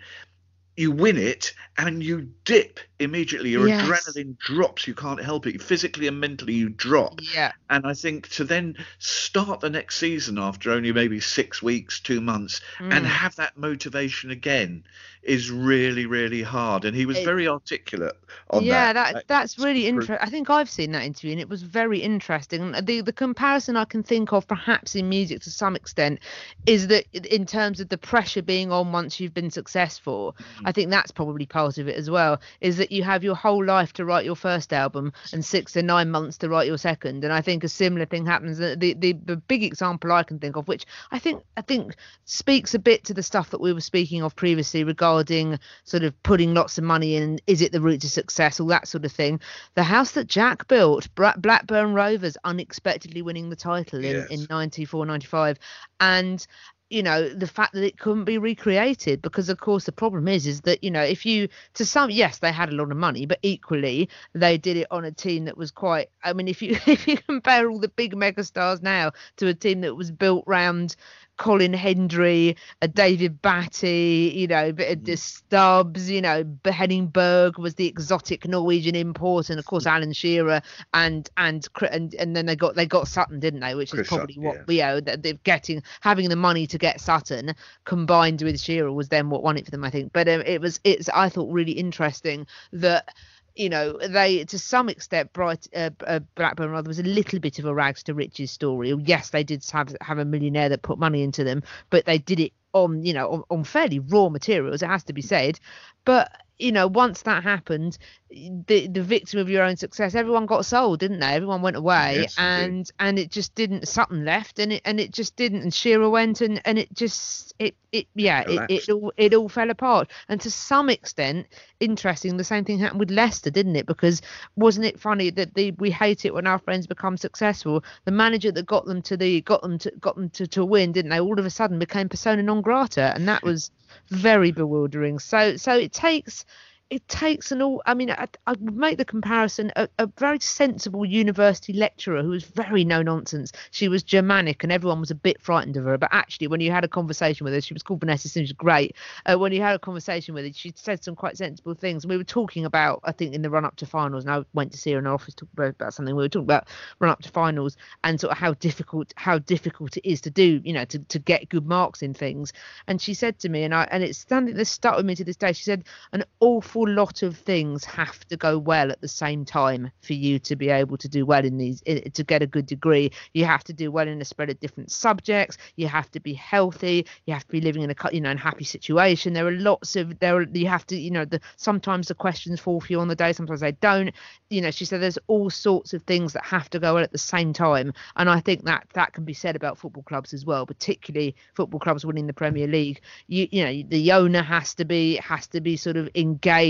you 0.77 0.91
win 0.91 1.17
it 1.17 1.53
and 1.79 2.03
you 2.03 2.29
dip 2.45 2.79
immediately. 2.99 3.49
Your 3.49 3.67
Yes. 3.67 3.87
adrenaline 3.87 4.37
drops. 4.37 4.87
You 4.87 4.93
can't 4.93 5.21
help 5.21 5.47
it. 5.47 5.61
Physically 5.61 6.07
and 6.07 6.19
mentally, 6.19 6.53
you 6.53 6.69
drop. 6.69 7.19
Yeah. 7.33 7.51
And 7.69 7.85
I 7.85 7.93
think 7.95 8.29
to 8.29 8.43
then 8.43 8.77
start 8.99 9.59
the 9.59 9.69
next 9.71 9.97
season 9.97 10.37
after 10.37 10.71
only 10.71 10.91
maybe 10.93 11.19
six 11.19 11.61
weeks, 11.61 11.99
two 11.99 12.21
months, 12.21 12.61
and 12.79 12.91
Mm. 13.05 13.05
have 13.05 13.35
that 13.35 13.57
motivation 13.57 14.29
again 14.31 14.83
is 15.23 15.51
really, 15.51 16.05
really 16.05 16.41
hard. 16.43 16.85
And 16.85 16.95
he 16.95 17.05
was 17.05 17.17
It- 17.17 17.25
very 17.25 17.47
articulate 17.47 18.15
on 18.51 18.63
yeah, 18.63 18.93
that. 18.93 19.07
Yeah, 19.07 19.13
that, 19.13 19.27
that's 19.27 19.59
really 19.59 19.87
interesting. 19.87 20.17
I 20.21 20.29
think 20.29 20.49
I've 20.49 20.69
seen 20.69 20.91
that 20.93 21.03
interview 21.03 21.31
and 21.31 21.39
it 21.41 21.49
was 21.49 21.63
very 21.63 21.99
interesting. 21.99 22.61
And 22.75 22.87
The 22.87 23.01
the 23.01 23.11
comparison 23.13 23.75
I 23.75 23.85
can 23.85 24.03
think 24.03 24.31
of, 24.31 24.47
perhaps 24.47 24.95
in 24.95 25.09
music 25.09 25.41
to 25.41 25.51
some 25.51 25.75
extent, 25.75 26.19
is 26.65 26.87
that 26.87 27.05
in 27.13 27.45
terms 27.45 27.79
of 27.79 27.89
the 27.89 27.97
pressure 27.97 28.41
being 28.43 28.71
on 28.71 28.91
once 28.91 29.19
you've 29.19 29.33
been 29.33 29.51
successful, 29.51 30.35
Mm-hmm. 30.37 30.66
I 30.67 30.73
think 30.73 30.91
that's 30.91 31.11
probably 31.11 31.45
part 31.45 31.77
of 31.77 31.87
it 31.87 31.95
as 31.95 32.09
well. 32.09 32.41
Is 32.59 32.75
that 32.75 32.91
you 32.91 33.01
have 33.03 33.23
your 33.23 33.35
whole 33.35 33.63
life 33.63 33.93
to 33.93 34.03
write 34.03 34.25
your 34.25 34.35
first 34.35 34.73
album 34.73 35.13
and 35.31 35.43
six 35.43 35.71
to 35.71 35.81
nine 35.81 36.11
months 36.11 36.37
to 36.39 36.49
write 36.49 36.67
your 36.67 36.77
second. 36.77 37.23
And 37.23 37.31
I 37.31 37.39
think 37.39 37.63
a 37.63 37.69
similar 37.69 38.05
thing 38.05 38.25
happens. 38.25 38.57
The 38.57 38.75
the, 38.75 39.13
the, 39.13 39.37
big 39.47 39.63
example 39.63 40.11
I 40.11 40.23
can 40.23 40.39
think 40.39 40.57
of, 40.57 40.67
which 40.67 40.85
I 41.11 41.19
think 41.19 41.41
I 41.55 41.61
think 41.61 41.95
speaks 42.25 42.73
a 42.73 42.79
bit 42.79 43.05
to 43.05 43.13
the 43.13 43.23
stuff 43.23 43.51
that 43.51 43.61
we 43.61 43.71
were 43.71 43.79
speaking 43.79 44.21
of 44.23 44.35
previously 44.35 44.83
regarding 44.83 45.57
sort 45.85 46.03
of 46.03 46.21
putting 46.23 46.53
lots 46.53 46.77
of 46.77 46.83
money 46.83 47.15
in. 47.15 47.39
Is 47.47 47.61
it 47.61 47.71
the 47.71 47.79
route 47.79 48.01
to 48.01 48.09
success? 48.09 48.59
All 48.59 48.67
that 48.67 48.89
sort 48.89 49.05
of 49.05 49.11
thing. 49.13 49.39
The 49.75 49.83
house 49.83 50.11
that 50.11 50.27
Jack 50.27 50.67
built, 50.67 51.07
Blackburn 51.15 51.93
Rovers, 51.93 52.35
unexpectedly 52.43 53.21
winning 53.21 53.49
the 53.49 53.55
title 53.55 54.03
in 54.03 54.17
Yes. 54.17 54.29
in 54.29 54.47
94, 54.49 55.05
95, 55.05 55.59
and 55.99 56.45
you 56.89 57.03
know 57.03 57.29
the 57.29 57.47
fact 57.47 57.73
that 57.73 57.83
it 57.83 57.99
couldn't 57.99 58.23
be 58.23 58.37
recreated 58.37 59.21
because 59.21 59.49
of 59.49 59.59
course 59.59 59.85
the 59.85 59.91
problem 59.91 60.27
is 60.27 60.47
is 60.47 60.61
that 60.61 60.83
you 60.83 60.91
know 60.91 61.01
if 61.01 61.25
you 61.25 61.47
to 61.73 61.85
some 61.85 62.09
yes 62.09 62.39
they 62.39 62.51
had 62.51 62.69
a 62.69 62.75
lot 62.75 62.91
of 62.91 62.97
money 62.97 63.25
but 63.25 63.39
equally 63.41 64.09
they 64.33 64.57
did 64.57 64.77
it 64.77 64.87
on 64.91 65.03
a 65.03 65.11
team 65.11 65.45
that 65.45 65.57
was 65.57 65.71
quite 65.71 66.09
i 66.23 66.31
mean 66.31 66.47
if 66.47 66.61
you 66.61 66.77
if 66.87 67.07
you 67.07 67.17
compare 67.17 67.69
all 67.69 67.79
the 67.79 67.89
big 67.89 68.15
megastars 68.15 68.81
now 68.81 69.11
to 69.35 69.47
a 69.47 69.53
team 69.53 69.81
that 69.81 69.95
was 69.95 70.11
built 70.11 70.43
round 70.47 70.95
Colin 71.37 71.73
Hendry, 71.73 72.57
a 72.81 72.87
David 72.87 73.41
Batty, 73.41 74.33
you 74.35 74.47
know, 74.47 74.69
a 74.69 74.73
bit 74.73 74.97
of 74.97 75.05
the 75.05 75.15
Stubbs, 75.15 76.09
you 76.09 76.21
know, 76.21 76.43
B- 76.43 76.71
Henning 76.71 77.07
Berg 77.07 77.57
was 77.57 77.75
the 77.75 77.87
exotic 77.87 78.47
Norwegian 78.47 78.95
import, 78.95 79.49
and 79.49 79.59
of 79.59 79.65
course 79.65 79.85
Alan 79.85 80.13
Shearer, 80.13 80.61
and 80.93 81.29
and 81.37 81.67
and 81.91 82.13
and 82.15 82.35
then 82.35 82.45
they 82.45 82.55
got 82.55 82.75
they 82.75 82.85
got 82.85 83.07
Sutton, 83.07 83.39
didn't 83.39 83.59
they? 83.59 83.75
Which 83.75 83.91
Chris 83.91 84.01
is 84.01 84.07
probably 84.07 84.35
Sutton, 84.35 84.43
what 84.43 84.69
you 84.69 84.81
know 84.81 84.99
that 84.99 85.23
they're 85.23 85.33
getting 85.43 85.83
having 86.01 86.29
the 86.29 86.35
money 86.35 86.67
to 86.67 86.77
get 86.77 86.99
Sutton 86.99 87.53
combined 87.85 88.41
with 88.41 88.59
Shearer 88.59 88.91
was 88.91 89.09
then 89.09 89.29
what 89.29 89.43
won 89.43 89.57
it 89.57 89.65
for 89.65 89.71
them, 89.71 89.83
I 89.83 89.89
think. 89.89 90.11
But 90.13 90.27
um, 90.27 90.41
it 90.41 90.59
was 90.59 90.79
it's 90.83 91.09
I 91.09 91.29
thought 91.29 91.51
really 91.51 91.73
interesting 91.73 92.47
that 92.73 93.13
you 93.57 93.69
know, 93.69 93.97
they 93.97 94.45
to 94.45 94.59
some 94.59 94.89
extent, 94.89 95.33
Bright 95.33 95.67
uh, 95.75 95.89
uh, 96.05 96.19
Blackburn 96.35 96.71
rather 96.71 96.87
was 96.87 96.99
a 96.99 97.03
little 97.03 97.39
bit 97.39 97.59
of 97.59 97.65
a 97.65 97.73
rags 97.73 98.03
to 98.03 98.13
riches 98.13 98.51
story. 98.51 98.93
Yes, 99.03 99.31
they 99.31 99.43
did 99.43 99.65
have 99.71 99.95
have 100.01 100.17
a 100.17 100.25
millionaire 100.25 100.69
that 100.69 100.81
put 100.81 100.99
money 100.99 101.23
into 101.23 101.43
them, 101.43 101.63
but 101.89 102.05
they 102.05 102.17
did 102.17 102.39
it 102.39 102.53
on 102.73 103.03
you 103.03 103.13
know 103.13 103.29
on, 103.29 103.43
on 103.49 103.63
fairly 103.63 103.99
raw 103.99 104.29
materials. 104.29 104.81
It 104.81 104.87
has 104.87 105.03
to 105.05 105.13
be 105.13 105.21
said, 105.21 105.59
but 106.05 106.31
you 106.59 106.71
know 106.71 106.87
once 106.87 107.21
that 107.23 107.43
happened, 107.43 107.97
the 108.29 108.87
the 108.87 109.01
victim 109.03 109.39
of 109.39 109.49
your 109.49 109.63
own 109.63 109.75
success, 109.77 110.15
everyone 110.15 110.45
got 110.45 110.65
sold, 110.65 110.99
didn't 110.99 111.19
they? 111.19 111.27
Everyone 111.27 111.61
went 111.61 111.75
away, 111.77 112.21
Yes, 112.21 112.37
indeed. 112.37 112.75
and 112.75 112.91
and 112.99 113.19
it 113.19 113.31
just 113.31 113.55
didn't. 113.55 113.87
Sutton 113.87 114.25
left, 114.25 114.59
and 114.59 114.73
it 114.73 114.81
and 114.85 114.99
it 114.99 115.11
just 115.11 115.35
didn't. 115.35 115.61
And 115.61 115.73
Shearer 115.73 116.09
went, 116.09 116.41
and 116.41 116.61
and 116.65 116.77
it 116.79 116.93
just 116.93 117.53
it 117.59 117.75
it 117.91 118.07
yeah 118.15 118.41
it, 118.41 118.45
Collapsed. 118.47 118.89
it 118.89 118.91
all 118.91 119.13
it 119.17 119.33
all 119.33 119.49
fell 119.49 119.69
apart. 119.69 120.11
And 120.29 120.41
to 120.41 120.51
some 120.51 120.89
extent, 120.89 121.47
interesting. 121.79 122.37
The 122.37 122.43
same 122.43 122.65
thing 122.65 122.79
happened 122.79 122.99
with 122.99 123.11
Leicester, 123.11 123.49
didn't 123.49 123.75
it? 123.75 123.85
Because 123.85 124.21
wasn't 124.55 124.85
it 124.87 124.99
funny 124.99 125.29
that 125.31 125.53
the 125.53 125.71
we 125.71 125.91
hate 125.91 126.25
it 126.25 126.33
when 126.33 126.47
our 126.47 126.59
friends 126.59 126.87
become 126.87 127.17
successful? 127.17 127.83
The 128.05 128.11
manager 128.11 128.51
that 128.51 128.65
got 128.65 128.85
them 128.85 129.01
to 129.03 129.15
the 129.15 129.41
got 129.41 129.61
them 129.61 129.77
to 129.79 129.91
got 130.01 130.15
them 130.15 130.29
to, 130.31 130.47
to 130.47 130.65
win, 130.65 130.91
didn't 130.91 131.11
they? 131.11 131.19
All 131.19 131.39
of 131.39 131.45
a 131.45 131.49
sudden 131.49 131.79
became 131.79 132.09
persona 132.09 132.43
non 132.43 132.61
grata, 132.61 133.13
and 133.15 133.27
that 133.27 133.43
was 133.43 133.71
very 134.09 134.51
bewildering. 134.51 135.19
So 135.19 135.57
so 135.57 135.75
it 135.77 135.93
takes 135.93 136.45
it 136.89 137.07
takes 137.07 137.51
an 137.51 137.61
all. 137.61 137.81
I 137.85 137.93
mean, 137.93 138.09
I, 138.11 138.27
would 138.47 138.61
make 138.61 138.97
the 138.97 139.05
comparison. 139.05 139.71
A, 139.75 139.89
a 139.99 140.07
very 140.17 140.39
sensible 140.39 141.05
university 141.05 141.73
lecturer 141.73 142.23
who 142.23 142.29
was 142.29 142.45
very 142.45 142.85
no 142.85 143.01
nonsense. 143.01 143.51
She 143.71 143.87
was 143.87 144.03
Germanic, 144.03 144.63
and 144.63 144.71
everyone 144.71 145.01
was 145.01 145.11
a 145.11 145.15
bit 145.15 145.41
frightened 145.41 145.75
of 145.75 145.83
her. 145.83 145.97
But 145.97 146.09
actually, 146.13 146.47
when 146.47 146.61
you 146.61 146.71
had 146.71 146.85
a 146.85 146.87
conversation 146.87 147.43
with 147.43 147.53
her, 147.53 147.61
she 147.61 147.73
was 147.73 147.83
called 147.83 147.99
Vanessa. 147.99 148.29
She 148.29 148.41
was 148.41 148.53
great. 148.53 148.95
Uh, 149.25 149.37
when 149.37 149.51
you 149.51 149.61
had 149.61 149.75
a 149.75 149.79
conversation 149.79 150.33
with 150.33 150.45
her, 150.45 150.53
she 150.53 150.71
said 150.75 151.03
some 151.03 151.15
quite 151.15 151.37
sensible 151.37 151.73
things. 151.73 152.07
We 152.07 152.17
were 152.17 152.23
talking 152.23 152.63
about, 152.63 153.01
I 153.03 153.11
think, 153.11 153.33
in 153.33 153.41
the 153.41 153.49
run 153.49 153.65
up 153.65 153.75
to 153.77 153.85
finals, 153.85 154.23
and 154.23 154.33
I 154.33 154.43
went 154.53 154.71
to 154.71 154.77
see 154.77 154.93
her 154.93 154.99
in 154.99 155.05
her 155.05 155.13
office 155.13 155.35
talk 155.35 155.49
about, 155.53 155.93
something. 155.93 156.15
We 156.15 156.23
were 156.23 156.29
talking 156.29 156.45
about 156.45 156.67
run 156.99 157.11
up 157.11 157.21
to 157.23 157.29
finals 157.29 157.75
and 158.03 158.19
sort 158.19 158.31
of 158.31 158.37
how 158.37 158.53
difficult 158.53 159.13
how 159.17 159.39
difficult 159.39 159.97
it 159.97 160.09
is 160.09 160.21
to 160.21 160.29
do, 160.29 160.61
you 160.63 160.73
know, 160.73 160.85
to, 160.85 160.99
to 160.99 161.19
get 161.19 161.49
good 161.49 161.65
marks 161.65 162.01
in 162.01 162.13
things. 162.13 162.53
And 162.87 163.01
she 163.01 163.13
said 163.13 163.39
to 163.39 163.49
me, 163.49 163.63
and 163.63 163.75
I 163.75 163.87
and 163.91 164.03
it's 164.03 164.25
something 164.27 164.55
that's 164.55 164.69
stuck 164.69 164.95
with 164.95 165.05
me 165.05 165.15
to 165.15 165.25
this 165.25 165.35
day. 165.35 165.51
She 165.51 165.63
said, 165.63 165.83
an 166.13 166.23
awful 166.39 166.76
lot 166.85 167.23
of 167.23 167.37
things 167.37 167.85
have 167.85 168.27
to 168.27 168.37
go 168.37 168.57
well 168.57 168.91
at 168.91 169.01
the 169.01 169.07
same 169.07 169.45
time 169.45 169.91
for 170.01 170.13
you 170.13 170.39
to 170.39 170.55
be 170.55 170.69
able 170.69 170.97
to 170.97 171.07
do 171.07 171.25
well 171.25 171.43
in 171.43 171.57
these 171.57 171.81
to 171.81 172.23
get 172.23 172.41
a 172.41 172.47
good 172.47 172.65
degree. 172.65 173.11
You 173.33 173.45
have 173.45 173.63
to 173.65 173.73
do 173.73 173.91
well 173.91 174.07
in 174.07 174.21
a 174.21 174.25
spread 174.25 174.49
of 174.49 174.59
different 174.59 174.91
subjects. 174.91 175.57
You 175.75 175.87
have 175.87 176.11
to 176.11 176.19
be 176.19 176.33
healthy. 176.33 177.05
You 177.25 177.33
have 177.33 177.45
to 177.45 177.51
be 177.51 177.61
living 177.61 177.81
in 177.81 177.91
a 177.91 177.95
you 178.11 178.21
know 178.21 178.31
in 178.31 178.37
a 178.37 178.41
happy 178.41 178.65
situation. 178.65 179.33
There 179.33 179.47
are 179.47 179.51
lots 179.51 179.95
of 179.95 180.19
there. 180.19 180.37
Are, 180.37 180.43
you 180.43 180.67
have 180.67 180.85
to 180.87 180.97
you 180.97 181.11
know 181.11 181.25
the 181.25 181.39
sometimes 181.55 182.09
the 182.09 182.15
questions 182.15 182.59
fall 182.59 182.81
for 182.81 182.91
you 182.91 182.99
on 182.99 183.07
the 183.07 183.15
day. 183.15 183.33
Sometimes 183.33 183.61
they 183.61 183.71
don't. 183.73 184.11
You 184.49 184.61
know, 184.61 184.71
she 184.71 184.85
said 184.85 185.01
there's 185.01 185.19
all 185.27 185.49
sorts 185.49 185.93
of 185.93 186.03
things 186.03 186.33
that 186.33 186.45
have 186.45 186.69
to 186.71 186.79
go 186.79 186.93
well 186.93 187.03
at 187.03 187.11
the 187.11 187.17
same 187.17 187.53
time. 187.53 187.93
And 188.15 188.29
I 188.29 188.39
think 188.39 188.65
that 188.65 188.87
that 188.93 189.13
can 189.13 189.25
be 189.25 189.33
said 189.33 189.55
about 189.55 189.77
football 189.77 190.03
clubs 190.03 190.33
as 190.33 190.45
well, 190.45 190.65
particularly 190.65 191.35
football 191.55 191.79
clubs 191.79 192.05
winning 192.05 192.27
the 192.27 192.33
Premier 192.33 192.67
League. 192.67 193.01
You 193.27 193.47
you 193.51 193.63
know 193.63 193.87
the 193.87 194.11
owner 194.11 194.41
has 194.41 194.75
to 194.75 194.85
be 194.85 195.15
has 195.17 195.47
to 195.47 195.61
be 195.61 195.77
sort 195.77 195.97
of 195.97 196.09
engaged 196.15 196.66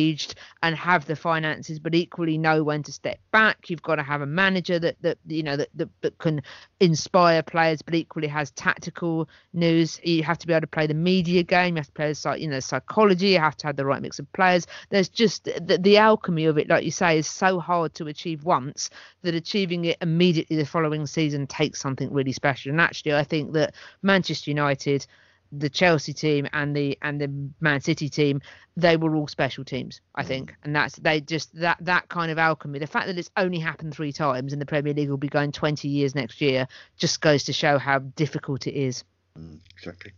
and 0.63 0.75
have 0.75 1.05
the 1.05 1.15
finances, 1.15 1.79
but 1.79 1.95
equally 1.95 2.37
know 2.37 2.63
when 2.63 2.83
to 2.83 2.91
step 2.91 3.19
back. 3.31 3.69
You've 3.69 3.81
got 3.81 3.95
to 3.95 4.03
have 4.03 4.21
a 4.21 4.25
manager 4.25 4.79
that 4.79 4.95
that 5.01 5.17
you 5.27 5.43
know 5.43 5.57
that 5.57 5.69
that, 5.75 5.89
that 6.01 6.17
can 6.17 6.41
inspire 6.79 7.43
players, 7.43 7.81
but 7.81 7.95
equally 7.95 8.27
has 8.27 8.51
tactical 8.51 9.29
news. 9.53 9.99
You 10.03 10.23
have 10.23 10.37
to 10.39 10.47
be 10.47 10.53
able 10.53 10.61
to 10.61 10.67
play 10.67 10.87
the 10.87 10.93
media 10.93 11.43
game. 11.43 11.75
You 11.75 11.79
have 11.79 11.87
to 11.87 11.93
play 11.93 12.13
the 12.13 12.35
you 12.37 12.47
know 12.47 12.59
psychology. 12.59 13.27
You 13.27 13.39
have 13.39 13.57
to 13.57 13.67
have 13.67 13.75
the 13.75 13.85
right 13.85 14.01
mix 14.01 14.19
of 14.19 14.31
players. 14.33 14.67
There's 14.89 15.09
just 15.09 15.43
the, 15.45 15.77
the 15.81 15.97
alchemy 15.97 16.45
of 16.45 16.57
it, 16.57 16.69
like 16.69 16.83
you 16.83 16.91
say, 16.91 17.17
is 17.17 17.27
so 17.27 17.59
hard 17.59 17.93
to 17.95 18.07
achieve 18.07 18.43
once 18.43 18.89
that 19.23 19.35
achieving 19.35 19.85
it 19.85 19.97
immediately 20.01 20.57
the 20.57 20.65
following 20.65 21.05
season 21.05 21.47
takes 21.47 21.79
something 21.79 22.11
really 22.11 22.31
special. 22.31 22.71
And 22.71 22.81
actually, 22.81 23.13
I 23.13 23.23
think 23.23 23.53
that 23.53 23.73
Manchester 24.01 24.51
United 24.51 25.05
the 25.51 25.69
Chelsea 25.69 26.13
team 26.13 26.47
and 26.53 26.75
the 26.75 26.97
and 27.01 27.19
the 27.19 27.31
Man 27.59 27.81
City 27.81 28.09
team, 28.09 28.41
they 28.75 28.97
were 28.97 29.15
all 29.15 29.27
special 29.27 29.63
teams, 29.63 30.01
I 30.15 30.23
think, 30.23 30.55
and 30.63 30.75
that's 30.75 30.95
they 30.95 31.21
just 31.21 31.53
that 31.59 31.77
that 31.81 32.09
kind 32.09 32.31
of 32.31 32.37
alchemy. 32.37 32.79
The 32.79 32.87
fact 32.87 33.07
that 33.07 33.17
it's 33.17 33.31
only 33.37 33.59
happened 33.59 33.93
three 33.93 34.11
times 34.11 34.53
and 34.53 34.61
the 34.61 34.65
Premier 34.65 34.93
League 34.93 35.09
will 35.09 35.17
be 35.17 35.29
going 35.29 35.51
20 35.51 35.87
years 35.87 36.15
next 36.15 36.41
year 36.41 36.67
just 36.97 37.21
goes 37.21 37.45
to 37.45 37.53
show 37.53 37.77
how 37.77 37.99
difficult 37.99 38.67
it 38.67 38.75
is. 38.75 39.03
Exactly. 39.77 40.11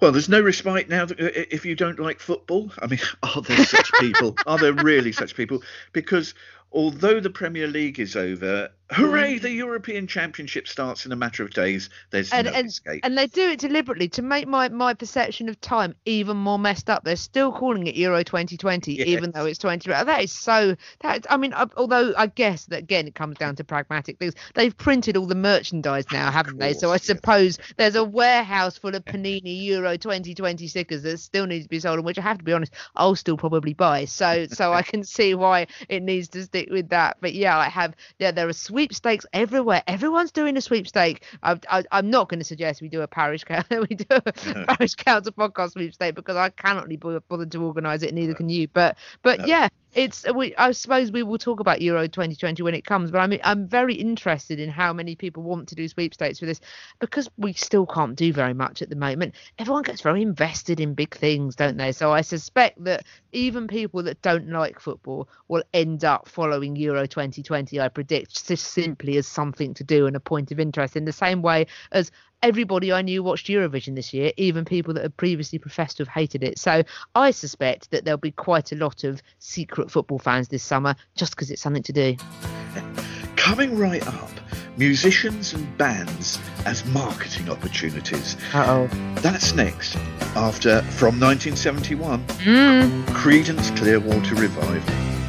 Well, 0.00 0.12
there's 0.12 0.28
no 0.28 0.40
respite 0.40 0.88
now 0.88 1.04
that, 1.04 1.20
uh, 1.20 1.28
if 1.50 1.66
you 1.66 1.74
don't 1.74 1.98
like 1.98 2.20
football. 2.20 2.72
I 2.80 2.86
mean, 2.86 3.00
are 3.22 3.42
there 3.42 3.64
such 3.64 3.92
people? 4.00 4.36
Are 4.46 4.58
there 4.58 4.72
really 4.72 5.12
such 5.12 5.36
people? 5.36 5.62
Because 5.92 6.34
although 6.72 7.20
the 7.20 7.30
Premier 7.30 7.66
League 7.66 7.98
is 7.98 8.16
over, 8.16 8.70
hooray, 8.92 9.38
the 9.38 9.50
European 9.50 10.06
Championship 10.06 10.66
starts 10.66 11.06
in 11.06 11.12
a 11.12 11.16
matter 11.16 11.42
of 11.42 11.50
days. 11.50 11.90
There's 12.10 12.32
and 12.32 12.46
no 12.46 12.52
and, 12.52 12.66
escape. 12.68 13.00
and 13.04 13.16
they 13.16 13.26
do 13.26 13.50
it 13.50 13.60
deliberately 13.60 14.08
to 14.10 14.22
make 14.22 14.48
my, 14.48 14.68
my 14.68 14.94
perception 14.94 15.48
of 15.48 15.60
time 15.60 15.94
even 16.04 16.36
more 16.36 16.58
messed 16.58 16.90
up. 16.90 17.04
They're 17.04 17.16
still 17.16 17.52
calling 17.52 17.86
it 17.86 17.94
Euro 17.96 18.22
2020, 18.22 19.00
even 19.02 19.30
though 19.30 19.46
it's 19.46 19.58
20. 19.58 19.90
That 19.90 20.22
is 20.22 20.32
so. 20.32 20.76
That 21.00 21.26
I 21.30 21.36
mean, 21.36 21.52
uh, 21.52 21.66
although 21.76 22.12
I 22.16 22.26
guess 22.26 22.66
that 22.66 22.78
again 22.80 23.06
it 23.06 23.14
comes 23.14 23.36
down 23.38 23.56
to 23.56 23.64
pragmatic 23.64 24.18
things. 24.18 24.34
They've 24.54 24.76
printed 24.76 25.16
all 25.16 25.26
the 25.26 25.34
merchandise 25.34 26.06
now, 26.12 26.30
haven't 26.30 26.58
they? 26.58 26.72
So 26.72 26.88
I 26.88 26.92
course, 26.92 27.08
yes. 27.08 27.16
suppose 27.16 27.58
there's 27.76 27.94
a 27.94 28.04
warehouse 28.04 28.76
full 28.76 28.94
of 28.94 29.04
Panini 29.04 29.64
Euro 29.64 29.96
2020 29.96 30.66
stickers 30.66 31.02
that 31.02 31.18
still 31.18 31.46
need 31.46 31.62
to 31.62 31.68
be 31.68 31.80
sold, 31.80 31.98
and 31.98 32.06
which 32.06 32.18
I 32.18 32.22
have 32.22 32.38
to 32.38 32.44
be 32.44 32.52
honest, 32.52 32.72
I'll 32.96 33.16
still 33.16 33.36
probably 33.36 33.74
buy. 33.74 34.04
So 34.06 34.46
so 34.46 34.72
I 34.72 34.82
can 34.82 35.04
see 35.04 35.34
why 35.34 35.68
it 35.88 36.02
needs 36.02 36.28
to 36.28 36.44
stick 36.44 36.59
with 36.68 36.88
that. 36.88 37.16
But 37.20 37.34
yeah, 37.34 37.56
I 37.56 37.68
have. 37.68 37.94
Yeah, 38.18 38.30
there 38.30 38.48
are 38.48 38.52
sweepstakes 38.52 39.24
everywhere. 39.32 39.82
Everyone's 39.86 40.32
doing 40.32 40.56
a 40.56 40.60
sweepstake. 40.60 41.24
I, 41.42 41.58
I, 41.68 41.84
I'm 41.92 42.10
not 42.10 42.28
going 42.28 42.40
to 42.40 42.44
suggest 42.44 42.82
we 42.82 42.88
do 42.88 43.00
a 43.02 43.06
parish 43.06 43.44
we 43.70 43.94
do 43.94 44.04
a 44.10 44.32
Parish 44.66 44.94
Counsel 44.96 45.32
podcast 45.32 45.72
sweepstake 45.72 46.14
because 46.14 46.36
I 46.36 46.50
cannot 46.50 46.88
be 46.88 46.96
bothered 46.96 47.52
to 47.52 47.64
organise 47.64 48.02
it, 48.02 48.12
neither 48.12 48.34
can 48.34 48.48
you. 48.48 48.68
But 48.68 48.96
but 49.22 49.40
No. 49.40 49.44
yeah, 49.44 49.68
it's 49.94 50.24
we 50.32 50.54
I 50.56 50.72
suppose 50.72 51.10
we 51.10 51.22
will 51.22 51.38
talk 51.38 51.60
about 51.60 51.80
Euro 51.82 52.06
2020 52.06 52.62
when 52.62 52.74
it 52.74 52.84
comes, 52.84 53.10
but 53.10 53.18
I 53.18 53.26
mean 53.26 53.40
I'm 53.42 53.66
very 53.66 53.94
interested 53.94 54.60
in 54.60 54.70
how 54.70 54.92
many 54.92 55.16
people 55.16 55.42
want 55.42 55.68
to 55.68 55.74
do 55.74 55.88
sweepstakes 55.88 56.38
for 56.38 56.46
this 56.46 56.60
because 57.00 57.28
we 57.36 57.52
still 57.52 57.86
can't 57.86 58.16
do 58.16 58.32
very 58.32 58.54
much 58.54 58.82
at 58.82 58.90
the 58.90 58.96
moment. 58.96 59.34
Everyone 59.58 59.82
gets 59.82 60.00
very 60.00 60.22
invested 60.22 60.80
in 60.80 60.94
big 60.94 61.16
things, 61.16 61.56
don't 61.56 61.76
they? 61.76 61.92
So 61.92 62.12
I 62.12 62.20
suspect 62.20 62.82
that 62.84 63.04
even 63.32 63.66
people 63.66 64.02
that 64.04 64.22
don't 64.22 64.48
like 64.48 64.78
football 64.80 65.28
will 65.48 65.62
end 65.74 66.04
up 66.04 66.28
following 66.28 66.76
Euro 66.76 67.06
2020. 67.06 67.80
I 67.80 67.88
predict 67.88 68.46
just 68.46 68.68
simply 68.68 69.16
as 69.16 69.26
something 69.26 69.74
to 69.74 69.84
do 69.84 70.06
and 70.06 70.16
a 70.16 70.20
point 70.20 70.52
of 70.52 70.60
interest 70.60 70.96
in 70.96 71.04
the 71.04 71.12
same 71.12 71.42
way 71.42 71.66
as 71.92 72.12
everybody 72.42 72.92
I 72.92 73.02
knew 73.02 73.22
watched 73.22 73.46
Eurovision 73.48 73.94
this 73.94 74.12
year, 74.12 74.32
even 74.36 74.64
people 74.64 74.94
that 74.94 75.02
had 75.02 75.16
previously 75.16 75.58
professed 75.58 75.98
to 75.98 76.02
have 76.04 76.08
hated 76.08 76.42
it. 76.42 76.58
So 76.58 76.82
I 77.14 77.30
suspect 77.30 77.90
that 77.90 78.04
there'll 78.04 78.18
be 78.18 78.30
quite 78.30 78.72
a 78.72 78.76
lot 78.76 79.04
of 79.04 79.22
secret 79.38 79.90
football 79.90 80.18
fans 80.18 80.48
this 80.48 80.62
summer 80.62 80.94
just 81.16 81.32
because 81.34 81.50
it's 81.50 81.62
something 81.62 81.82
to 81.82 81.92
do. 81.92 82.16
Coming 83.36 83.76
right 83.76 84.06
up, 84.06 84.30
musicians 84.76 85.54
and 85.54 85.78
bands 85.78 86.38
as 86.66 86.84
marketing 86.86 87.48
opportunities. 87.48 88.36
Uh 88.52 88.64
oh. 88.90 89.14
That's 89.20 89.54
next. 89.54 89.96
After 90.36 90.82
from 90.82 91.18
1971, 91.18 92.26
Mm. 92.26 93.04
Creedence 93.06 93.74
Clearwater 93.76 94.34
Revival. 94.34 95.19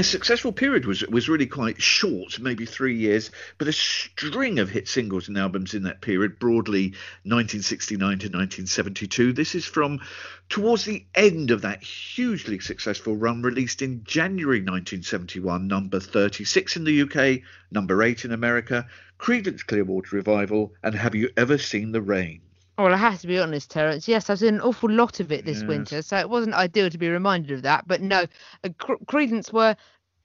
Their 0.00 0.04
successful 0.04 0.52
period 0.52 0.86
was 0.86 1.06
was 1.08 1.28
really 1.28 1.44
quite 1.44 1.82
short, 1.82 2.40
maybe 2.40 2.64
three 2.64 2.96
years, 2.96 3.30
but 3.58 3.68
a 3.68 3.72
string 3.74 4.58
of 4.58 4.70
hit 4.70 4.88
singles 4.88 5.28
and 5.28 5.36
albums 5.36 5.74
in 5.74 5.82
that 5.82 6.00
period, 6.00 6.38
broadly 6.38 6.94
1969 7.24 7.98
to 7.98 8.28
1972. 8.28 9.34
This 9.34 9.54
is 9.54 9.66
from 9.66 10.00
towards 10.48 10.86
the 10.86 11.04
end 11.14 11.50
of 11.50 11.60
that 11.60 11.82
hugely 11.82 12.60
successful 12.60 13.14
run, 13.14 13.42
released 13.42 13.82
in 13.82 14.02
January 14.04 14.60
1971, 14.60 15.68
number 15.68 16.00
36 16.00 16.76
in 16.76 16.84
the 16.84 17.02
UK, 17.02 17.42
number 17.70 18.02
8 18.02 18.24
in 18.24 18.32
America, 18.32 18.86
Creedence 19.18 19.66
Clearwater 19.66 20.16
Revival, 20.16 20.72
and 20.82 20.94
Have 20.94 21.14
You 21.14 21.28
Ever 21.36 21.58
Seen 21.58 21.92
the 21.92 22.00
Rain? 22.00 22.40
Well, 22.82 22.94
I 22.94 22.96
have 22.96 23.20
to 23.20 23.26
be 23.26 23.38
honest, 23.38 23.70
Terence. 23.70 24.08
Yes, 24.08 24.30
I've 24.30 24.38
seen 24.38 24.54
an 24.54 24.60
awful 24.62 24.90
lot 24.90 25.20
of 25.20 25.30
it 25.32 25.44
this 25.44 25.62
Yes. 25.62 25.68
winter, 25.68 26.02
so 26.02 26.16
it 26.18 26.30
wasn't 26.30 26.54
ideal 26.54 26.88
to 26.90 26.98
be 26.98 27.08
reminded 27.10 27.50
of 27.52 27.62
that. 27.62 27.86
But 27.86 28.00
no, 28.00 28.24
uh, 28.64 28.68
Cre- 28.78 28.94
Creedence 29.06 29.52
were, 29.52 29.76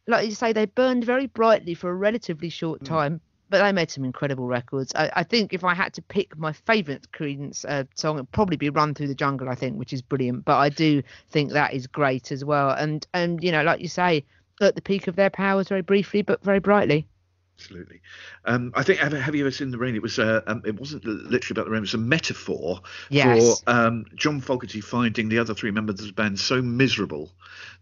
like 0.07 0.27
you 0.27 0.35
say, 0.35 0.53
they 0.53 0.65
burned 0.65 1.03
very 1.03 1.27
brightly 1.27 1.73
for 1.73 1.89
a 1.89 1.95
relatively 1.95 2.49
short 2.49 2.81
Mm. 2.81 2.85
time, 2.85 3.21
but 3.49 3.61
they 3.61 3.71
made 3.73 3.91
some 3.91 4.05
incredible 4.05 4.47
records. 4.47 4.93
I, 4.95 5.11
I 5.17 5.23
think 5.23 5.53
if 5.53 5.63
I 5.65 5.73
had 5.73 5.93
to 5.95 6.01
pick 6.01 6.37
my 6.37 6.53
favourite 6.53 7.11
Creedence 7.11 7.65
uh, 7.67 7.83
song, 7.95 8.17
it'd 8.17 8.31
probably 8.31 8.57
be 8.57 8.69
"Run 8.69 8.93
Through 8.93 9.07
the 9.09 9.15
Jungle." 9.15 9.49
I 9.49 9.55
think, 9.55 9.77
which 9.77 9.93
is 9.93 10.01
brilliant. 10.01 10.45
But 10.45 10.57
I 10.57 10.69
do 10.69 11.03
think 11.29 11.51
that 11.51 11.73
is 11.73 11.87
great 11.87 12.31
as 12.31 12.45
well. 12.45 12.71
And 12.71 13.05
and 13.13 13.43
you 13.43 13.51
know, 13.51 13.63
like 13.63 13.81
you 13.81 13.89
say, 13.89 14.25
at 14.61 14.75
the 14.75 14.81
peak 14.81 15.07
of 15.07 15.17
their 15.17 15.29
powers, 15.29 15.67
very 15.67 15.81
briefly, 15.81 16.21
but 16.21 16.43
very 16.43 16.59
brightly. 16.59 17.09
Absolutely. 17.57 18.01
Um, 18.43 18.73
I 18.75 18.83
think 18.83 18.99
have, 18.99 19.13
have 19.13 19.33
you 19.33 19.43
ever 19.43 19.51
seen 19.51 19.71
the 19.71 19.77
rain? 19.77 19.95
It 19.95 20.01
was 20.01 20.19
uh, 20.19 20.41
um, 20.45 20.61
it 20.65 20.77
wasn't 20.77 21.05
literally 21.05 21.53
about 21.59 21.65
the 21.65 21.71
rain. 21.71 21.77
It 21.79 21.81
was 21.81 21.93
a 21.93 21.97
metaphor 21.97 22.81
Yes. 23.09 23.61
for 23.61 23.69
um, 23.69 24.05
John 24.13 24.41
Fogerty 24.41 24.81
finding 24.81 25.29
the 25.29 25.39
other 25.39 25.53
three 25.53 25.71
members 25.71 26.01
of 26.01 26.07
the 26.07 26.13
band 26.13 26.37
so 26.37 26.61
miserable 26.61 27.31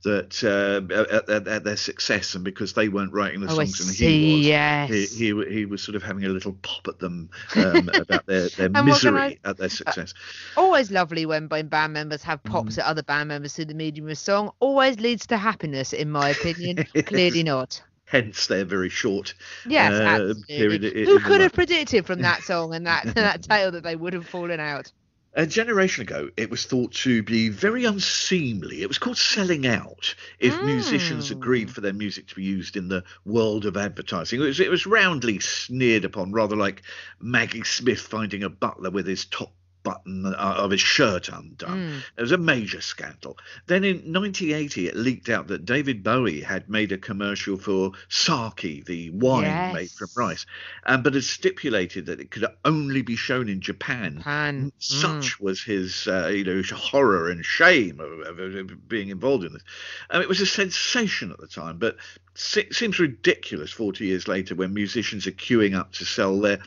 that 0.04 0.44
uh, 0.44 0.94
at, 0.94 1.30
at, 1.30 1.48
at 1.48 1.64
their 1.64 1.76
success, 1.76 2.36
and 2.36 2.44
because 2.44 2.74
they 2.74 2.88
weren't 2.88 3.14
writing 3.14 3.42
the 3.42 3.48
Oh, 3.52 3.56
songs 3.56 3.80
and 3.80 3.96
he 3.98 4.34
was, 4.38 4.46
yes. 4.46 4.90
he, 4.90 5.34
he 5.34 5.54
he 5.56 5.66
was 5.66 5.82
sort 5.82 5.96
of 5.96 6.04
having 6.04 6.24
a 6.26 6.30
little 6.30 6.54
pop 6.62 6.88
at 6.88 7.00
them 7.00 7.30
um, 7.56 7.90
about 7.90 8.26
their, 8.28 8.50
their 8.50 8.66
And 8.68 8.74
what 8.76 8.84
can 9.02 9.14
misery 9.16 9.40
I- 9.44 9.50
at 9.50 9.58
their 9.58 9.70
success. 9.70 10.14
always 10.56 10.92
lovely 10.92 11.26
when, 11.26 11.48
band 11.48 11.94
members 11.94 12.22
have 12.24 12.42
Mm. 12.44 12.52
pops 12.52 12.78
at 12.78 12.86
other 12.86 13.04
band 13.04 13.30
members 13.30 13.56
through 13.56 13.66
the 13.66 13.74
medium 13.74 14.06
of 14.06 14.12
a 14.12 14.16
song. 14.16 14.52
Always 14.60 15.00
leads 15.00 15.26
to 15.28 15.38
happiness, 15.38 15.94
in 15.94 16.12
my 16.12 16.30
opinion. 16.30 16.86
Clearly 17.06 17.42
not. 17.44 17.82
Hence 18.14 18.46
their 18.48 18.64
very 18.64 18.90
short 18.90 19.34
Yes, 19.68 19.92
uh, 19.92 20.34
absolutely. 20.36 20.80
period. 20.80 21.08
Who 21.10 21.20
could 21.20 21.42
have 21.42 21.52
predicted 21.52 22.06
from 22.06 22.22
that 22.22 22.44
song 22.50 22.76
and 22.76 22.86
that 22.86 23.06
that 23.16 23.42
tale 23.42 23.72
that 23.72 23.84
they 23.84 23.96
would 23.96 24.14
have 24.14 24.28
fallen 24.28 24.60
out? 24.60 24.92
A 25.36 25.48
generation 25.48 26.04
ago, 26.04 26.30
it 26.38 26.52
was 26.52 26.64
thought 26.66 26.94
to 26.94 27.24
be 27.24 27.50
very 27.50 27.86
unseemly. 27.86 28.84
It 28.84 28.88
was 28.88 29.00
called 29.00 29.18
selling 29.18 29.66
out 29.66 30.14
if 30.38 30.62
musicians 30.62 31.30
Mm. 31.30 31.32
agreed 31.32 31.72
for 31.72 31.82
their 31.82 31.92
music 31.92 32.28
to 32.28 32.36
be 32.36 32.44
used 32.44 32.78
in 32.78 32.88
the 32.88 33.04
world 33.26 33.66
of 33.66 33.76
advertising. 33.76 34.40
It 34.40 34.44
was, 34.44 34.60
it 34.60 34.70
was 34.70 34.86
roundly 34.86 35.40
sneered 35.40 36.06
upon, 36.06 36.34
rather 36.34 36.56
like 36.56 36.84
Maggie 37.20 37.64
Smith 37.64 38.02
finding 38.02 38.44
a 38.44 38.50
butler 38.50 38.92
with 38.92 39.08
his 39.08 39.26
top 39.26 39.52
button 39.84 40.26
uh, 40.26 40.32
of 40.38 40.72
his 40.72 40.82
shirt 40.82 41.30
undone. 41.30 42.02
It 42.18 42.22
was 42.22 42.32
a 42.32 42.38
major 42.38 42.82
scandal. 42.82 43.38
Then 43.68 43.84
in 43.84 43.98
1980, 44.14 44.88
it 44.88 44.96
leaked 44.96 45.30
out 45.30 45.48
that 45.48 45.66
David 45.66 46.04
Bowie 46.04 46.42
had 46.42 46.70
made 46.70 46.92
a 46.92 46.98
commercial 46.98 47.58
for 47.58 47.92
Sake, 48.10 48.86
the 48.86 49.10
wine 49.12 49.44
made 49.74 49.92
from 49.92 50.08
rice, 50.16 50.46
um, 50.86 51.04
but 51.04 51.14
had 51.14 51.24
stipulated 51.24 52.06
that 52.08 52.20
it 52.20 52.32
could 52.32 52.46
only 52.66 53.02
be 53.02 53.16
shown 53.16 53.50
in 53.50 53.62
Japan. 53.62 54.18
Japan, 54.18 54.72
Such 54.80 55.40
was 55.40 55.62
his, 55.62 56.08
uh, 56.08 56.28
you 56.28 56.44
know, 56.44 56.62
horror 56.74 57.30
and 57.30 57.44
shame 57.46 58.00
of, 58.00 58.40
of, 58.40 58.40
of 58.40 58.88
being 58.88 59.10
involved 59.10 59.44
in 59.44 59.54
this. 59.54 59.64
Um, 60.10 60.22
it 60.22 60.30
was 60.30 60.42
a 60.42 60.46
sensation 60.46 61.32
at 61.32 61.40
the 61.40 61.48
time, 61.48 61.78
but 61.78 61.98
seems 62.36 63.00
ridiculous 63.00 63.72
40 63.72 64.06
years 64.06 64.28
later 64.28 64.56
when 64.56 64.74
musicians 64.74 65.28
are 65.28 65.32
queuing 65.32 65.76
up 65.76 65.92
to 65.94 66.06
sell 66.06 66.40
their 66.40 66.60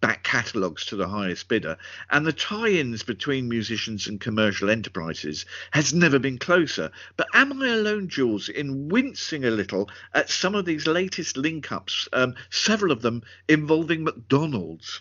back 0.00 0.22
catalogues 0.22 0.84
to 0.86 0.96
the 0.96 1.08
highest 1.08 1.48
bidder. 1.48 1.78
And 2.10 2.26
the 2.26 2.32
tie 2.32 2.68
ins 2.68 3.02
between 3.02 3.48
musicians 3.48 4.06
and 4.06 4.20
commercial 4.20 4.68
enterprises 4.68 5.46
has 5.70 5.94
never 5.94 6.18
been 6.18 6.38
closer. 6.38 6.90
But 7.16 7.28
am 7.32 7.62
I 7.62 7.68
alone, 7.68 8.08
Jules, 8.08 8.48
in 8.48 8.88
wincing 8.88 9.44
a 9.44 9.50
little 9.50 9.88
at 10.12 10.28
some 10.28 10.54
of 10.54 10.66
these 10.66 10.86
latest 10.86 11.36
link 11.36 11.72
ups, 11.72 12.08
um, 12.12 12.34
several 12.50 12.92
of 12.92 13.02
them 13.02 13.22
involving 13.48 14.04
McDonald's? 14.04 15.00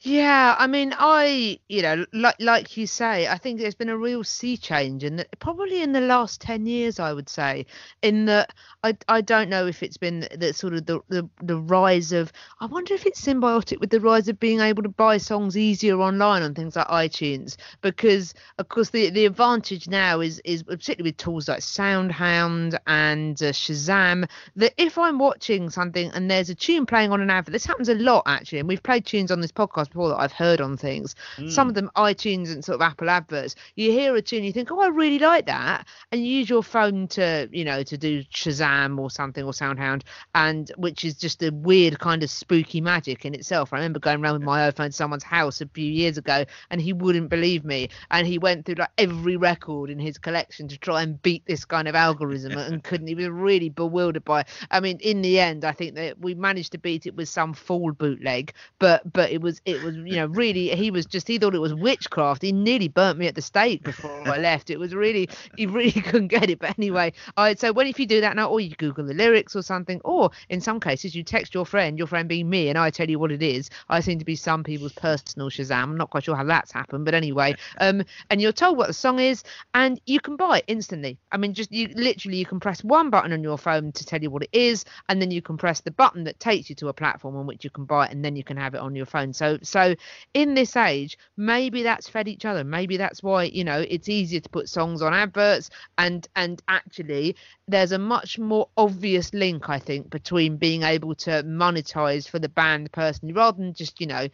Yeah, 0.00 0.54
I 0.56 0.68
mean, 0.68 0.94
I, 0.96 1.58
you 1.68 1.82
know, 1.82 2.06
like 2.12 2.36
like 2.38 2.76
you 2.76 2.86
say, 2.86 3.26
I 3.26 3.36
think 3.36 3.58
there's 3.58 3.74
been 3.74 3.88
a 3.88 3.98
real 3.98 4.22
sea 4.22 4.56
change, 4.56 5.02
and 5.02 5.26
probably 5.40 5.82
in 5.82 5.90
the 5.90 6.00
last 6.00 6.40
ten 6.40 6.66
years, 6.66 7.00
I 7.00 7.12
would 7.12 7.28
say, 7.28 7.66
in 8.00 8.26
that 8.26 8.54
I 8.84 8.96
I 9.08 9.20
don't 9.22 9.50
know 9.50 9.66
if 9.66 9.82
it's 9.82 9.96
been 9.96 10.28
the 10.36 10.52
sort 10.54 10.74
of 10.74 10.86
the 10.86 11.00
the, 11.08 11.28
the 11.42 11.56
rise 11.56 12.12
of. 12.12 12.32
I 12.60 12.66
wonder 12.66 12.94
if 12.94 13.06
it's 13.06 13.20
symbiotic 13.20 13.80
with 13.80 13.90
the 13.90 13.98
rise 14.00 14.28
of 14.28 14.38
being 14.38 14.60
able 14.60 14.84
to 14.84 14.88
buy 14.88 15.18
songs 15.18 15.56
easier 15.56 15.98
online 16.00 16.44
on 16.44 16.54
things 16.54 16.76
like 16.76 16.86
iTunes, 16.86 17.56
because 17.80 18.34
of 18.58 18.68
course 18.68 18.90
the 18.90 19.10
the 19.10 19.26
advantage 19.26 19.88
now 19.88 20.20
is 20.20 20.40
is 20.44 20.62
particularly 20.62 21.08
with 21.10 21.16
tools 21.16 21.48
like 21.48 21.58
SoundHound 21.58 22.78
and 22.86 23.42
uh, 23.42 23.46
Shazam 23.46 24.28
that 24.54 24.74
if 24.76 24.96
I'm 24.96 25.18
watching 25.18 25.70
something 25.70 26.10
and 26.12 26.30
there's 26.30 26.50
a 26.50 26.54
tune 26.54 26.86
playing 26.86 27.10
on 27.10 27.20
an 27.20 27.30
advert, 27.30 27.52
this 27.52 27.66
happens 27.66 27.88
a 27.88 27.94
lot 27.96 28.22
actually, 28.26 28.60
and 28.60 28.68
we've 28.68 28.82
played 28.82 29.04
tunes 29.04 29.32
on 29.32 29.40
this 29.40 29.50
podcast 29.52 29.87
before 29.88 30.08
that 30.08 30.18
I've 30.18 30.32
heard 30.32 30.60
on 30.60 30.76
things. 30.76 31.14
Some 31.48 31.66
mm. 31.66 31.70
of 31.70 31.74
them 31.74 31.90
iTunes 31.96 32.52
and 32.52 32.64
sort 32.64 32.76
of 32.76 32.82
Apple 32.82 33.10
adverts. 33.10 33.54
You 33.76 33.92
hear 33.92 34.14
a 34.16 34.22
tune, 34.22 34.44
you 34.44 34.52
think, 34.52 34.70
oh, 34.70 34.80
I 34.80 34.88
really 34.88 35.18
like 35.18 35.46
that, 35.46 35.86
and 36.12 36.24
you 36.24 36.38
use 36.38 36.50
your 36.50 36.62
phone 36.62 37.08
to, 37.08 37.48
you 37.52 37.64
know, 37.64 37.82
to 37.82 37.98
do 37.98 38.24
Shazam 38.24 38.98
or 38.98 39.10
something 39.10 39.44
or 39.44 39.52
SoundHound, 39.52 40.02
and 40.34 40.70
which 40.76 41.04
is 41.04 41.14
just 41.14 41.42
a 41.42 41.50
weird 41.50 41.98
kind 41.98 42.22
of 42.22 42.30
spooky 42.30 42.80
magic 42.80 43.24
in 43.24 43.34
itself. 43.34 43.72
I 43.72 43.76
remember 43.76 43.98
going 43.98 44.22
around 44.22 44.34
with 44.34 44.42
my 44.42 44.70
iPhone 44.70 44.86
to 44.86 44.92
someone's 44.92 45.24
house 45.24 45.60
a 45.60 45.68
few 45.68 45.90
years 45.90 46.18
ago, 46.18 46.44
and 46.70 46.80
he 46.80 46.92
wouldn't 46.92 47.28
believe 47.28 47.64
me, 47.64 47.88
and 48.10 48.26
he 48.26 48.38
went 48.38 48.66
through 48.66 48.76
like 48.76 48.90
every 48.98 49.36
record 49.36 49.90
in 49.90 49.98
his 49.98 50.18
collection 50.18 50.68
to 50.68 50.78
try 50.78 51.02
and 51.02 51.20
beat 51.22 51.44
this 51.46 51.64
kind 51.64 51.88
of 51.88 51.94
algorithm 51.94 52.52
and 52.58 52.82
couldn't. 52.84 53.06
He 53.06 53.14
was 53.14 53.28
really 53.28 53.68
bewildered 53.68 54.24
by. 54.24 54.40
It. 54.40 54.48
I 54.70 54.80
mean, 54.80 54.98
in 55.00 55.22
the 55.22 55.38
end, 55.38 55.64
I 55.64 55.72
think 55.72 55.94
that 55.94 56.18
we 56.18 56.34
managed 56.34 56.72
to 56.72 56.78
beat 56.78 57.06
it 57.06 57.14
with 57.14 57.28
some 57.28 57.54
full 57.54 57.92
bootleg, 57.92 58.52
but 58.78 59.12
but 59.12 59.30
it 59.30 59.40
was 59.40 59.60
it 59.64 59.77
was 59.82 59.96
you 59.96 60.16
know 60.16 60.26
really 60.26 60.68
he 60.70 60.90
was 60.90 61.06
just 61.06 61.28
he 61.28 61.38
thought 61.38 61.54
it 61.54 61.60
was 61.60 61.74
witchcraft. 61.74 62.42
He 62.42 62.52
nearly 62.52 62.88
burnt 62.88 63.18
me 63.18 63.26
at 63.26 63.34
the 63.34 63.42
stake 63.42 63.82
before 63.82 64.22
I 64.28 64.38
left. 64.38 64.70
It 64.70 64.78
was 64.78 64.94
really 64.94 65.28
he 65.56 65.66
really 65.66 65.90
couldn't 66.08 66.28
get 66.28 66.50
it. 66.50 66.58
But 66.58 66.78
anyway, 66.78 67.12
I 67.36 67.54
so 67.54 67.72
when 67.72 67.86
if 67.86 67.98
you 67.98 68.06
do 68.06 68.20
that 68.20 68.36
now, 68.36 68.48
or 68.48 68.60
you 68.60 68.74
Google 68.76 69.06
the 69.06 69.14
lyrics 69.14 69.54
or 69.56 69.62
something, 69.62 70.00
or 70.04 70.30
in 70.48 70.60
some 70.60 70.80
cases 70.80 71.14
you 71.14 71.22
text 71.22 71.54
your 71.54 71.66
friend, 71.66 71.98
your 71.98 72.06
friend 72.06 72.28
being 72.28 72.48
me, 72.48 72.68
and 72.68 72.78
I 72.78 72.90
tell 72.90 73.08
you 73.08 73.18
what 73.18 73.32
it 73.32 73.42
is. 73.42 73.70
I 73.88 74.00
seem 74.00 74.18
to 74.18 74.24
be 74.24 74.36
some 74.36 74.64
people's 74.64 74.92
personal 74.92 75.50
Shazam. 75.50 75.82
I'm 75.82 75.96
not 75.96 76.10
quite 76.10 76.24
sure 76.24 76.36
how 76.36 76.44
that's 76.44 76.72
happened, 76.72 77.04
but 77.04 77.14
anyway, 77.14 77.54
um, 77.78 78.02
and 78.30 78.40
you're 78.40 78.52
told 78.52 78.76
what 78.76 78.86
the 78.86 78.92
song 78.92 79.18
is, 79.18 79.44
and 79.74 80.00
you 80.06 80.20
can 80.20 80.36
buy 80.36 80.58
it 80.58 80.64
instantly. 80.66 81.18
I 81.32 81.36
mean, 81.36 81.54
just 81.54 81.72
you 81.72 81.88
literally 81.94 82.36
you 82.38 82.46
can 82.46 82.60
press 82.60 82.82
one 82.84 83.10
button 83.10 83.32
on 83.32 83.42
your 83.42 83.58
phone 83.58 83.92
to 83.92 84.04
tell 84.04 84.22
you 84.22 84.30
what 84.30 84.42
it 84.42 84.50
is, 84.52 84.84
and 85.08 85.20
then 85.20 85.30
you 85.30 85.42
can 85.42 85.56
press 85.56 85.80
the 85.80 85.90
button 85.90 86.24
that 86.24 86.40
takes 86.40 86.68
you 86.68 86.76
to 86.76 86.88
a 86.88 86.92
platform 86.92 87.36
on 87.36 87.46
which 87.46 87.64
you 87.64 87.70
can 87.70 87.84
buy 87.84 88.06
it, 88.06 88.12
and 88.12 88.24
then 88.24 88.36
you 88.36 88.44
can 88.44 88.56
have 88.56 88.74
it 88.74 88.80
on 88.80 88.94
your 88.94 89.06
phone. 89.06 89.32
So 89.32 89.58
so 89.68 89.94
in 90.34 90.54
this 90.54 90.76
age, 90.76 91.18
maybe 91.36 91.82
that's 91.82 92.08
fed 92.08 92.28
each 92.28 92.44
other. 92.44 92.64
Maybe 92.64 92.96
that's 92.96 93.22
why 93.22 93.44
you 93.44 93.64
know 93.64 93.84
it's 93.88 94.08
easier 94.08 94.40
to 94.40 94.48
put 94.48 94.68
songs 94.68 95.02
on 95.02 95.14
adverts, 95.14 95.70
and 95.96 96.26
and 96.36 96.62
actually 96.68 97.36
there's 97.66 97.92
a 97.92 97.98
much 97.98 98.38
more 98.38 98.68
obvious 98.76 99.32
link 99.34 99.68
I 99.68 99.78
think 99.78 100.10
between 100.10 100.56
being 100.56 100.82
able 100.82 101.14
to 101.16 101.42
monetize 101.44 102.28
for 102.28 102.38
the 102.38 102.48
band 102.48 102.92
personally 102.92 103.34
rather 103.34 103.58
than 103.58 103.74
just 103.74 104.00
you 104.00 104.06
know 104.06 104.28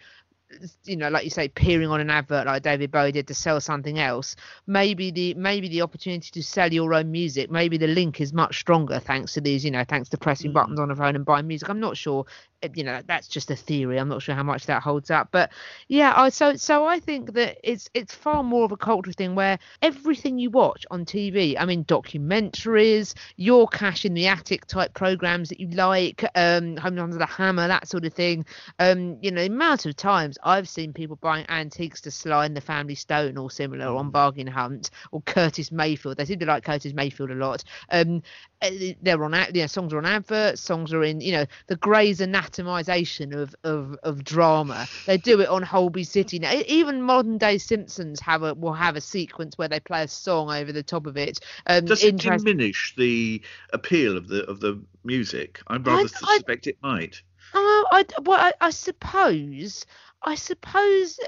you 0.84 0.96
know, 0.96 1.08
like 1.08 1.24
you 1.24 1.30
say, 1.30 1.48
peering 1.48 1.88
on 1.88 2.00
an 2.00 2.10
advert 2.10 2.46
like 2.46 2.62
David 2.62 2.90
Bowie 2.90 3.12
did 3.12 3.26
to 3.28 3.34
sell 3.34 3.60
something 3.60 3.98
else, 3.98 4.36
maybe 4.66 5.10
the 5.10 5.34
maybe 5.34 5.68
the 5.68 5.82
opportunity 5.82 6.30
to 6.30 6.42
sell 6.42 6.72
your 6.72 6.94
own 6.94 7.10
music, 7.10 7.50
maybe 7.50 7.76
the 7.76 7.86
link 7.86 8.20
is 8.20 8.32
much 8.32 8.58
stronger 8.58 8.98
thanks 9.00 9.32
to 9.34 9.40
these, 9.40 9.64
you 9.64 9.70
know, 9.70 9.84
thanks 9.84 10.08
to 10.10 10.18
pressing 10.18 10.50
hmm. 10.50 10.54
buttons 10.54 10.80
on 10.80 10.90
a 10.90 10.96
phone 10.96 11.16
and 11.16 11.24
buying 11.24 11.46
music. 11.46 11.68
I'm 11.68 11.80
not 11.80 11.96
sure, 11.96 12.26
you 12.74 12.84
know, 12.84 13.00
that's 13.06 13.28
just 13.28 13.50
a 13.50 13.56
theory. 13.56 13.98
I'm 13.98 14.08
not 14.08 14.22
sure 14.22 14.34
how 14.34 14.42
much 14.42 14.66
that 14.66 14.82
holds 14.82 15.10
up, 15.10 15.28
but 15.30 15.50
yeah, 15.88 16.12
I 16.16 16.28
so 16.30 16.56
so 16.56 16.86
I 16.86 17.00
think 17.00 17.34
that 17.34 17.58
it's 17.62 17.88
it's 17.94 18.14
far 18.14 18.42
more 18.42 18.64
of 18.64 18.72
a 18.72 18.76
cultural 18.76 19.14
thing 19.14 19.34
where 19.34 19.58
everything 19.82 20.38
you 20.38 20.50
watch 20.50 20.86
on 20.90 21.04
TV, 21.04 21.56
I 21.58 21.64
mean, 21.64 21.84
documentaries, 21.84 23.14
your 23.36 23.66
cash 23.68 24.04
in 24.04 24.14
the 24.14 24.26
attic 24.26 24.66
type 24.66 24.94
programs 24.94 25.48
that 25.48 25.60
you 25.60 25.68
like, 25.68 26.24
um, 26.34 26.76
Home 26.76 26.98
Under 26.98 27.18
the 27.18 27.26
Hammer, 27.26 27.68
that 27.68 27.88
sort 27.88 28.04
of 28.04 28.14
thing. 28.14 28.46
Um, 28.78 29.18
you 29.20 29.30
know, 29.30 29.42
the 29.42 29.46
amount 29.46 29.86
of 29.86 29.96
times 29.96 30.38
I've 30.42 30.68
seen 30.68 30.92
people 30.92 31.16
buying 31.16 31.46
antiques 31.48 32.00
to 32.02 32.10
Sly 32.10 32.46
and 32.46 32.56
the 32.56 32.60
Family 32.60 32.94
Stone 32.94 33.36
or 33.36 33.50
similar 33.50 33.86
on 33.86 34.10
Bargain 34.10 34.46
Hunt 34.46 34.90
or 35.12 35.22
Curtis 35.22 35.70
Mayfield. 35.70 36.16
They 36.16 36.24
seem 36.24 36.38
to 36.40 36.46
like 36.46 36.64
Curtis 36.64 36.92
Mayfield 36.92 37.30
a 37.30 37.34
lot. 37.34 37.64
Um, 37.90 38.22
eh, 38.62 38.94
they're 39.02 39.22
on, 39.22 39.34
you 39.54 39.62
know, 39.62 39.66
songs 39.66 39.92
are 39.92 39.98
on 39.98 40.06
adverts, 40.06 40.60
songs 40.60 40.92
are 40.92 41.02
in, 41.02 41.20
you 41.20 41.32
know, 41.32 41.46
the 41.66 41.76
Grey's 41.76 42.20
anatomization 42.58 43.34
of 43.34 43.54
of 43.64 43.96
of 44.02 44.24
drama. 44.24 44.86
They 45.06 45.18
do 45.18 45.40
it 45.40 45.48
on 45.48 45.62
Holby 45.62 46.04
City 46.04 46.38
now. 46.38 46.52
Even 46.66 47.02
modern 47.02 47.38
day 47.38 47.58
Simpsons 47.58 48.20
have 48.20 48.42
a 48.42 48.54
will 48.54 48.72
have 48.72 48.96
a 48.96 49.00
sequence 49.00 49.58
where 49.58 49.68
they 49.68 49.80
play 49.80 50.02
a 50.02 50.08
song 50.08 50.50
over 50.50 50.72
the 50.72 50.82
top 50.82 51.06
of 51.06 51.16
it. 51.16 51.40
Um, 51.66 51.84
Does 51.86 52.02
it 52.02 52.08
interest- 52.14 52.44
diminish 52.44 52.94
the 52.96 53.42
appeal 53.72 54.16
of 54.16 54.28
the 54.28 54.44
of 54.46 54.60
the 54.60 54.80
music? 55.04 55.60
I 55.66 55.76
rather 55.76 56.04
I- 56.04 56.06
suspect 56.06 56.66
it 56.66 56.78
might. 56.82 57.22
Oh, 57.56 57.86
I 57.92 58.04
well, 58.22 58.40
I, 58.40 58.52
I 58.60 58.70
suppose, 58.70 59.86
I 60.26 60.36
suppose, 60.36 61.18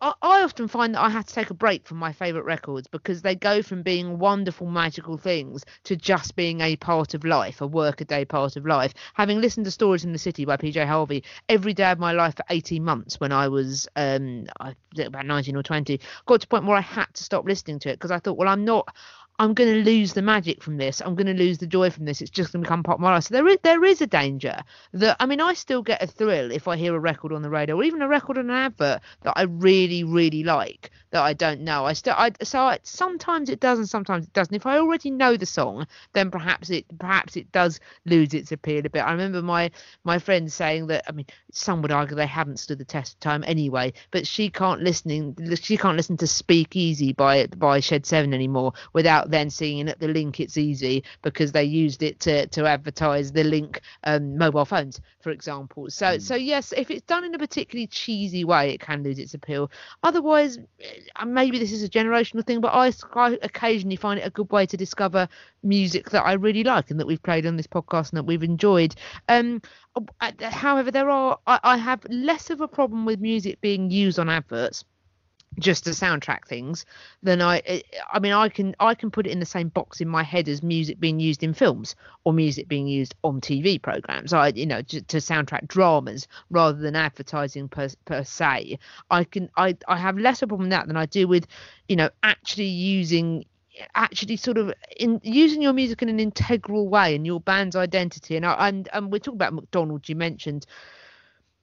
I, 0.00 0.14
I 0.22 0.42
often 0.42 0.66
find 0.66 0.94
that 0.94 1.02
I 1.02 1.10
have 1.10 1.26
to 1.26 1.34
take 1.34 1.50
a 1.50 1.54
break 1.54 1.86
from 1.86 1.98
my 1.98 2.12
favourite 2.12 2.46
records 2.46 2.88
because 2.88 3.20
they 3.20 3.34
go 3.34 3.62
from 3.62 3.82
being 3.82 4.18
wonderful, 4.18 4.68
magical 4.68 5.18
things 5.18 5.64
to 5.84 5.96
just 5.96 6.34
being 6.34 6.62
a 6.62 6.76
part 6.76 7.12
of 7.12 7.24
life, 7.24 7.60
a 7.60 7.66
workaday 7.66 8.24
part 8.24 8.56
of 8.56 8.64
life. 8.64 8.94
Having 9.14 9.42
listened 9.42 9.66
to 9.66 9.70
Stories 9.70 10.04
in 10.04 10.12
the 10.12 10.18
City 10.18 10.46
by 10.46 10.56
PJ 10.56 10.86
Harvey 10.86 11.24
every 11.50 11.74
day 11.74 11.90
of 11.90 11.98
my 11.98 12.12
life 12.12 12.34
for 12.34 12.44
18 12.48 12.82
months 12.82 13.20
when 13.20 13.32
I 13.32 13.48
was 13.48 13.86
um 13.96 14.46
I, 14.60 14.74
about 14.98 15.26
19 15.26 15.54
or 15.54 15.62
20, 15.62 16.00
got 16.24 16.40
to 16.40 16.46
a 16.46 16.48
point 16.48 16.64
where 16.64 16.76
I 16.76 16.80
had 16.80 17.12
to 17.12 17.24
stop 17.24 17.44
listening 17.44 17.78
to 17.80 17.90
it 17.90 17.94
because 17.96 18.10
I 18.10 18.18
thought, 18.18 18.38
well, 18.38 18.48
I'm 18.48 18.64
not. 18.64 18.94
I'm 19.42 19.54
going 19.54 19.74
to 19.74 19.90
lose 19.90 20.12
the 20.12 20.22
magic 20.22 20.62
from 20.62 20.76
this. 20.76 21.02
I'm 21.04 21.16
going 21.16 21.26
to 21.26 21.34
lose 21.34 21.58
the 21.58 21.66
joy 21.66 21.90
from 21.90 22.04
this. 22.04 22.22
It's 22.22 22.30
just 22.30 22.52
going 22.52 22.62
to 22.62 22.64
become 22.64 22.84
part 22.84 22.98
of 22.98 23.00
my 23.00 23.14
life. 23.14 23.24
So 23.24 23.34
there 23.34 23.48
is 23.48 23.58
there 23.64 23.82
is 23.82 24.00
a 24.00 24.06
danger 24.06 24.56
that 24.92 25.16
I 25.18 25.26
mean 25.26 25.40
I 25.40 25.54
still 25.54 25.82
get 25.82 26.00
a 26.00 26.06
thrill 26.06 26.52
if 26.52 26.68
I 26.68 26.76
hear 26.76 26.94
a 26.94 27.00
record 27.00 27.32
on 27.32 27.42
the 27.42 27.50
radio 27.50 27.74
or 27.74 27.82
even 27.82 28.02
a 28.02 28.08
record 28.08 28.38
on 28.38 28.50
an 28.50 28.56
advert 28.56 29.00
that 29.22 29.32
I 29.34 29.42
really 29.42 30.04
really 30.04 30.44
like 30.44 30.92
that 31.12 31.22
I 31.22 31.34
don't 31.34 31.60
know. 31.60 31.84
I 31.84 31.92
still 31.92 32.14
I 32.16 32.32
so 32.42 32.60
I, 32.60 32.78
sometimes 32.82 33.48
it 33.48 33.60
does 33.60 33.78
and 33.78 33.88
sometimes 33.88 34.24
it 34.24 34.32
doesn't. 34.32 34.54
If 34.54 34.66
I 34.66 34.78
already 34.78 35.10
know 35.10 35.36
the 35.36 35.46
song, 35.46 35.86
then 36.14 36.30
perhaps 36.30 36.70
it 36.70 36.86
perhaps 36.98 37.36
it 37.36 37.52
does 37.52 37.78
lose 38.06 38.34
its 38.34 38.50
appeal 38.50 38.84
a 38.84 38.90
bit. 38.90 39.00
I 39.00 39.12
remember 39.12 39.42
my 39.42 39.70
my 40.04 40.18
friend 40.18 40.50
saying 40.50 40.88
that 40.88 41.04
I 41.06 41.12
mean 41.12 41.26
some 41.52 41.82
would 41.82 41.92
argue 41.92 42.16
they 42.16 42.26
haven't 42.26 42.58
stood 42.58 42.78
the 42.78 42.84
test 42.84 43.14
of 43.14 43.20
time 43.20 43.44
anyway, 43.46 43.92
but 44.10 44.26
she 44.26 44.48
can't 44.48 44.82
listening 44.82 45.36
she 45.60 45.76
can't 45.76 45.96
listen 45.96 46.16
to 46.16 46.26
Speak 46.26 46.74
Easy 46.74 47.12
by 47.12 47.46
by 47.46 47.80
Shed 47.80 48.06
Seven 48.06 48.32
anymore 48.32 48.72
without 48.94 49.30
then 49.30 49.50
seeing 49.50 49.88
at 49.88 50.00
the 50.00 50.08
link 50.08 50.40
it's 50.40 50.56
easy 50.56 51.04
because 51.20 51.52
they 51.52 51.64
used 51.64 52.02
it 52.02 52.20
to 52.20 52.46
to 52.48 52.66
advertise 52.66 53.32
the 53.32 53.44
link 53.44 53.82
um, 54.04 54.38
mobile 54.38 54.64
phones, 54.64 55.00
for 55.20 55.30
example. 55.30 55.90
So 55.90 56.16
so 56.18 56.34
yes, 56.34 56.72
if 56.74 56.90
it's 56.90 57.02
done 57.02 57.24
in 57.24 57.34
a 57.34 57.38
particularly 57.38 57.86
cheesy 57.86 58.44
way, 58.44 58.70
it 58.70 58.80
can 58.80 59.02
lose 59.02 59.18
its 59.18 59.34
appeal. 59.34 59.70
Otherwise, 60.02 60.58
maybe 61.26 61.58
this 61.58 61.72
is 61.72 61.82
a 61.82 61.88
generational 61.88 62.44
thing, 62.44 62.60
but 62.60 62.68
I, 62.68 62.92
I 63.14 63.38
occasionally 63.42 63.96
find 63.96 64.18
it 64.20 64.26
a 64.26 64.30
good 64.30 64.50
way 64.50 64.66
to 64.66 64.76
discover 64.76 65.28
music 65.62 66.10
that 66.10 66.24
I 66.24 66.32
really 66.34 66.64
like 66.64 66.90
and 66.90 67.00
that 67.00 67.06
we've 67.06 67.22
played 67.22 67.46
on 67.46 67.56
this 67.56 67.66
podcast 67.66 68.10
and 68.10 68.18
that 68.18 68.24
we've 68.24 68.42
enjoyed. 68.42 68.94
Um, 69.28 69.62
uh, 70.20 70.32
however, 70.40 70.90
there 70.90 71.10
are 71.10 71.38
I, 71.46 71.60
I 71.62 71.76
have 71.76 72.04
less 72.08 72.50
of 72.50 72.60
a 72.60 72.68
problem 72.68 73.04
with 73.04 73.20
music 73.20 73.60
being 73.60 73.90
used 73.90 74.18
on 74.18 74.28
adverts 74.28 74.84
just 75.58 75.84
to 75.84 75.90
soundtrack 75.90 76.46
things, 76.46 76.84
then 77.22 77.42
I 77.42 77.62
I- 77.68 77.82
I 78.12 78.18
mean 78.18 78.32
I 78.32 78.48
can 78.48 78.74
I 78.80 78.94
can 78.94 79.10
put 79.10 79.26
it 79.26 79.30
in 79.30 79.40
the 79.40 79.46
same 79.46 79.68
box 79.68 80.00
in 80.00 80.08
my 80.08 80.22
head 80.22 80.48
as 80.48 80.62
music 80.62 80.98
being 81.00 81.20
used 81.20 81.42
in 81.42 81.54
films 81.54 81.94
or 82.24 82.32
music 82.32 82.68
being 82.68 82.86
used 82.86 83.14
on 83.22 83.40
TV 83.40 83.78
programs. 83.78 84.32
I 84.32 84.48
you 84.48 84.66
know 84.66 84.82
to, 84.82 85.02
to 85.02 85.16
soundtrack 85.18 85.68
dramas 85.68 86.26
rather 86.50 86.78
than 86.78 86.96
advertising 86.96 87.68
per 87.68 87.88
per 88.04 88.24
se. 88.24 88.78
I 89.10 89.24
can 89.24 89.50
I 89.56 89.76
I 89.88 89.96
have 89.96 90.18
less 90.18 90.42
of 90.42 90.46
a 90.46 90.48
problem 90.48 90.68
with 90.68 90.70
that 90.78 90.86
than 90.86 90.96
I 90.96 91.06
do 91.06 91.28
with 91.28 91.46
you 91.88 91.96
know 91.96 92.10
actually 92.22 92.66
using 92.66 93.44
actually 93.94 94.36
sort 94.36 94.58
of 94.58 94.72
in 94.98 95.20
using 95.22 95.62
your 95.62 95.72
music 95.72 96.02
in 96.02 96.08
an 96.08 96.20
integral 96.20 96.88
way 96.88 97.14
in 97.14 97.24
your 97.24 97.40
band's 97.40 97.74
identity 97.74 98.36
and 98.36 98.44
I, 98.44 98.68
and 98.68 98.88
and 98.92 99.10
we're 99.10 99.18
talking 99.18 99.38
about 99.38 99.54
McDonald's 99.54 100.08
you 100.08 100.16
mentioned 100.16 100.66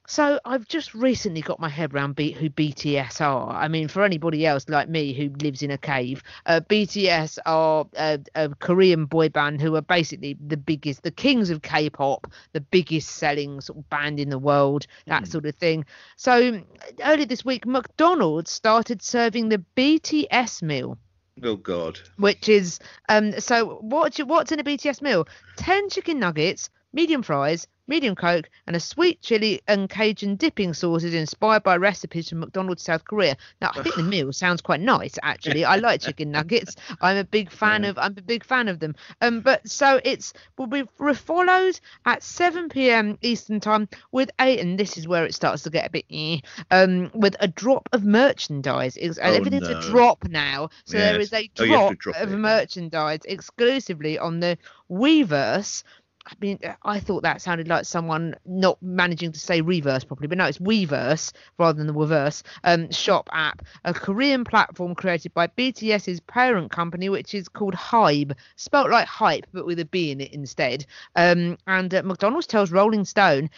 so 0.10 0.40
I've 0.44 0.68
just 0.68 0.96
recently 0.96 1.42
got 1.42 1.60
my 1.60 1.70
head 1.70 1.94
around 1.94 2.16
B- 2.16 2.32
who 2.32 2.50
BTS 2.50 3.22
are. 3.22 3.52
I 3.52 3.68
mean, 3.68 3.88
for 3.88 4.04
anybody 4.04 4.44
else 4.44 4.68
like 4.68 4.90
me 4.90 5.14
who 5.14 5.30
lives 5.44 5.62
in 5.62 5.70
a 5.70 5.78
cave, 5.78 6.24
uh, 6.48 6.62
BTS 6.68 7.38
are 7.46 7.86
a, 7.96 8.20
a 8.34 8.50
Korean 8.56 9.06
boy 9.06 9.30
band 9.30 9.62
who 9.62 9.76
are 9.76 9.84
basically 9.84 10.36
the 10.46 10.58
biggest, 10.58 11.04
the 11.04 11.12
kings 11.12 11.52
of 11.52 11.62
K-pop, 11.62 12.26
the 12.54 12.62
biggest 12.62 13.10
selling 13.10 13.62
sort 13.62 13.78
of 13.78 13.90
band 13.92 14.20
in 14.20 14.30
the 14.32 14.40
world, 14.40 14.88
that 15.06 15.28
sort 15.28 15.46
of 15.46 15.56
thing. 15.56 15.86
So 16.16 16.60
earlier 17.04 17.28
this 17.28 17.46
week, 17.46 17.68
McDonald's 17.68 18.52
started 18.52 19.04
serving 19.04 19.50
the 19.50 19.64
BTS 19.76 20.64
meal 20.64 20.98
Oh 21.44 21.56
God. 21.56 22.00
which 22.18 22.50
is 22.50 22.80
um 23.10 23.40
so 23.40 23.78
what 23.82 24.18
what's 24.18 24.52
in 24.52 24.60
a 24.60 24.64
BTS 24.64 25.02
meal? 25.04 25.28
Ten 25.56 25.88
chicken 25.90 26.20
nuggets, 26.20 26.70
medium 26.94 27.22
fries, 27.22 27.68
medium 27.90 28.16
coke, 28.16 28.50
and 28.68 28.76
a 28.76 28.80
sweet 28.80 29.22
chili 29.22 29.62
and 29.68 29.90
Cajun 29.90 30.36
dipping 30.38 30.74
sauces 30.74 31.14
inspired 31.14 31.64
by 31.64 31.76
recipes 31.78 32.30
from 32.30 32.40
McDonald's 32.40 32.84
South 32.84 33.04
Korea. 33.04 33.36
Now 33.62 33.72
I 33.76 33.82
think 33.82 33.96
the 33.96 34.04
meal 34.16 34.32
sounds 34.32 34.62
quite 34.62 34.80
nice 34.82 35.18
actually. 35.24 35.66
I 35.66 35.78
like 35.78 36.02
chicken 36.02 36.32
nuggets. 36.32 36.76
I'm 37.02 37.18
a 37.18 37.24
big 37.26 37.52
fan 37.52 37.84
Yeah. 37.84 37.90
of 37.90 37.98
I'm 37.98 38.16
a 38.18 38.22
big 38.22 38.46
fan 38.46 38.68
of 38.70 38.80
them. 38.80 38.96
Um 39.22 39.42
but 39.42 39.68
so 39.68 40.00
it's 40.04 40.34
will 40.58 40.68
be 40.68 40.84
followed 41.16 41.80
at 42.06 42.24
7 42.24 42.70
p.m. 42.70 43.18
Eastern 43.22 43.60
time 43.60 43.90
with 44.12 44.30
a 44.40 44.60
and 44.60 44.80
this 44.80 44.98
is 44.98 45.08
where 45.08 45.26
it 45.26 45.34
starts 45.36 45.64
to 45.64 45.70
get 45.70 45.88
a 45.88 45.90
bit 45.90 46.06
eh, 46.12 46.40
um 46.72 47.10
with 47.14 47.36
a 47.40 47.48
drop 47.48 47.90
of 47.94 48.04
merchandise. 48.06 48.98
It's, 48.98 49.18
Oh, 49.22 49.24
everything's 49.34 49.70
a 49.70 49.76
drop 49.76 50.24
now. 50.30 50.70
So 50.86 50.98
there 50.98 51.16
Yes. 51.16 51.24
is 51.24 51.34
a 51.34 51.50
Oh, 51.60 51.64
you 51.64 51.72
have 51.74 51.86
to 51.88 51.96
drop 51.96 52.16
drop 52.16 52.16
of 52.24 52.32
it. 52.32 52.38
merchandise 52.38 53.22
exclusively 53.26 54.18
on 54.20 54.40
the 54.40 54.58
Weverse. 54.90 55.84
I 56.32 56.36
mean, 56.40 56.60
I 56.84 57.00
thought 57.00 57.24
that 57.24 57.42
sounded 57.42 57.68
like 57.68 57.86
someone 57.86 58.36
not 58.46 58.82
managing 58.82 59.32
to 59.32 59.40
say 59.40 59.62
reverse 59.62 60.04
properly, 60.04 60.28
but 60.28 60.38
no, 60.38 60.46
it's 60.46 60.60
Weverse 60.60 61.32
rather 61.58 61.78
than 61.78 61.88
the 61.88 61.94
reverse 61.94 62.44
um, 62.64 62.92
shop 62.92 63.30
app, 63.32 63.62
a 63.84 63.94
Korean 63.94 64.44
platform 64.44 64.96
created 64.96 65.34
by 65.34 65.48
BTS's 65.48 66.20
parent 66.22 66.72
company, 66.72 67.10
which 67.10 67.34
is 67.34 67.50
called 67.50 67.74
Hybe, 67.74 68.34
spelt 68.56 68.90
like 68.90 69.08
hype 69.08 69.48
but 69.52 69.66
with 69.66 69.80
a 69.80 69.86
B 69.86 70.12
in 70.12 70.22
it 70.22 70.32
instead. 70.34 70.86
Um, 71.16 71.58
and 71.68 71.94
uh, 71.94 72.04
McDonald's 72.04 72.48
tells 72.48 72.72
Rolling 72.72 73.06
Stone 73.06 73.50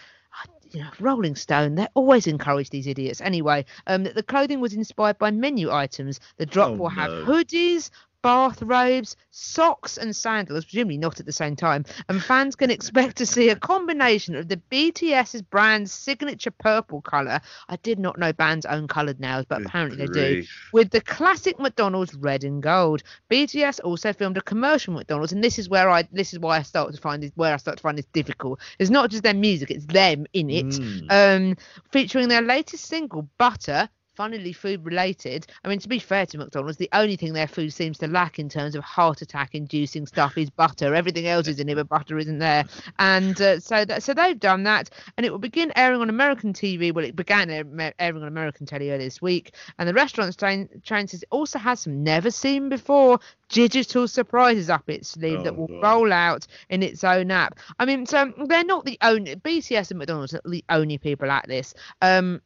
you 0.72 0.80
know, 0.80 0.89
Rolling 1.01 1.36
Stone, 1.36 1.76
they 1.76 1.88
always 1.95 2.28
encourage 2.28 2.69
these 2.69 2.88
idiots. 2.88 3.19
Anyway, 3.19 3.65
um, 3.88 4.03
the 4.05 4.24
clothing 4.24 4.61
was 4.61 4.74
inspired 4.74 5.17
by 5.17 5.30
menu 5.30 5.69
items. 5.69 6.19
The 6.38 6.45
drop 6.45 6.72
Oh, 6.72 6.76
will 6.78 6.89
have 6.89 7.11
no. 7.11 7.26
hoodies, 7.26 7.89
bathrobes, 8.22 9.15
socks, 9.32 9.97
and 9.97 10.15
sandals, 10.15 10.65
presumably 10.65 10.97
not 10.97 11.19
at 11.19 11.26
the 11.26 11.32
same 11.32 11.55
time. 11.55 11.86
And 12.09 12.24
fans 12.24 12.55
can 12.55 12.69
expect 12.72 13.17
to 13.17 13.26
see 13.26 13.49
a 13.49 13.55
combination 13.55 14.36
of 14.36 14.47
the 14.47 14.57
BTS's 14.72 15.41
brand's 15.41 15.91
signature 15.91 16.51
purple 16.51 17.01
colour. 17.01 17.39
I 17.69 17.76
did 17.78 17.99
not 17.99 18.17
know 18.19 18.34
bands 18.34 18.65
own 18.65 18.88
coloured 18.88 19.19
nails, 19.19 19.45
but 19.47 19.59
apparently 19.65 19.97
they 19.97 20.07
do 20.07 20.38
with 20.72 20.89
the 20.91 21.01
classic 21.01 21.59
McDonald's 21.59 22.13
red 22.15 22.43
and 22.43 22.61
gold. 22.61 23.03
BTS 23.30 23.80
also 23.84 24.13
filmed 24.13 24.38
a 24.38 24.41
commercial 24.41 24.93
with 24.93 25.01
McDonald's, 25.01 25.34
and 25.34 25.43
this 25.43 25.59
is 25.59 25.69
where 25.69 25.89
I 25.89 26.03
this 26.11 26.34
is 26.34 26.39
why 26.39 26.57
I 26.57 26.61
start 26.61 26.93
to 26.93 27.01
find 27.01 27.22
this 27.24 27.32
where 27.36 27.53
I 27.53 27.57
start 27.57 27.78
to 27.78 27.82
find 27.82 27.97
this 27.97 28.05
difficult. 28.13 28.59
It's 28.80 28.89
not 28.89 29.09
just 29.09 29.24
their 29.24 29.34
music; 29.34 29.72
it's 29.72 29.86
them 29.86 30.26
in 30.34 30.49
it, 30.49 30.80
Mm. 30.82 31.05
um, 31.09 31.55
featuring 31.91 32.28
their 32.30 32.41
latest 32.41 32.86
single, 32.86 33.28
Butter. 33.38 33.89
Funnily 34.16 34.51
food 34.51 34.86
related. 34.86 35.47
I 35.64 35.70
mean, 35.70 35.80
to 35.80 35.88
be 35.88 35.97
fair 35.97 36.26
to 36.26 36.38
McDonald's, 36.38 36.78
the 36.78 36.89
only 36.91 37.16
thing 37.16 37.32
their 37.32 37.47
food 37.47 37.72
seems 37.72 37.97
to 37.99 38.07
lack 38.07 38.39
in 38.39 38.49
terms 38.49 38.76
of 38.76 38.84
heart 38.84 39.22
attack 39.22 39.55
inducing 39.55 40.05
stuff 40.05 40.38
is 40.38 40.49
butter. 40.49 40.93
Everything 40.93 41.28
else 41.28 41.47
is 41.47 41.59
in 41.62 41.70
it, 41.70 41.76
but 41.76 41.88
butter 41.88 42.18
isn't 42.18 42.39
there. 42.39 42.66
And 42.99 43.39
uh, 43.41 43.62
so 43.62 43.86
that 43.86 44.03
so 44.03 44.14
they've 44.14 44.38
done 44.39 44.64
that, 44.64 44.89
and 45.16 45.26
it 45.26 45.32
will 45.32 45.39
begin 45.39 45.72
airing 45.78 46.01
on 46.01 46.09
American 46.09 46.51
TV. 46.51 46.93
Well, 46.93 47.05
it 47.05 47.16
began 47.16 47.49
airing 47.49 48.22
on 48.22 48.28
American 48.28 48.66
telly 48.66 48.89
earlier 48.89 48.97
this 49.05 49.22
week, 49.22 49.55
and 49.80 49.88
the 49.88 49.93
restaurant 49.93 50.38
chain, 50.38 50.68
chain 50.84 51.07
says 51.07 51.24
it 51.24 51.30
also 51.32 51.57
has 51.57 51.80
some 51.80 52.03
never 52.03 52.32
seen 52.32 52.68
before 52.68 53.18
digital 53.47 54.07
surprises 54.09 54.70
up 54.70 54.89
its 54.89 55.09
sleeve 55.09 55.43
that 55.45 55.53
Oh, 55.53 55.55
will 55.55 55.68
God. 55.68 55.84
roll 55.84 56.12
out 56.14 56.47
in 56.70 56.84
its 56.84 57.03
own 57.05 57.32
app. 57.32 57.59
I 57.80 57.86
mean, 57.86 58.05
so 58.05 58.34
they're 58.47 58.66
not 58.66 58.84
the 58.86 58.97
only 59.01 59.36
BTS 59.38 59.91
and 59.91 59.99
McDonald's 59.99 60.34
are 60.34 60.41
not 60.43 60.51
the 60.51 60.66
only 60.70 60.97
people 60.97 61.32
at 61.32 61.47
this. 61.47 61.74
Um, 62.01 62.41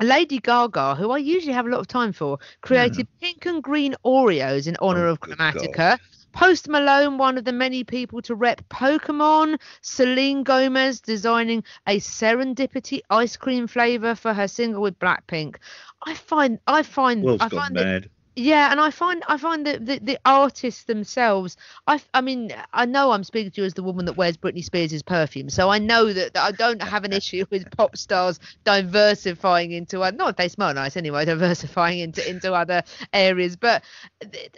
Lady 0.00 0.38
Gaga, 0.38 0.94
who 0.94 1.10
I 1.10 1.18
usually 1.18 1.52
have 1.52 1.66
a 1.66 1.70
lot 1.70 1.80
of 1.80 1.88
time 1.88 2.12
for, 2.12 2.38
created 2.60 3.08
pink 3.20 3.46
and 3.46 3.62
green 3.62 3.94
Oreos 4.04 4.66
in 4.66 4.76
honor 4.80 5.06
Oh, 5.06 5.12
of 5.12 5.20
Chromatica. 5.20 5.98
Post 6.32 6.68
Malone, 6.68 7.18
one 7.18 7.38
of 7.38 7.44
the 7.44 7.52
many 7.52 7.82
people 7.82 8.22
to 8.22 8.34
rep 8.34 8.60
Pokemon. 8.68 9.58
Selena 9.80 10.44
Gomez 10.44 11.00
designing 11.00 11.64
a 11.86 11.98
serendipity 11.98 13.00
ice 13.10 13.36
cream 13.36 13.66
flavor 13.66 14.14
for 14.14 14.32
her 14.32 14.46
single 14.46 14.82
with 14.82 14.98
Blackpink. 14.98 15.56
I 16.02 16.14
find, 16.14 16.60
I 16.66 16.82
find, 16.82 17.24
World's 17.24 17.42
I 17.42 17.48
find 17.48 17.76
that. 17.76 18.04
Yeah, 18.38 18.70
and 18.70 18.80
I 18.80 18.90
find 18.90 19.24
I 19.26 19.36
find 19.36 19.66
that 19.66 19.84
the, 19.84 19.98
the 19.98 20.18
artists 20.24 20.84
themselves. 20.84 21.56
I 21.88 22.20
mean 22.20 22.54
I 22.72 22.86
know 22.86 23.10
I'm 23.10 23.24
speaking 23.24 23.50
to 23.50 23.62
you 23.62 23.66
as 23.66 23.74
the 23.74 23.82
woman 23.82 24.04
that 24.04 24.16
wears 24.16 24.36
Britney 24.36 24.62
Spears' 24.62 25.02
perfume, 25.02 25.50
so 25.50 25.68
I 25.68 25.78
know 25.78 26.12
that, 26.12 26.34
that 26.34 26.42
I 26.42 26.52
don't 26.52 26.80
have 26.80 27.02
an 27.04 27.12
issue 27.12 27.44
with 27.50 27.68
pop 27.76 27.96
stars 27.96 28.38
diversifying 28.64 29.72
into 29.72 30.02
uh, 30.04 30.12
not 30.12 30.36
they 30.36 30.48
smell 30.48 30.72
nice 30.72 30.96
anyway, 30.96 31.24
diversifying 31.24 31.98
into 31.98 32.28
into 32.28 32.54
other 32.54 32.84
areas. 33.12 33.56
But 33.56 33.82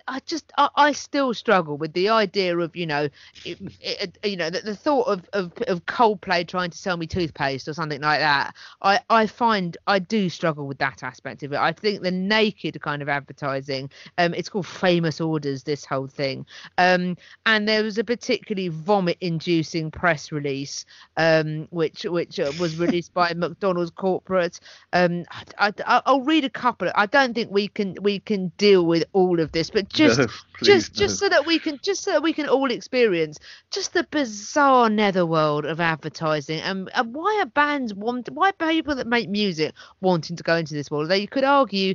I 0.07 0.20
just 0.26 0.53
I, 0.59 0.68
I 0.76 0.93
still 0.93 1.33
struggle 1.33 1.78
with 1.78 1.95
the 1.95 2.11
idea 2.11 2.59
of 2.59 2.76
you 2.76 2.87
know 2.87 3.09
it, 3.47 3.59
it, 3.81 4.18
you 4.22 4.37
know 4.37 4.51
the, 4.51 4.61
the 4.61 4.76
thought 4.76 5.07
of, 5.09 5.26
of 5.33 5.53
of 5.68 5.87
Coldplay 5.87 6.47
trying 6.47 6.70
to 6.70 6.78
sell 6.78 6.99
me 6.99 7.07
toothpaste 7.07 7.66
or 7.66 7.72
something 7.72 8.03
like 8.03 8.20
that. 8.20 8.55
I 8.83 9.01
I 9.09 9.26
find 9.26 9.78
I 9.87 10.01
do 10.01 10.28
struggle 10.28 10.66
with 10.66 10.78
that 10.78 11.03
aspect 11.03 11.43
of 11.45 11.55
it. 11.55 11.59
I 11.59 11.72
think 11.72 12.03
the 12.03 12.11
naked 12.11 12.78
kind 12.83 13.01
of 13.01 13.09
advertising. 13.09 13.70
Um, 14.18 14.35
it's 14.35 14.49
called 14.49 14.66
famous 14.66 15.21
orders. 15.21 15.62
This 15.62 15.85
whole 15.85 16.07
thing. 16.07 16.47
Um, 16.79 17.16
and 17.47 17.68
there 17.68 17.83
was 17.83 17.99
a 17.99 18.05
particularly 18.05 18.68
vomit-inducing 18.68 19.91
press 19.91 20.33
release, 20.33 20.85
um, 21.16 21.66
which 21.71 22.05
which 22.05 22.41
uh, 22.41 22.53
was 22.59 22.79
released 22.79 23.14
by 23.14 23.33
McDonald's 23.37 23.91
corporate. 23.91 24.61
Um, 24.93 25.25
I, 25.59 25.73
I, 25.87 26.03
I'll 26.07 26.23
read 26.23 26.45
a 26.45 26.51
couple. 26.51 26.91
I 26.95 27.07
don't 27.07 27.35
think 27.35 27.51
we 27.51 27.68
can 27.68 27.97
we 28.03 28.18
can 28.18 28.53
deal 28.57 28.85
with 28.87 29.05
all 29.12 29.41
of 29.41 29.53
this, 29.53 29.71
but 29.71 29.89
just 29.89 30.18
No, 30.18 30.27
just 30.62 30.93
please, 30.93 30.99
just 30.99 31.23
no. 31.23 31.27
so 31.27 31.29
that 31.31 31.47
we 31.47 31.59
can 31.59 31.79
just 31.83 32.03
so 32.03 32.12
that 32.12 32.23
we 32.23 32.33
can 32.33 32.49
all 32.49 32.71
experience 32.71 33.39
just 33.71 33.93
the 33.93 34.07
bizarre 34.11 34.91
netherworld 34.91 35.64
of 35.64 35.81
advertising 35.81 36.61
and, 36.61 36.91
and 36.95 37.14
why 37.14 37.39
are 37.41 37.47
bands 37.47 37.95
want 37.95 38.29
why 38.31 38.51
are 38.51 38.68
people 38.68 38.95
that 38.95 39.07
make 39.07 39.29
music 39.29 39.75
wanting 40.01 40.37
to 40.37 40.43
go 40.43 40.57
into 40.57 40.75
this 40.75 40.91
world 40.91 41.09
they 41.09 41.27
could 41.27 41.45
argue 41.45 41.95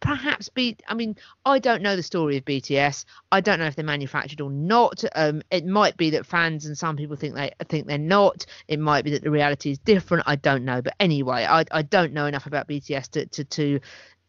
perhaps 0.00 0.48
be 0.48 0.76
i 0.86 0.94
mean 0.94 1.16
i 1.44 1.58
don't 1.58 1.82
know 1.82 1.96
the 1.96 2.02
story 2.02 2.36
of 2.36 2.44
bts 2.44 3.04
i 3.32 3.40
don't 3.40 3.58
know 3.58 3.66
if 3.66 3.74
they're 3.74 3.84
manufactured 3.84 4.40
or 4.40 4.50
not. 4.50 5.02
Um 5.14 5.42
it 5.50 5.66
might 5.66 5.96
be 5.96 6.10
that 6.10 6.26
fans 6.26 6.66
and 6.66 6.78
some 6.78 6.96
people 6.96 7.16
think 7.16 7.34
they 7.34 7.52
think 7.68 7.86
they're 7.86 7.98
not. 7.98 8.46
It 8.68 8.78
might 8.78 9.04
be 9.04 9.10
that 9.12 9.22
the 9.22 9.30
reality 9.30 9.70
is 9.70 9.78
different. 9.78 10.24
I 10.26 10.36
don't 10.36 10.64
know. 10.64 10.82
But 10.82 10.94
anyway 11.00 11.46
i, 11.48 11.64
I 11.70 11.82
don't 11.82 12.12
know 12.12 12.26
enough 12.26 12.46
about 12.46 12.68
bts 12.68 13.08
to 13.10 13.26
to, 13.26 13.44
to 13.44 13.80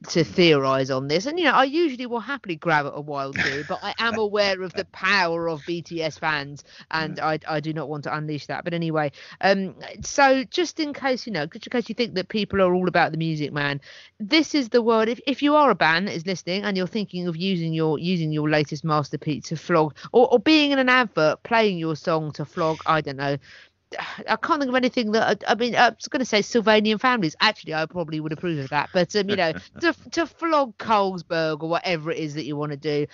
to 0.07 0.23
theorize 0.23 0.89
on 0.89 1.07
this. 1.07 1.25
And 1.25 1.37
you 1.37 1.45
know 1.45 1.51
i 1.51 1.63
usually 1.63 2.05
will 2.05 2.19
happily 2.19 2.55
grab 2.55 2.85
at 2.85 2.93
a 2.95 3.01
wild 3.01 3.35
theory 3.41 3.63
but 3.67 3.79
i 3.83 3.93
am 3.99 4.17
aware 4.17 4.61
of 4.61 4.73
the 4.73 4.85
power 4.85 5.49
of 5.49 5.61
bts 5.61 6.17
fans 6.17 6.63
and 6.91 7.19
I, 7.19 7.39
I 7.47 7.59
do 7.59 7.73
not 7.73 7.89
want 7.89 8.05
to 8.05 8.15
unleash 8.15 8.47
that. 8.47 8.63
But 8.63 8.73
anyway 8.73 9.11
um 9.41 9.75
so 10.01 10.43
just 10.45 10.79
in 10.79 10.93
case 10.93 11.27
you 11.27 11.33
know 11.33 11.45
just 11.45 11.67
in 11.67 11.71
case 11.71 11.89
you 11.89 11.95
think 11.95 12.15
that 12.15 12.29
people 12.29 12.61
are 12.61 12.73
all 12.73 12.87
about 12.87 13.11
the 13.11 13.17
music 13.17 13.51
man 13.51 13.81
this 14.19 14.55
is 14.55 14.69
the 14.69 14.81
word 14.81 15.09
if, 15.09 15.19
if 15.27 15.41
you 15.41 15.55
are 15.55 15.69
a 15.69 15.75
band 15.75 16.07
that 16.07 16.15
is 16.15 16.25
listening 16.25 16.63
and 16.63 16.77
you're 16.77 16.87
thinking 16.87 17.27
of 17.27 17.35
using 17.35 17.73
your 17.73 17.99
using 17.99 18.31
your 18.31 18.49
latest 18.49 18.83
masterpiece 18.83 19.45
to 19.45 19.57
flog 19.57 19.95
or, 20.13 20.31
or 20.31 20.39
being 20.39 20.71
in 20.71 20.79
an 20.79 20.89
advert 20.89 21.43
playing 21.43 21.77
your 21.77 21.95
song 21.95 22.31
to 22.31 22.45
flog 22.45 22.77
i 22.85 23.01
don't 23.01 23.17
know 23.17 23.37
I 23.97 24.35
can't 24.35 24.59
think 24.59 24.69
of 24.69 24.75
anything 24.75 25.11
that 25.13 25.43
I 25.47 25.55
mean. 25.55 25.75
I 25.75 25.89
was 25.89 26.07
going 26.07 26.19
to 26.19 26.25
say 26.25 26.41
Sylvanian 26.41 26.99
families. 26.99 27.35
Actually, 27.39 27.73
I 27.73 27.85
probably 27.87 28.19
would 28.19 28.31
approve 28.31 28.59
of 28.59 28.69
that. 28.69 28.89
But 28.93 29.15
um, 29.15 29.29
you 29.29 29.35
know, 29.35 29.53
to 29.81 29.93
to 30.11 30.27
flog 30.27 30.77
Colesberg 30.77 31.63
or 31.63 31.69
whatever 31.69 32.11
it 32.11 32.19
is 32.19 32.35
that 32.35 32.45
you 32.45 32.55
want 32.55 32.71
to 32.71 32.77
do, 32.77 33.07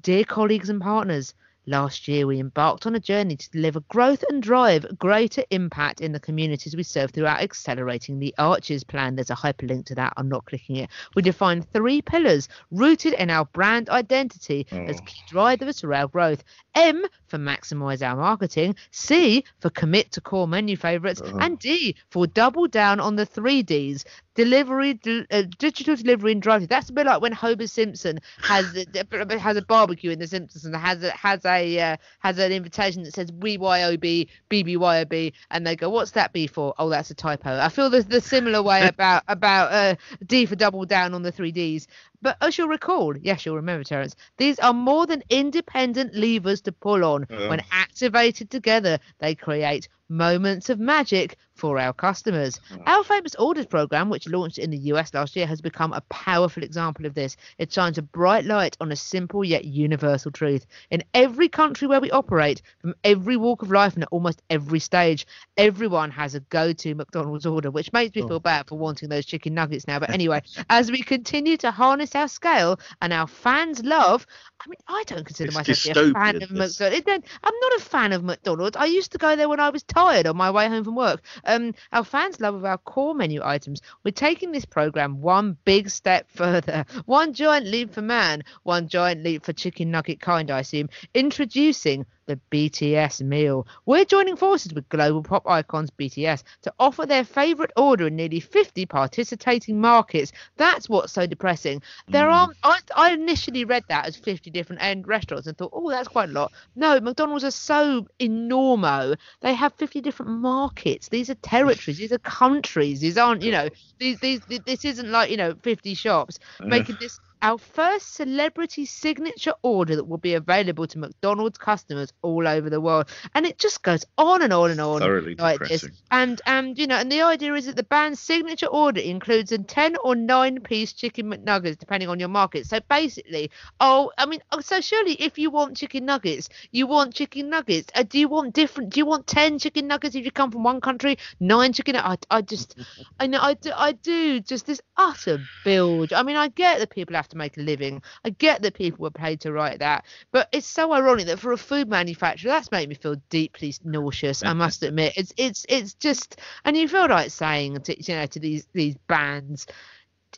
dear 0.00 0.24
colleagues 0.24 0.70
and 0.70 0.80
partners, 0.80 1.34
Last 1.66 2.08
year, 2.08 2.26
we 2.26 2.40
embarked 2.40 2.86
on 2.86 2.96
a 2.96 3.00
journey 3.00 3.36
to 3.36 3.50
deliver 3.50 3.80
growth 3.88 4.24
and 4.28 4.42
drive 4.42 4.98
greater 4.98 5.44
impact 5.50 6.00
in 6.00 6.10
the 6.10 6.18
communities 6.18 6.74
we 6.74 6.82
serve 6.82 7.12
through 7.12 7.26
our 7.26 7.38
Accelerating 7.38 8.18
the 8.18 8.34
Arches 8.36 8.82
plan. 8.82 9.14
There's 9.14 9.30
a 9.30 9.36
hyperlink 9.36 9.86
to 9.86 9.94
that. 9.94 10.12
I'm 10.16 10.28
not 10.28 10.44
clicking 10.44 10.76
it. 10.76 10.90
We 11.14 11.22
defined 11.22 11.70
three 11.72 12.02
pillars 12.02 12.48
rooted 12.72 13.12
in 13.14 13.30
our 13.30 13.44
brand 13.44 13.88
identity 13.90 14.66
as 14.72 14.96
Oh. 15.00 15.04
key 15.04 15.20
drivers 15.28 15.80
for 15.80 15.94
our 15.94 16.08
growth. 16.08 16.42
M 16.74 17.04
for 17.28 17.38
maximise 17.38 18.02
our 18.06 18.16
marketing. 18.16 18.74
C 18.90 19.44
for 19.60 19.70
commit 19.70 20.10
to 20.12 20.20
core 20.20 20.48
menu 20.48 20.76
favourites. 20.76 21.22
Oh. 21.24 21.38
And 21.38 21.58
D 21.60 21.94
for 22.10 22.26
double 22.26 22.66
down 22.66 22.98
on 22.98 23.14
the 23.14 23.26
three 23.26 23.62
Ds 23.62 24.04
delivery, 24.34 24.94
d- 24.94 25.26
uh, 25.30 25.42
digital 25.58 25.94
delivery, 25.94 26.32
and 26.32 26.40
drive. 26.40 26.66
That's 26.66 26.88
a 26.88 26.92
bit 26.94 27.04
like 27.04 27.20
when 27.20 27.32
Homer 27.32 27.66
Simpson 27.66 28.18
has 28.40 28.74
a, 28.74 29.38
has 29.38 29.56
a 29.58 29.62
barbecue 29.62 30.10
in 30.10 30.18
The 30.18 30.26
Simpsons 30.26 30.64
and 30.64 30.74
has 30.74 31.02
a, 31.02 31.10
has 31.10 31.44
a 31.44 31.51
uh, 31.60 31.96
has 32.20 32.38
an 32.38 32.38
invitation 32.52 33.02
that 33.02 33.14
says 33.14 33.30
BYOB 33.30 34.28
BBYOB, 34.50 35.32
and 35.50 35.66
they 35.66 35.76
go, 35.76 35.88
"What's 35.88 36.10
that 36.12 36.32
B 36.32 36.46
for?" 36.46 36.74
Oh, 36.78 36.88
that's 36.88 37.10
a 37.10 37.14
typo. 37.14 37.58
I 37.58 37.68
feel 37.68 37.88
there's 37.90 38.06
the 38.06 38.20
similar 38.20 38.62
way 38.62 38.86
about 38.86 39.22
about 39.28 39.72
uh, 39.72 39.94
D 40.26 40.46
for 40.46 40.54
double 40.56 40.84
down 40.84 41.14
on 41.14 41.22
the 41.22 41.32
three 41.32 41.52
Ds. 41.52 41.86
But 42.22 42.36
as 42.40 42.56
you'll 42.56 42.68
recall, 42.68 43.16
yes, 43.18 43.44
you'll 43.44 43.56
remember, 43.56 43.84
Terence, 43.84 44.14
these 44.38 44.58
are 44.60 44.72
more 44.72 45.06
than 45.06 45.22
independent 45.28 46.14
levers 46.14 46.60
to 46.62 46.72
pull 46.72 47.04
on. 47.04 47.26
When 47.48 47.60
Oh. 47.60 47.64
activated 47.72 48.50
together, 48.50 48.98
they 49.18 49.34
create 49.34 49.88
moments 50.08 50.68
of 50.68 50.78
magic 50.78 51.36
for 51.54 51.78
our 51.78 51.92
customers. 51.92 52.60
Our 52.86 53.02
famous 53.02 53.34
orders 53.36 53.66
program, 53.66 54.10
which 54.10 54.28
launched 54.28 54.58
in 54.58 54.70
the 54.70 54.78
US 54.92 55.14
last 55.14 55.34
year, 55.36 55.46
has 55.46 55.60
become 55.60 55.92
a 55.92 56.02
powerful 56.02 56.62
example 56.62 57.06
of 57.06 57.14
this. 57.14 57.36
It 57.58 57.72
shines 57.72 57.98
a 57.98 58.02
bright 58.02 58.44
light 58.44 58.76
on 58.80 58.92
a 58.92 58.96
simple 58.96 59.44
yet 59.44 59.64
universal 59.64 60.30
truth. 60.30 60.66
In 60.90 61.02
every 61.14 61.48
country 61.48 61.88
where 61.88 62.00
we 62.00 62.10
operate, 62.10 62.62
from 62.80 62.94
every 63.04 63.36
walk 63.36 63.62
of 63.62 63.70
life 63.70 63.94
and 63.94 64.02
at 64.02 64.08
almost 64.10 64.42
every 64.50 64.80
stage, 64.80 65.26
everyone 65.56 66.10
has 66.10 66.34
a 66.34 66.40
go 66.40 66.72
to 66.72 66.94
McDonald's 66.94 67.46
order, 67.46 67.70
which 67.70 67.92
makes 67.92 68.14
me 68.14 68.22
oh. 68.22 68.28
feel 68.28 68.40
bad 68.40 68.68
for 68.68 68.78
wanting 68.78 69.08
those 69.08 69.24
chicken 69.26 69.54
nuggets 69.54 69.86
now. 69.86 69.98
But 69.98 70.10
anyway, 70.18 70.42
as 70.68 70.90
we 70.90 71.02
continue 71.02 71.56
to 71.58 71.70
harness 71.70 72.11
our 72.14 72.28
scale 72.28 72.78
and 73.00 73.12
our 73.12 73.26
fans' 73.26 73.82
love, 73.84 74.26
I 74.60 74.68
mean, 74.68 74.78
I 74.88 75.02
don't 75.06 75.24
consider 75.24 75.48
It's 75.48 75.56
myself 75.56 75.96
a 75.96 76.12
fan 76.12 76.36
of. 76.36 76.50
McDonald's. 76.50 76.80
I'm 76.80 77.54
not 77.60 77.76
a 77.76 77.80
fan 77.80 78.12
of 78.12 78.22
McDonald's. 78.22 78.76
I 78.76 78.84
used 78.84 79.12
to 79.12 79.18
go 79.18 79.34
there 79.34 79.48
when 79.48 79.60
I 79.60 79.70
was 79.70 79.82
tired 79.82 80.26
on 80.26 80.36
my 80.36 80.50
way 80.50 80.68
home 80.68 80.84
from 80.84 80.94
work. 80.94 81.22
Um, 81.44 81.74
our 81.92 82.04
fans 82.04 82.40
love 82.40 82.54
of 82.54 82.64
our 82.64 82.78
core 82.78 83.14
menu 83.14 83.40
items. 83.42 83.80
We're 84.04 84.12
taking 84.12 84.52
this 84.52 84.64
program 84.64 85.20
one 85.20 85.56
big 85.64 85.90
step 85.90 86.30
further, 86.30 86.84
one 87.06 87.32
giant 87.32 87.66
leap 87.66 87.92
for 87.92 88.02
man, 88.02 88.42
one 88.62 88.88
giant 88.88 89.22
leap 89.22 89.44
for 89.44 89.52
chicken 89.52 89.90
nugget 89.90 90.20
kind, 90.20 90.50
I 90.50 90.60
assume. 90.60 90.88
Introducing 91.14 92.06
the 92.26 92.38
BTS 92.50 93.20
meal. 93.22 93.66
We're 93.86 94.04
joining 94.04 94.36
forces 94.36 94.72
with 94.72 94.88
global 94.88 95.22
pop 95.22 95.46
icons 95.48 95.90
BTS 95.90 96.42
to 96.62 96.72
offer 96.78 97.06
their 97.06 97.24
favourite 97.24 97.70
order 97.76 98.06
in 98.06 98.16
nearly 98.16 98.40
50 98.40 98.86
participating 98.86 99.80
markets. 99.80 100.32
That's 100.56 100.88
what's 100.88 101.12
so 101.12 101.26
depressing. 101.26 101.82
There 102.08 102.26
Mm. 102.28 102.32
aren't. 102.32 102.56
I, 102.62 102.78
I 102.96 103.12
initially 103.12 103.64
read 103.64 103.84
that 103.88 104.06
as 104.06 104.16
50 104.16 104.50
different 104.50 104.82
end 104.82 105.06
restaurants 105.06 105.46
and 105.46 105.56
thought, 105.56 105.70
oh, 105.72 105.90
that's 105.90 106.08
quite 106.08 106.28
a 106.30 106.32
lot. 106.32 106.52
No, 106.74 107.00
McDonald's 107.00 107.44
are 107.44 107.50
so 107.50 108.06
enormo. 108.20 109.16
They 109.40 109.54
have 109.54 109.74
50 109.74 110.00
different 110.00 110.32
markets. 110.40 111.08
These 111.08 111.30
are 111.30 111.34
territories. 111.36 111.98
These 111.98 112.12
are 112.12 112.18
countries. 112.18 113.00
These 113.00 113.18
aren't, 113.18 113.42
you 113.42 113.52
know, 113.52 113.68
these 113.98 114.18
these 114.18 114.40
this 114.46 114.84
isn't 114.84 115.10
like 115.10 115.30
you 115.30 115.36
know 115.36 115.54
50 115.62 115.94
shops 115.94 116.38
making 116.66 116.96
this 117.00 117.20
our 117.42 117.58
first 117.58 118.14
celebrity 118.14 118.86
signature 118.86 119.52
order 119.62 119.96
that 119.96 120.04
will 120.04 120.18
be 120.18 120.34
available 120.34 120.86
to 120.86 120.98
McDonald's 120.98 121.58
customers 121.58 122.12
all 122.22 122.46
over 122.46 122.70
the 122.70 122.80
world. 122.80 123.08
And 123.34 123.44
it 123.44 123.58
just 123.58 123.82
goes 123.82 124.06
on 124.16 124.42
and 124.42 124.52
on 124.52 124.70
and 124.70 124.80
on. 124.80 125.00
Thoroughly 125.00 125.34
like 125.34 125.58
this. 125.60 125.84
And 126.10 126.40
and 126.46 126.78
you 126.78 126.86
know, 126.86 126.96
and 126.96 127.10
the 127.10 127.22
idea 127.22 127.52
is 127.54 127.66
that 127.66 127.76
the 127.76 127.82
band's 127.82 128.20
signature 128.20 128.66
order 128.66 129.00
includes 129.00 129.50
a 129.50 129.58
ten 129.58 129.96
or 130.04 130.14
nine 130.14 130.60
piece 130.60 130.92
chicken 130.92 131.26
McNuggets, 131.26 131.78
depending 131.78 132.08
on 132.08 132.20
your 132.20 132.28
market. 132.28 132.66
So 132.66 132.78
basically, 132.88 133.50
oh, 133.80 134.12
I 134.16 134.26
mean, 134.26 134.40
oh, 134.52 134.60
so 134.60 134.80
surely 134.80 135.14
if 135.14 135.36
you 135.36 135.50
want 135.50 135.76
chicken 135.76 136.06
nuggets, 136.06 136.48
you 136.70 136.86
want 136.86 137.14
chicken 137.14 137.50
nuggets. 137.50 137.90
Uh, 137.94 138.04
do 138.04 138.20
you 138.20 138.28
want 138.28 138.54
different? 138.54 138.90
Do 138.90 139.00
you 139.00 139.06
want 139.06 139.26
ten 139.26 139.58
chicken 139.58 139.88
nuggets 139.88 140.14
if 140.14 140.24
you 140.24 140.30
come 140.30 140.52
from 140.52 140.62
one 140.62 140.80
country? 140.80 141.18
Nine 141.40 141.72
chicken? 141.72 141.96
I, 141.96 142.16
I 142.30 142.42
just, 142.42 142.78
I 143.20 143.26
know, 143.26 143.40
I 143.40 143.54
do, 143.54 143.72
I 143.74 143.92
do. 143.92 144.40
Just 144.40 144.66
this 144.66 144.80
utter 144.96 145.40
bilge. 145.64 146.12
I 146.12 146.22
mean, 146.22 146.36
I 146.36 146.48
get 146.48 146.78
that 146.78 146.90
people 146.90 147.16
have 147.16 147.28
to 147.28 147.31
make 147.36 147.56
a 147.56 147.60
living. 147.60 148.02
I 148.24 148.30
get 148.30 148.62
that 148.62 148.74
people 148.74 149.02
were 149.02 149.10
paid 149.10 149.40
to 149.42 149.52
write 149.52 149.78
that, 149.80 150.04
but 150.32 150.48
it's 150.52 150.66
so 150.66 150.92
ironic 150.92 151.26
that 151.26 151.38
for 151.38 151.52
a 151.52 151.56
food 151.58 151.88
manufacturer, 151.88 152.50
that's 152.50 152.70
made 152.70 152.88
me 152.88 152.94
feel 152.94 153.16
deeply 153.30 153.74
nauseous. 153.84 154.44
I 154.44 154.52
must 154.52 154.82
admit, 154.82 155.14
it's 155.16 155.32
it's 155.36 155.66
it's 155.68 155.94
just, 155.94 156.40
and 156.64 156.76
you 156.76 156.88
feel 156.88 157.08
like 157.08 157.30
saying 157.30 157.80
to 157.82 158.02
you 158.02 158.14
know 158.14 158.26
to 158.26 158.40
these 158.40 158.66
these 158.72 158.96
bands. 159.08 159.66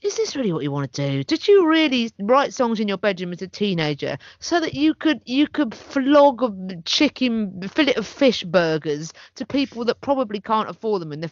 Is 0.02 0.16
this 0.16 0.36
really 0.36 0.52
what 0.52 0.62
you 0.62 0.70
want 0.70 0.92
to 0.92 1.10
do? 1.10 1.24
Did 1.24 1.46
you 1.46 1.68
really 1.68 2.10
write 2.20 2.52
songs 2.52 2.80
in 2.80 2.88
your 2.88 2.98
bedroom 2.98 3.32
as 3.32 3.42
a 3.42 3.48
teenager 3.48 4.18
so 4.38 4.60
that 4.60 4.74
you 4.74 4.94
could 4.94 5.22
you 5.24 5.46
could 5.46 5.74
flog 5.74 6.42
a 6.42 6.82
chicken 6.82 7.66
fillet 7.68 7.94
of 7.94 8.06
fish 8.06 8.44
burgers 8.44 9.12
to 9.36 9.46
people 9.46 9.84
that 9.84 10.00
probably 10.00 10.40
can't 10.40 10.68
afford 10.68 11.00
them 11.02 11.12
in 11.12 11.20
the 11.20 11.28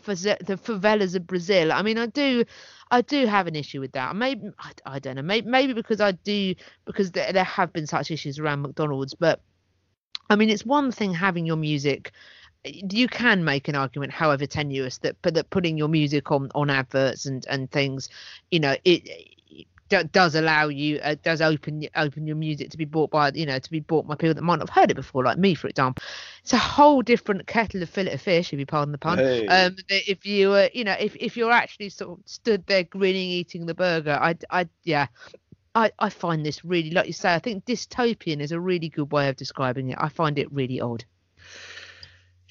the 0.47 0.57
favelas 0.57 1.15
of 1.15 1.27
Brazil? 1.27 1.73
I 1.73 1.83
mean, 1.83 1.99
I 1.99 2.07
do 2.07 2.45
I 2.91 3.01
do 3.01 3.27
have 3.27 3.47
an 3.47 3.57
issue 3.57 3.81
with 3.81 3.93
that. 3.93 4.15
Maybe 4.15 4.49
I, 4.59 4.73
I 4.87 4.99
don't 4.99 5.17
know. 5.17 5.23
Maybe, 5.23 5.49
maybe 5.49 5.73
because 5.73 6.01
I 6.01 6.13
do 6.13 6.55
because 6.85 7.11
there, 7.13 7.33
there 7.33 7.45
have 7.45 7.73
been 7.73 7.87
such 7.87 8.11
issues 8.11 8.39
around 8.39 8.63
McDonald's. 8.63 9.15
But 9.15 9.41
I 10.31 10.37
mean, 10.37 10.51
it's 10.51 10.65
one 10.65 10.93
thing 10.93 11.13
having 11.13 11.47
your 11.47 11.57
music. 11.57 12.13
You 12.65 13.09
can 13.09 13.45
make 13.45 13.69
an 13.69 13.75
argument, 13.75 14.13
however 14.13 14.47
tenuous, 14.47 14.99
that 14.99 15.17
but 15.23 15.35
that 15.35 15.51
putting 15.51 15.77
your 15.77 15.89
music 15.89 16.31
on 16.31 16.51
on 16.55 16.71
adverts 16.71 17.27
and 17.27 17.45
and 17.49 17.71
things, 17.71 18.09
you 18.51 18.61
know, 18.61 18.77
it. 18.85 19.03
it 19.09 19.67
does 20.13 20.35
allow 20.35 20.69
you 20.69 20.99
uh, 21.01 21.15
does 21.23 21.43
open 21.43 21.87
open 21.97 22.27
your 22.27 22.37
music 22.37 22.71
to 22.71 22.79
be 22.79 22.87
bought 22.87 23.11
by 23.11 23.31
you 23.35 23.45
know 23.45 23.59
to 23.59 23.71
be 23.71 23.81
bought 23.81 24.07
by 24.07 24.15
people 24.15 24.33
that 24.33 24.41
might 24.41 24.59
not 24.59 24.67
have 24.71 24.75
heard 24.75 24.91
it 24.91 24.95
before 24.95 25.23
like 25.23 25.37
me 25.37 25.55
for 25.55 25.69
example 25.69 26.03
it's 26.41 26.55
a 26.55 26.57
whole 26.59 27.03
different 27.03 27.47
kettle 27.47 27.83
of 27.83 27.91
fillet 27.91 28.15
of 28.15 28.21
fish 28.23 28.55
if 28.55 28.59
you 28.59 28.65
pardon 28.65 28.91
the 28.93 28.97
pun 28.97 29.19
Hey. 29.19 29.47
um 29.49 29.77
if 29.91 30.25
you 30.25 30.51
uh, 30.53 30.69
you 30.73 30.85
know 30.85 30.97
if, 30.99 31.15
if 31.17 31.37
you're 31.37 31.53
actually 31.53 31.91
sort 31.91 32.19
of 32.19 32.25
stood 32.27 32.65
there 32.67 32.85
grinning 32.85 33.29
eating 33.29 33.67
the 33.67 33.75
burger 33.75 34.19
i 34.19 34.35
i 34.51 34.67
yeah 34.85 35.09
I, 35.75 35.91
I 35.99 36.09
find 36.09 36.45
this 36.45 36.65
really 36.65 36.91
like 36.91 37.07
you 37.07 37.13
say 37.13 37.35
i 37.35 37.39
think 37.39 37.67
dystopian 37.67 38.41
is 38.41 38.53
a 38.53 38.61
really 38.61 38.89
good 38.89 39.13
way 39.13 39.29
of 39.29 39.37
describing 39.37 39.91
it 39.91 39.99
i 40.01 40.09
find 40.09 40.39
it 40.39 40.51
really 40.51 40.81
odd 40.81 41.05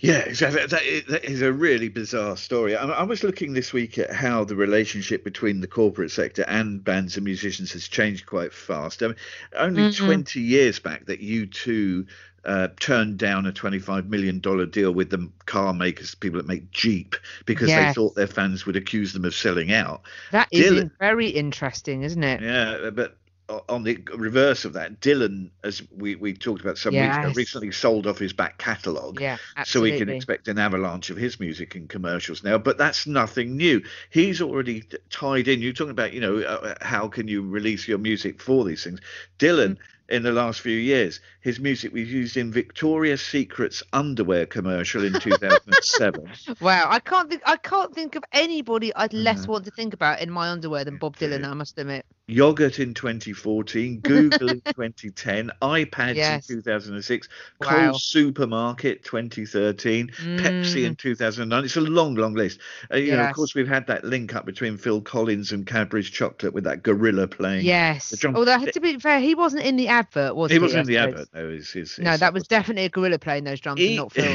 Yeah, 0.01 0.17
exactly. 0.19 0.65
That 0.65 0.81
is, 0.83 1.03
that 1.05 1.23
is 1.25 1.41
a 1.43 1.53
really 1.53 1.87
bizarre 1.87 2.35
story. 2.35 2.75
I, 2.75 2.85
I 2.85 3.03
was 3.03 3.23
looking 3.23 3.53
this 3.53 3.71
week 3.71 3.99
at 3.99 4.11
how 4.11 4.43
the 4.43 4.55
relationship 4.55 5.23
between 5.23 5.61
the 5.61 5.67
corporate 5.67 6.09
sector 6.11 6.43
and 6.47 6.83
bands 6.83 7.17
and 7.17 7.23
musicians 7.23 7.71
has 7.73 7.87
changed 7.87 8.25
quite 8.25 8.51
fast. 8.51 9.03
I 9.03 9.07
mean, 9.07 9.15
only 9.55 9.83
Mhm. 9.83 9.97
20 10.05 10.39
years 10.41 10.79
back 10.79 11.05
that 11.05 11.21
U2 11.21 12.07
uh, 12.43 12.69
turned 12.79 13.19
down 13.19 13.45
a 13.45 13.51
$25 13.51 14.07
million 14.09 14.39
deal 14.39 14.91
with 14.91 15.11
the 15.11 15.29
car 15.45 15.71
makers, 15.75 16.15
people 16.15 16.37
that 16.37 16.47
make 16.47 16.71
Jeep, 16.71 17.15
because 17.45 17.69
they 17.69 17.93
thought 17.93 18.15
their 18.15 18.25
fans 18.25 18.65
would 18.65 18.75
accuse 18.75 19.13
them 19.13 19.25
of 19.25 19.35
selling 19.35 19.71
out. 19.71 20.01
that 20.31 20.47
is 20.51 20.71
Dylan- 20.71 20.81
in- 20.81 20.91
very 20.99 21.27
interesting 21.27 22.01
isn't 22.01 22.23
it 22.23 22.41
Yeah, 22.41 22.89
but 22.89 23.15
Uh, 23.51 23.59
on 23.67 23.83
the 23.83 23.97
reverse 24.15 24.63
of 24.63 24.71
that, 24.73 25.01
Dylan, 25.01 25.49
as 25.63 25.81
we, 25.91 26.15
we 26.15 26.33
talked 26.33 26.61
about 26.61 26.77
some 26.77 26.93
weeks 26.93 27.17
ago, 27.17 27.33
recently 27.35 27.71
sold 27.71 28.07
off 28.07 28.17
his 28.17 28.31
back 28.31 28.57
catalogue. 28.57 29.19
yeah 29.19 29.37
So 29.65 29.81
we 29.81 29.97
can 29.97 30.07
expect 30.09 30.47
an 30.47 30.57
avalanche 30.57 31.09
of 31.09 31.17
his 31.17 31.37
music 31.39 31.75
and 31.75 31.89
commercials 31.89 32.43
now, 32.43 32.57
but 32.57 32.77
that's 32.77 33.05
nothing 33.05 33.57
new. 33.57 33.83
He's 34.09 34.41
already 34.41 34.85
tied 35.09 35.49
in. 35.49 35.61
You're 35.61 35.73
talking 35.73 35.91
about, 35.91 36.13
you 36.13 36.21
know, 36.21 36.37
uh, 36.37 36.75
uh, 36.75 36.75
how 36.81 37.09
can 37.09 37.27
you 37.27 37.41
release 37.41 37.87
your 37.87 37.97
music 37.97 38.41
for 38.41 38.63
these 38.63 38.85
things? 38.85 39.01
Dylan, 39.37 39.75
mm. 39.75 39.77
In 40.11 40.23
the 40.23 40.31
last 40.31 40.61
few 40.61 40.77
years, 40.77 41.19
his 41.41 41.59
music 41.59 41.93
was 41.93 42.11
used 42.11 42.37
in 42.37 42.51
Victoria's 42.51 43.21
Secret's 43.21 43.81
underwear 43.93 44.45
commercial 44.45 45.03
in 45.03 45.13
2007. 45.19 46.29
Wow, 46.61 46.85
I 46.89 46.99
can't 46.99 47.29
think. 47.29 47.41
I 47.45 47.55
can't 47.57 47.93
think 47.95 48.15
of 48.15 48.23
anybody 48.33 48.93
I'd 48.95 49.13
less 49.13 49.43
Uh-huh. 49.43 49.53
want 49.53 49.65
to 49.65 49.71
think 49.71 49.93
about 49.93 50.21
in 50.21 50.29
my 50.29 50.49
underwear 50.49 50.83
than 50.83 50.97
Bob 50.97 51.17
Dylan. 51.17 51.45
I 51.47 51.53
must 51.53 51.77
admit. 51.79 52.05
Yogurt 52.27 52.79
in 52.79 52.93
2014, 52.93 53.99
Google 54.01 54.49
in 54.49 54.61
2010, 54.65 55.51
iPads 55.61 56.15
Yes. 56.15 56.49
in 56.49 56.57
2006, 56.57 57.27
Wow. 57.59 57.67
Coles 57.69 58.03
Supermarket 58.03 59.03
2013, 59.03 60.07
Pepsi 60.37 60.85
in 60.85 60.95
2009. 60.95 61.65
It's 61.65 61.75
a 61.77 61.81
long, 61.81 62.15
long 62.15 62.33
list. 62.33 62.59
Uh, 62.93 62.97
you 62.97 63.11
know, 63.15 63.21
of 63.23 63.31
Mm. 63.31 63.33
Course, 63.33 63.55
we've 63.55 63.67
had 63.67 63.87
that 63.87 64.03
link 64.05 64.35
up 64.35 64.45
between 64.45 64.77
Phil 64.77 65.01
Collins 65.01 65.51
and 65.51 65.65
Cadbury's 65.65 66.09
chocolate 66.09 66.53
with 66.53 66.63
that 66.65 66.83
gorilla 66.83 67.27
playing. 67.27 67.65
Yes. 67.65 68.13
Although 68.25 68.65
to 68.65 68.79
be 68.79 68.97
fair, 68.99 69.19
he 69.19 69.35
wasn't 69.35 69.63
in 69.63 69.75
the 69.77 69.87
advert, 70.01 70.35
was 70.35 70.51
He 70.51 70.59
wasn't 70.59 70.81
in 70.81 70.87
the 70.87 70.97
advert, 70.97 71.27
though. 71.31 71.49
His, 71.49 71.71
his, 71.71 71.99
No, 71.99 72.17
that 72.17 72.33
was 72.33 72.47
definitely 72.47 72.85
a 72.85 72.89
gorilla 72.89 73.19
playing 73.19 73.43
those 73.43 73.59
drums 73.59 73.79
and 73.81 73.89
E- 73.89 73.95
not 73.97 74.11
Phil. 74.11 74.25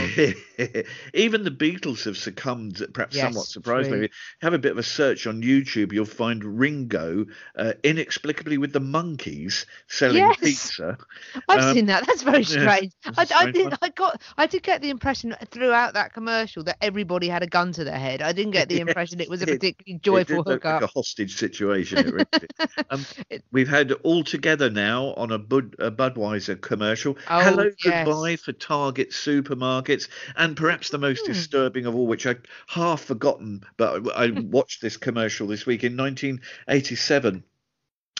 Even 1.14 1.44
the 1.44 1.50
Beatles 1.50 2.04
have 2.04 2.16
succumbed, 2.16 2.84
perhaps 2.92 3.16
Yes, 3.16 3.24
somewhat 3.24 3.46
surprisingly. 3.46 3.98
true. 3.98 4.04
If 4.06 4.10
you 4.12 4.46
Have 4.46 4.54
a 4.54 4.58
bit 4.58 4.72
of 4.72 4.78
a 4.78 4.82
search 4.82 5.26
on 5.26 5.42
YouTube. 5.42 5.92
You'll 5.92 6.04
find 6.06 6.42
Ringo 6.44 7.26
uh, 7.56 7.72
inexplicably 7.84 8.58
with 8.58 8.72
the 8.72 8.80
Monkees 8.80 9.66
selling 9.88 10.16
Yes. 10.18 10.36
pizza. 10.40 10.98
I've 11.48 11.60
Um, 11.60 11.74
seen 11.74 11.86
that. 11.86 12.06
That's 12.06 12.22
very 12.22 12.44
strange. 12.56 12.92
it's 13.06 13.18
I, 13.18 13.22
a 13.22 13.24
I 13.24 13.24
strange 13.24 13.54
did. 13.54 13.64
one. 13.64 13.78
I 13.82 13.88
got. 13.90 14.22
I 14.38 14.46
did 14.46 14.62
get 14.62 14.82
the 14.82 14.90
impression 14.90 15.34
throughout 15.50 15.94
that 15.94 16.12
commercial 16.12 16.62
that 16.64 16.76
everybody 16.80 17.28
had 17.28 17.42
a 17.42 17.46
gun 17.46 17.72
to 17.72 17.84
their 17.84 17.98
head. 17.98 18.22
I 18.22 18.32
didn't 18.32 18.52
get 18.52 18.68
the 18.68 18.80
impression 18.86 19.20
it 19.20 19.28
was 19.28 19.40
a 19.42 19.44
it- 19.44 19.60
particularly 19.60 19.96
It 19.96 20.02
joyful 20.02 20.42
did 20.42 20.50
look 20.50 20.64
like 20.64 20.82
a 20.82 20.86
hostage 20.86 21.36
situation. 21.36 21.98
It 21.98 22.12
really 22.12 22.26
um, 22.90 23.04
It- 23.30 23.44
we've 23.52 23.68
had 23.68 23.92
all 24.02 24.24
together 24.24 24.70
now 24.70 25.14
on 25.14 25.30
a, 25.32 25.38
Bud, 25.60 25.76
a 25.78 25.90
Budweiser 25.90 26.60
commercial. 26.60 27.16
Oh, 27.28 27.40
Hello, 27.40 27.70
yes. 27.84 28.06
goodbye 28.06 28.36
for 28.36 28.52
Target 28.52 29.10
supermarkets, 29.10 30.08
and 30.36 30.56
perhaps 30.56 30.90
the 30.90 30.98
most 30.98 31.24
Hmm. 31.24 31.32
disturbing 31.32 31.86
of 31.86 31.94
all, 31.94 32.06
which 32.06 32.26
I'd 32.26 32.46
half 32.66 33.02
forgotten, 33.04 33.62
but 33.76 34.06
I 34.16 34.26
I 34.26 34.30
watched 34.36 34.82
this 34.82 34.96
commercial 34.96 35.46
this 35.46 35.64
week 35.66 35.82
in 35.84 35.96
1987. 35.96 37.44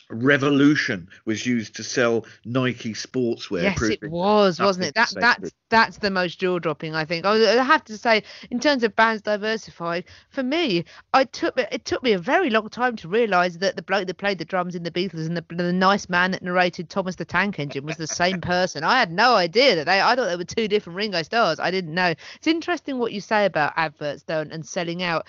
Revolution 0.08 1.08
was 1.24 1.46
used 1.46 1.74
to 1.76 1.82
sell 1.82 2.24
Nike 2.44 2.92
sportswear. 2.92 3.62
Yes, 3.62 3.82
it 3.82 4.08
was, 4.08 4.60
wasn't 4.60 4.86
it? 4.86 4.94
That 4.94 5.12
that's 5.16 5.50
that's 5.68 5.98
the 5.98 6.10
most 6.10 6.38
jaw 6.38 6.60
dropping. 6.60 6.94
I 6.94 7.04
think. 7.04 7.26
I 7.26 7.58
I 7.58 7.64
have 7.64 7.84
to 7.86 7.98
say, 7.98 8.22
in 8.50 8.60
terms 8.60 8.84
of 8.84 8.94
bands 8.94 9.22
diversified, 9.22 10.04
for 10.28 10.44
me, 10.44 10.84
I 11.12 11.24
took 11.24 11.58
it 11.58 11.84
took 11.84 12.04
me 12.04 12.12
a 12.12 12.18
very 12.18 12.50
long 12.50 12.68
time 12.68 12.94
to 12.96 13.08
realise 13.08 13.56
that 13.56 13.74
the 13.74 13.82
bloke 13.82 14.06
that 14.06 14.18
played 14.18 14.38
the 14.38 14.44
drums 14.44 14.76
in 14.76 14.84
the 14.84 14.92
Beatles 14.92 15.26
and 15.26 15.36
the, 15.36 15.44
the 15.48 15.72
nice 15.72 16.08
man 16.08 16.30
that 16.30 16.42
narrated 16.42 16.88
Thomas 16.88 17.16
the 17.16 17.24
Tank 17.24 17.58
Engine 17.58 17.84
was 17.84 17.96
the 17.96 18.06
same 18.06 18.40
person. 18.40 18.84
I 18.84 18.98
had 19.00 19.10
no 19.10 19.34
idea 19.34 19.74
that 19.74 19.86
they. 19.86 20.00
I 20.00 20.14
thought 20.14 20.26
they 20.26 20.36
were 20.36 20.44
two 20.44 20.68
different 20.68 20.96
Ringo 20.96 21.22
Starrs. 21.22 21.58
I 21.58 21.72
didn't 21.72 21.94
know. 21.94 22.14
It's 22.36 22.46
interesting 22.46 22.98
what 22.98 23.12
you 23.12 23.20
say 23.20 23.44
about 23.44 23.72
adverts 23.74 24.22
though 24.22 24.40
and, 24.40 24.52
and 24.52 24.64
selling 24.64 25.02
out 25.02 25.26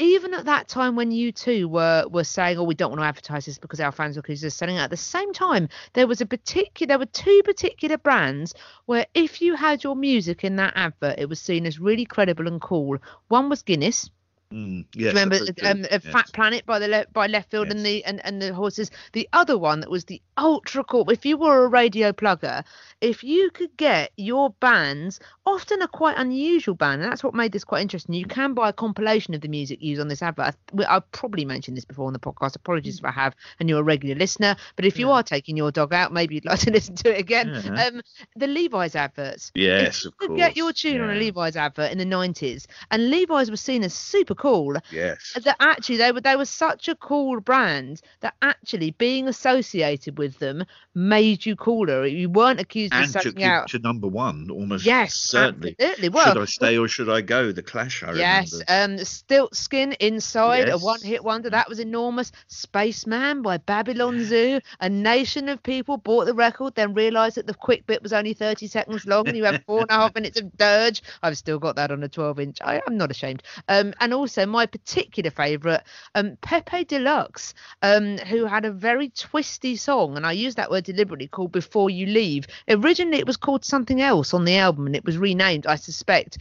even 0.00 0.34
at 0.34 0.46
that 0.46 0.68
time 0.68 0.96
when 0.96 1.10
U2 1.10 1.66
were 1.66 2.06
were 2.10 2.24
saying, 2.24 2.58
"Oh, 2.58 2.64
we 2.64 2.74
don't 2.74 2.90
want 2.90 3.00
to 3.00 3.06
advertise 3.06 3.46
this 3.46 3.58
because 3.58 3.80
our 3.80 3.92
fans 3.92 4.16
are 4.16 4.20
accused 4.20 4.44
of 4.44 4.52
selling 4.52 4.78
out," 4.78 4.84
at 4.84 4.90
the 4.90 4.96
same 4.96 5.32
time, 5.32 5.68
there 5.92 6.06
was 6.06 6.20
a 6.20 6.26
particular, 6.26 6.88
there 6.88 6.98
were 6.98 7.06
two 7.06 7.42
particular 7.44 7.98
brands 7.98 8.54
where 8.86 9.06
if 9.14 9.42
you 9.42 9.54
had 9.54 9.84
your 9.84 9.96
music 9.96 10.44
in 10.44 10.56
that 10.56 10.72
advert, 10.76 11.18
it 11.18 11.28
was 11.28 11.40
seen 11.40 11.66
as 11.66 11.78
really 11.78 12.04
credible 12.04 12.48
and 12.48 12.60
cool. 12.60 12.98
One 13.28 13.48
was 13.48 13.62
Guinness. 13.62 14.10
Mm, 14.52 14.84
yes, 14.96 15.14
remember 15.14 15.36
um, 15.64 15.84
Yes. 15.88 16.02
Fat 16.02 16.32
Planet 16.32 16.66
by 16.66 16.80
the 16.80 16.88
le- 16.88 17.06
by 17.12 17.28
Leftfield 17.28 17.66
Yes. 17.66 17.74
and 17.74 17.86
the 17.86 18.04
and, 18.04 18.24
and 18.26 18.42
the 18.42 18.52
horses. 18.52 18.90
The 19.12 19.28
other 19.32 19.56
one 19.56 19.78
that 19.80 19.90
was 19.90 20.06
the 20.06 20.20
ultra 20.36 20.82
cool. 20.82 21.08
If 21.08 21.24
you 21.24 21.36
were 21.36 21.64
a 21.64 21.68
radio 21.68 22.10
plugger, 22.10 22.64
if 23.00 23.22
you 23.22 23.50
could 23.52 23.76
get 23.76 24.10
your 24.16 24.50
bands, 24.58 25.20
often 25.46 25.82
a 25.82 25.86
quite 25.88 26.16
unusual 26.18 26.74
band, 26.74 27.00
and 27.00 27.12
that's 27.12 27.22
what 27.22 27.32
made 27.32 27.52
this 27.52 27.62
quite 27.62 27.82
interesting. 27.82 28.12
You 28.16 28.24
can 28.26 28.54
buy 28.54 28.70
a 28.70 28.72
compilation 28.72 29.34
of 29.34 29.40
the 29.40 29.46
music 29.48 29.80
used 29.80 30.00
on 30.00 30.08
this 30.08 30.20
advert. 30.20 30.56
I, 30.78 30.84
i've 30.96 31.12
probably 31.12 31.44
mentioned 31.44 31.76
this 31.76 31.84
before 31.84 32.08
on 32.08 32.12
the 32.12 32.18
podcast. 32.18 32.56
Apologies 32.56 32.98
if 32.98 33.04
I 33.04 33.12
have, 33.12 33.36
and 33.60 33.68
you're 33.68 33.80
a 33.80 33.84
regular 33.84 34.16
listener. 34.16 34.56
But 34.74 34.84
if 34.84 34.98
you 34.98 35.06
Yeah. 35.08 35.14
are 35.14 35.22
taking 35.22 35.56
your 35.56 35.70
dog 35.70 35.92
out, 35.94 36.12
maybe 36.12 36.34
you'd 36.34 36.44
like 36.44 36.58
to 36.60 36.70
listen 36.72 36.96
to 36.96 37.14
it 37.16 37.20
again. 37.20 37.50
Yeah. 37.64 37.86
Um, 37.86 38.00
the 38.34 38.48
Levi's 38.48 38.96
adverts. 38.96 39.52
Yes, 39.54 39.98
if 39.98 40.04
you 40.04 40.08
of 40.10 40.16
could 40.16 40.28
course. 40.30 40.38
get 40.38 40.56
your 40.56 40.72
tune 40.72 41.00
on 41.02 41.10
a. 41.10 41.14
Levi's 41.14 41.54
advert 41.54 41.92
in 41.92 41.98
the 41.98 42.04
90s, 42.04 42.66
and 42.90 43.10
Levi's 43.10 43.48
was 43.48 43.60
seen 43.60 43.84
as 43.84 43.94
super 43.94 44.34
cool 44.40 44.74
Yes. 44.90 45.36
that 45.44 45.56
actually 45.60 45.98
they 45.98 46.12
were 46.12 46.20
they 46.20 46.36
were 46.36 46.44
such 46.44 46.88
a 46.88 46.94
cool 46.96 47.40
brand 47.40 48.00
that 48.20 48.34
actually 48.42 48.90
being 48.92 49.28
associated 49.28 50.18
with 50.18 50.38
them 50.38 50.64
made 50.94 51.44
you 51.46 51.54
cooler. 51.56 52.06
You 52.06 52.28
weren't 52.30 52.60
accused 52.60 52.92
of 52.94 53.00
and 53.02 53.12
took 53.12 53.22
selling 53.22 53.40
you 53.40 53.46
out. 53.46 53.68
to 53.68 53.78
number 53.78 54.08
one 54.08 54.48
almost 54.50 54.84
Yes, 54.84 55.14
certainly. 55.14 55.76
absolutely. 55.78 56.08
Well, 56.08 56.32
should 56.34 56.42
I 56.42 56.44
stay 56.46 56.78
or 56.78 56.88
should 56.88 57.08
I 57.10 57.20
go? 57.20 57.52
The 57.52 57.62
Clash, 57.62 58.02
I 58.02 58.12
Yes, 58.14 58.52
remember. 58.68 59.00
um, 59.00 59.04
Stiltskin 59.04 59.94
Inside, 60.00 60.68
a 60.68 60.78
one-hit 60.78 61.22
wonder. 61.24 61.50
That 61.50 61.68
was 61.68 61.78
enormous. 61.80 62.32
Spaceman 62.48 63.42
by 63.42 63.56
Babylon 63.58 64.24
Zoo. 64.24 64.60
A 64.80 64.88
nation 64.88 65.48
of 65.48 65.62
people 65.62 65.96
bought 65.96 66.24
the 66.26 66.34
record, 66.34 66.74
then 66.74 66.94
realised 66.94 67.36
that 67.36 67.46
the 67.46 67.54
quick 67.54 67.86
bit 67.86 68.02
was 68.02 68.12
only 68.12 68.32
30 68.32 68.66
seconds 68.68 69.06
long, 69.06 69.26
and 69.28 69.36
you 69.36 69.44
had 69.44 69.62
four 69.64 69.80
and 69.82 69.90
a 69.90 69.94
half 69.94 70.14
minutes 70.20 70.40
of 70.40 70.56
dirge. 70.56 71.02
I've 71.22 71.36
still 71.36 71.58
got 71.58 71.76
that 71.76 71.90
on 71.90 72.02
a 72.04 72.08
12-inch. 72.08 72.58
I, 72.62 72.80
I'm 72.86 72.96
not 72.96 73.10
ashamed. 73.10 73.42
Um, 73.68 73.92
and 74.00 74.14
also 74.14 74.29
my 74.46 74.66
particular 74.66 75.30
favourite, 75.30 75.82
um, 76.14 76.36
Pepe 76.40 76.84
Deluxe, 76.84 77.54
um, 77.82 78.18
who 78.18 78.44
had 78.44 78.64
a 78.64 78.72
very 78.72 79.10
twisty 79.10 79.76
song, 79.76 80.16
and 80.16 80.26
I 80.26 80.32
use 80.32 80.54
that 80.56 80.70
word 80.70 80.84
deliberately, 80.84 81.28
called 81.28 81.52
"Before 81.52 81.90
You 81.90 82.06
Leave." 82.06 82.46
Originally, 82.68 83.18
it 83.18 83.26
was 83.26 83.36
called 83.36 83.64
something 83.64 84.00
else 84.00 84.34
on 84.34 84.44
the 84.44 84.56
album, 84.56 84.86
and 84.86 84.96
it 84.96 85.04
was 85.04 85.18
renamed, 85.18 85.66
I 85.66 85.76
suspect, 85.76 86.38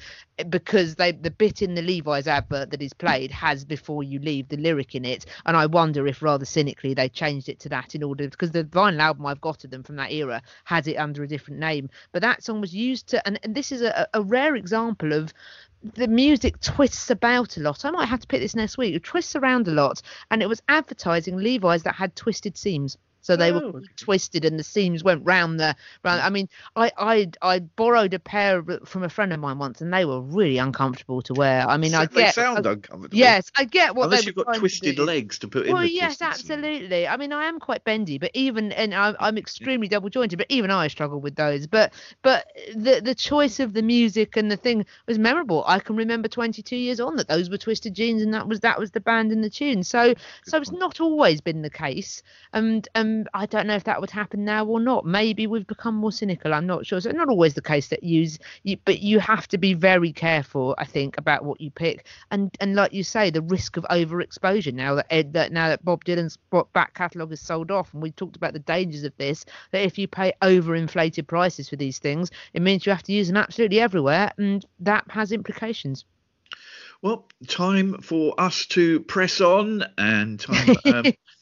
because 0.50 0.96
they 0.96 1.12
the 1.12 1.32
bit 1.32 1.62
in 1.62 1.76
the 1.76 1.82
Levi's 1.82 2.28
advert 2.28 2.72
that 2.72 2.82
is 2.82 2.94
played 2.94 3.32
has 3.32 3.66
"Before 3.66 4.04
You 4.04 4.20
Leave" 4.20 4.48
the 4.48 4.58
lyric 4.58 4.96
in 4.96 5.06
it, 5.06 5.26
and 5.46 5.58
I 5.58 5.66
wonder 5.66 6.08
if 6.08 6.22
rather 6.22 6.46
cynically 6.46 6.94
they 6.94 7.10
changed 7.10 7.50
it 7.50 7.60
to 7.62 7.70
that 7.70 7.96
in 7.96 8.04
order 8.04 8.28
because 8.28 8.52
the 8.52 8.64
vinyl 8.64 9.00
album 9.00 9.26
I've 9.26 9.42
got 9.42 9.64
of 9.64 9.72
them 9.72 9.84
from 9.84 9.98
that 9.98 10.12
era 10.12 10.42
has 10.66 10.88
it 10.88 10.96
under 10.96 11.24
a 11.24 11.28
different 11.28 11.60
name, 11.60 11.90
but 12.12 12.22
that 12.22 12.44
song 12.44 12.62
was 12.62 12.74
used 12.74 13.08
to, 13.10 13.28
and, 13.28 13.40
and 13.44 13.56
this 13.56 13.72
is 13.72 13.82
a, 13.82 14.08
a 14.14 14.22
rare 14.22 14.56
example 14.56 15.14
of 15.14 15.34
the 15.82 16.08
music 16.08 16.60
twists 16.60 17.10
about 17.10 17.58
a 17.58 17.62
lot. 17.62 17.86
I 17.86 17.92
might 17.92 18.08
have 18.08 18.20
to 18.20 18.28
pick 18.28 18.42
this 18.42 18.56
next 18.56 18.78
week. 18.78 18.96
It 18.96 19.04
twists 19.04 19.36
around 19.36 19.68
a 19.68 19.72
lot, 19.72 20.02
and 20.30 20.42
it 20.42 20.50
was 20.50 20.62
advertising 20.68 21.38
Levi's 21.38 21.84
that 21.84 21.96
had 21.96 22.16
twisted 22.16 22.58
seams. 22.58 22.98
So 23.22 23.36
they 23.36 23.52
Oh, 23.52 23.58
were 23.58 23.62
okay. 23.76 23.86
twisted, 23.98 24.46
and 24.46 24.58
the 24.60 24.64
seams 24.64 25.04
went 25.04 25.26
round 25.26 25.60
the 25.60 25.76
round. 26.04 26.22
I 26.22 26.30
mean, 26.30 26.48
I 26.76 26.92
I 26.98 27.28
I 27.42 27.60
borrowed 27.60 28.14
a 28.14 28.20
pair 28.20 28.64
from 28.86 29.04
a 29.04 29.10
friend 29.10 29.34
of 29.34 29.40
mine 29.40 29.58
once, 29.60 29.82
and 29.82 29.94
they 29.94 30.06
were 30.06 30.22
really 30.22 30.58
uncomfortable 30.58 31.22
to 31.24 31.34
wear. 31.36 31.68
I 31.68 31.78
mean, 31.78 31.94
I 31.96 32.06
they 32.06 32.24
get 32.24 32.36
sound 32.36 32.66
I- 32.66 32.72
uncomfortable. 32.72 33.18
yes, 33.18 33.52
I 33.58 33.66
get 33.66 33.96
what 33.96 34.06
Unless 34.06 34.22
they 34.22 34.26
you've 34.26 34.36
got 34.36 34.46
trying 34.46 34.62
to 34.62 34.62
twisted 34.62 34.98
legs 35.00 35.40
to 35.40 35.48
put 35.48 35.66
in 35.68 35.76
Well, 35.76 35.86
yes, 35.86 36.22
absolutely. 36.22 37.08
I 37.08 37.16
mean, 37.18 37.32
I 37.32 37.46
am 37.46 37.60
quite 37.60 37.84
bendy, 37.84 38.18
but 38.18 38.32
even 38.34 38.72
and 38.72 38.94
I'm, 38.96 39.16
I'm 39.20 39.38
extremely 39.38 39.88
double 39.88 40.10
jointed, 40.10 40.38
but 40.38 40.48
even 40.50 40.72
I 40.72 40.88
struggle 40.88 41.20
with 41.22 41.36
those. 41.36 41.68
But 41.68 41.94
but 42.24 42.48
the 42.76 43.02
the 43.04 43.14
choice 43.14 43.60
of 43.60 43.74
the 43.74 43.84
music 43.84 44.36
and 44.38 44.50
the 44.50 44.58
thing 44.58 44.86
was 45.08 45.20
memorable. 45.20 45.64
I 45.68 45.80
can 45.80 45.96
remember 45.96 46.28
22 46.28 46.76
years 46.76 47.00
on 47.00 47.18
that 47.18 47.28
those 47.28 47.50
were 47.50 47.58
Twisted 47.58 47.94
Jeans, 47.94 48.22
and 48.24 48.34
that 48.34 48.48
was 48.48 48.62
that 48.62 48.80
was 48.80 48.92
the 48.92 49.00
band 49.02 49.32
and 49.32 49.44
the 49.44 49.50
tune. 49.50 49.84
So 49.84 50.16
so 50.44 50.58
it's 50.60 50.72
point. 50.72 50.80
not 50.80 51.00
always 51.00 51.42
been 51.42 51.62
the 51.62 51.70
case, 51.70 52.24
and 52.54 52.88
um 53.10 53.26
I 53.34 53.46
don't 53.46 53.68
know 53.68 53.76
if 53.76 53.84
that 53.86 54.00
would 54.02 54.12
happen 54.12 54.46
now 54.46 54.66
or 54.66 54.80
not. 54.80 55.06
Maybe 55.06 55.48
we've 55.48 55.68
become 55.68 55.96
more 55.96 56.12
cynical. 56.12 56.54
I'm 56.54 56.68
not 56.68 56.86
sure. 56.86 57.02
So 57.02 57.12
not 57.12 57.30
always 57.30 57.54
the 57.54 57.62
case 57.62 57.88
that 57.90 58.04
use 58.04 58.40
you, 58.64 58.78
but 58.86 59.00
you 59.00 59.20
have 59.20 59.48
to 59.50 59.58
be 59.58 59.74
very 59.74 60.12
careful. 60.12 60.76
I 60.78 60.86
think 60.86 61.18
about 61.18 61.46
what 61.46 61.60
you 61.62 61.72
pick, 61.72 62.06
and 62.32 62.56
and 62.60 62.76
like 62.76 62.94
you 62.94 63.04
say, 63.04 63.30
the 63.30 63.42
risk 63.42 63.78
of 63.78 63.86
overexposure 63.90 64.74
now 64.74 64.96
that 64.96 65.08
Ed, 65.10 65.34
that 65.34 65.52
now 65.52 65.70
that 65.70 65.84
Bob 65.84 66.06
Dylan's 66.06 66.38
back 66.74 66.94
catalogue 66.94 67.32
is 67.32 67.42
sold 67.42 67.72
off, 67.72 67.94
and 67.94 68.02
we 68.02 68.12
talked 68.12 68.36
about 68.36 68.54
the 68.54 68.60
dangers 68.60 69.04
of 69.04 69.16
this. 69.18 69.46
That 69.72 69.84
if 69.84 69.98
you 69.98 70.08
pay 70.08 70.34
overinflated 70.42 71.28
prices 71.28 71.70
for 71.70 71.76
these 71.76 72.00
things, 72.00 72.32
it 72.54 72.62
means 72.62 72.86
you 72.86 72.92
have 72.92 73.04
to 73.04 73.14
use 73.14 73.28
them 73.28 73.38
absolutely 73.38 73.80
everywhere, 73.80 74.32
and 74.38 74.66
that 74.80 75.06
has 75.10 75.32
implications. 75.32 76.06
Well, 77.02 77.28
time 77.48 78.02
for 78.02 78.34
us 78.38 78.66
to 78.68 79.00
press 79.02 79.40
on 79.40 79.86
and 79.98 80.38
time 80.38 80.76
um, 80.86 81.06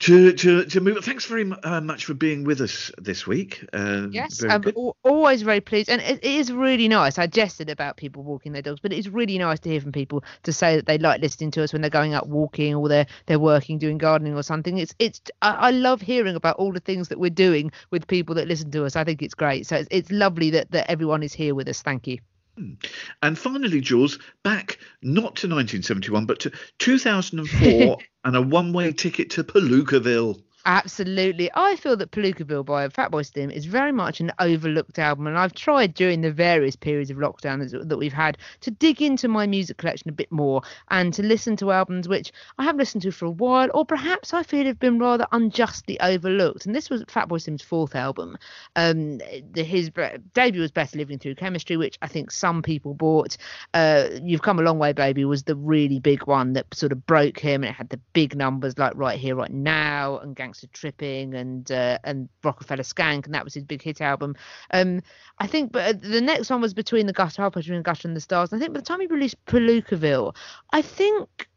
to, 0.00 0.32
to 0.32 0.64
to 0.66 0.80
move. 0.80 1.04
Thanks 1.04 1.24
very 1.24 1.50
uh, 1.62 1.80
much 1.80 2.04
for 2.04 2.14
being 2.14 2.44
with 2.44 2.60
us 2.60 2.90
this 2.98 3.26
week. 3.26 3.64
Uh, 3.72 4.08
Yes, 4.10 4.40
very 4.40 4.52
I'm 4.52 4.60
good. 4.60 4.76
al- 4.76 4.96
always 5.02 5.42
very 5.42 5.60
pleased, 5.60 5.88
and 5.88 6.02
it, 6.02 6.18
it 6.22 6.24
is 6.24 6.52
really 6.52 6.86
nice. 6.88 7.18
I 7.18 7.26
jested 7.26 7.70
about 7.70 7.96
people 7.96 8.22
walking 8.22 8.52
their 8.52 8.62
dogs, 8.62 8.80
but 8.80 8.92
it's 8.92 9.08
really 9.08 9.38
nice 9.38 9.58
to 9.60 9.70
hear 9.70 9.80
from 9.80 9.92
people 9.92 10.22
to 10.42 10.52
say 10.52 10.76
that 10.76 10.86
they 10.86 10.98
like 10.98 11.22
listening 11.22 11.50
to 11.52 11.62
us 11.62 11.72
when 11.72 11.80
they're 11.80 11.90
going 11.90 12.12
out 12.12 12.28
walking 12.28 12.74
or 12.74 12.88
they're 12.88 13.06
they're 13.26 13.38
working, 13.38 13.78
doing 13.78 13.96
gardening 13.96 14.34
or 14.34 14.42
something. 14.42 14.76
It's 14.78 14.94
it's 14.98 15.22
I, 15.40 15.52
I 15.52 15.70
love 15.70 16.02
hearing 16.02 16.36
about 16.36 16.56
all 16.56 16.72
the 16.72 16.80
things 16.80 17.08
that 17.08 17.18
we're 17.18 17.30
doing 17.30 17.72
with 17.90 18.06
people 18.06 18.34
that 18.34 18.48
listen 18.48 18.70
to 18.72 18.84
us. 18.84 18.96
I 18.96 19.04
think 19.04 19.22
it's 19.22 19.34
great. 19.34 19.66
So 19.66 19.76
it's, 19.76 19.88
it's 19.90 20.10
lovely 20.10 20.50
that 20.50 20.70
that 20.72 20.90
everyone 20.90 21.22
is 21.22 21.32
here 21.32 21.54
with 21.54 21.68
us. 21.68 21.80
Thank 21.80 22.06
you. 22.06 22.18
Hmm. 22.56 22.74
And 23.22 23.38
finally, 23.38 23.80
Jules, 23.80 24.18
back 24.42 24.78
not 25.02 25.36
to 25.36 25.46
1971, 25.46 26.26
but 26.26 26.40
to 26.40 26.52
2004 26.78 27.98
and 28.24 28.36
a 28.36 28.42
one-way 28.42 28.92
ticket 28.92 29.30
to 29.30 29.44
Palookaville. 29.44 30.42
Absolutely. 30.68 31.48
I 31.54 31.76
feel 31.76 31.96
that 31.96 32.10
Palooka 32.10 32.40
Palookaville 32.40 32.64
by 32.66 32.88
Fatboy 32.88 33.24
Slim 33.24 33.52
is 33.52 33.66
very 33.66 33.92
much 33.92 34.18
an 34.18 34.32
overlooked 34.40 34.98
album, 34.98 35.28
and 35.28 35.38
I've 35.38 35.54
tried 35.54 35.94
during 35.94 36.22
the 36.22 36.32
various 36.32 36.74
periods 36.74 37.08
of 37.08 37.18
lockdown 37.18 37.70
that, 37.70 37.96
we've 37.96 38.12
had 38.12 38.36
to 38.62 38.72
dig 38.72 39.00
into 39.00 39.28
my 39.28 39.46
music 39.46 39.76
collection 39.76 40.08
a 40.08 40.12
bit 40.12 40.30
more 40.32 40.62
and 40.90 41.14
to 41.14 41.22
listen 41.22 41.56
to 41.58 41.70
albums 41.70 42.08
which 42.08 42.32
I 42.58 42.64
have 42.64 42.74
listened 42.76 43.02
to 43.02 43.12
for 43.12 43.26
a 43.26 43.30
while, 43.30 43.68
or 43.74 43.84
perhaps 43.86 44.34
I 44.34 44.42
feel 44.42 44.66
have 44.66 44.80
been 44.80 44.98
rather 44.98 45.28
unjustly 45.30 46.00
overlooked. 46.00 46.66
And 46.66 46.74
this 46.74 46.90
was 46.90 47.04
Fatboy 47.04 47.42
Slim's 47.42 47.62
fourth 47.62 47.94
album. 47.94 48.36
Um, 48.74 49.20
his 49.54 49.92
debut 50.34 50.60
was 50.60 50.72
Better 50.72 50.98
Living 50.98 51.20
Through 51.20 51.36
Chemistry, 51.36 51.76
which 51.76 51.96
I 52.02 52.08
think 52.08 52.32
some 52.32 52.62
people 52.62 52.92
bought. 52.92 53.36
Uh, 53.72 54.08
You've 54.20 54.42
Come 54.42 54.58
a 54.58 54.62
Long 54.62 54.80
Way, 54.80 54.92
Baby 54.92 55.26
was 55.26 55.44
the 55.44 55.54
really 55.54 56.00
big 56.00 56.26
one 56.26 56.54
that 56.54 56.66
sort 56.74 56.90
of 56.90 57.06
broke 57.06 57.38
him, 57.38 57.62
and 57.62 57.70
it 57.70 57.76
had 57.76 57.90
the 57.90 58.00
big 58.14 58.34
numbers 58.34 58.76
like 58.78 58.94
Right 58.96 59.16
Here, 59.16 59.36
Right 59.36 59.52
Now, 59.52 60.18
and 60.18 60.34
Gangsta 60.34 60.55
Gangster 60.56 60.66
Tripping 60.72 61.34
and 61.34 61.70
uh, 61.70 61.98
and 62.04 62.28
Rockafeller 62.42 62.80
Skank, 62.80 63.26
and 63.26 63.34
that 63.34 63.44
was 63.44 63.54
his 63.54 63.64
big 63.64 63.82
hit 63.82 64.00
album. 64.00 64.36
Um, 64.72 65.02
I 65.38 65.46
think, 65.46 65.72
but 65.72 65.96
uh, 65.96 65.98
the 66.00 66.20
next 66.20 66.50
one 66.50 66.60
was 66.60 66.74
Between 66.74 67.06
the 67.06 67.12
Gutter, 67.12 67.50
between 67.50 67.78
the 67.78 67.82
Gutter 67.82 68.08
and 68.08 68.16
the 68.16 68.20
Stars. 68.20 68.52
And 68.52 68.60
I 68.60 68.64
think 68.64 68.74
by 68.74 68.80
the 68.80 68.86
time 68.86 69.00
he 69.00 69.06
released 69.06 69.44
Palookaville, 69.46 70.34
I 70.70 70.82
think 70.82 71.48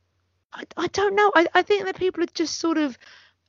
I, 0.54 0.64
I 0.78 0.88
don't 0.88 1.16
know. 1.16 1.32
I, 1.36 1.48
I 1.54 1.62
think 1.62 1.86
that 1.86 1.96
people 1.98 2.22
had 2.22 2.34
just 2.34 2.60
sort 2.60 2.78
of. 2.78 2.98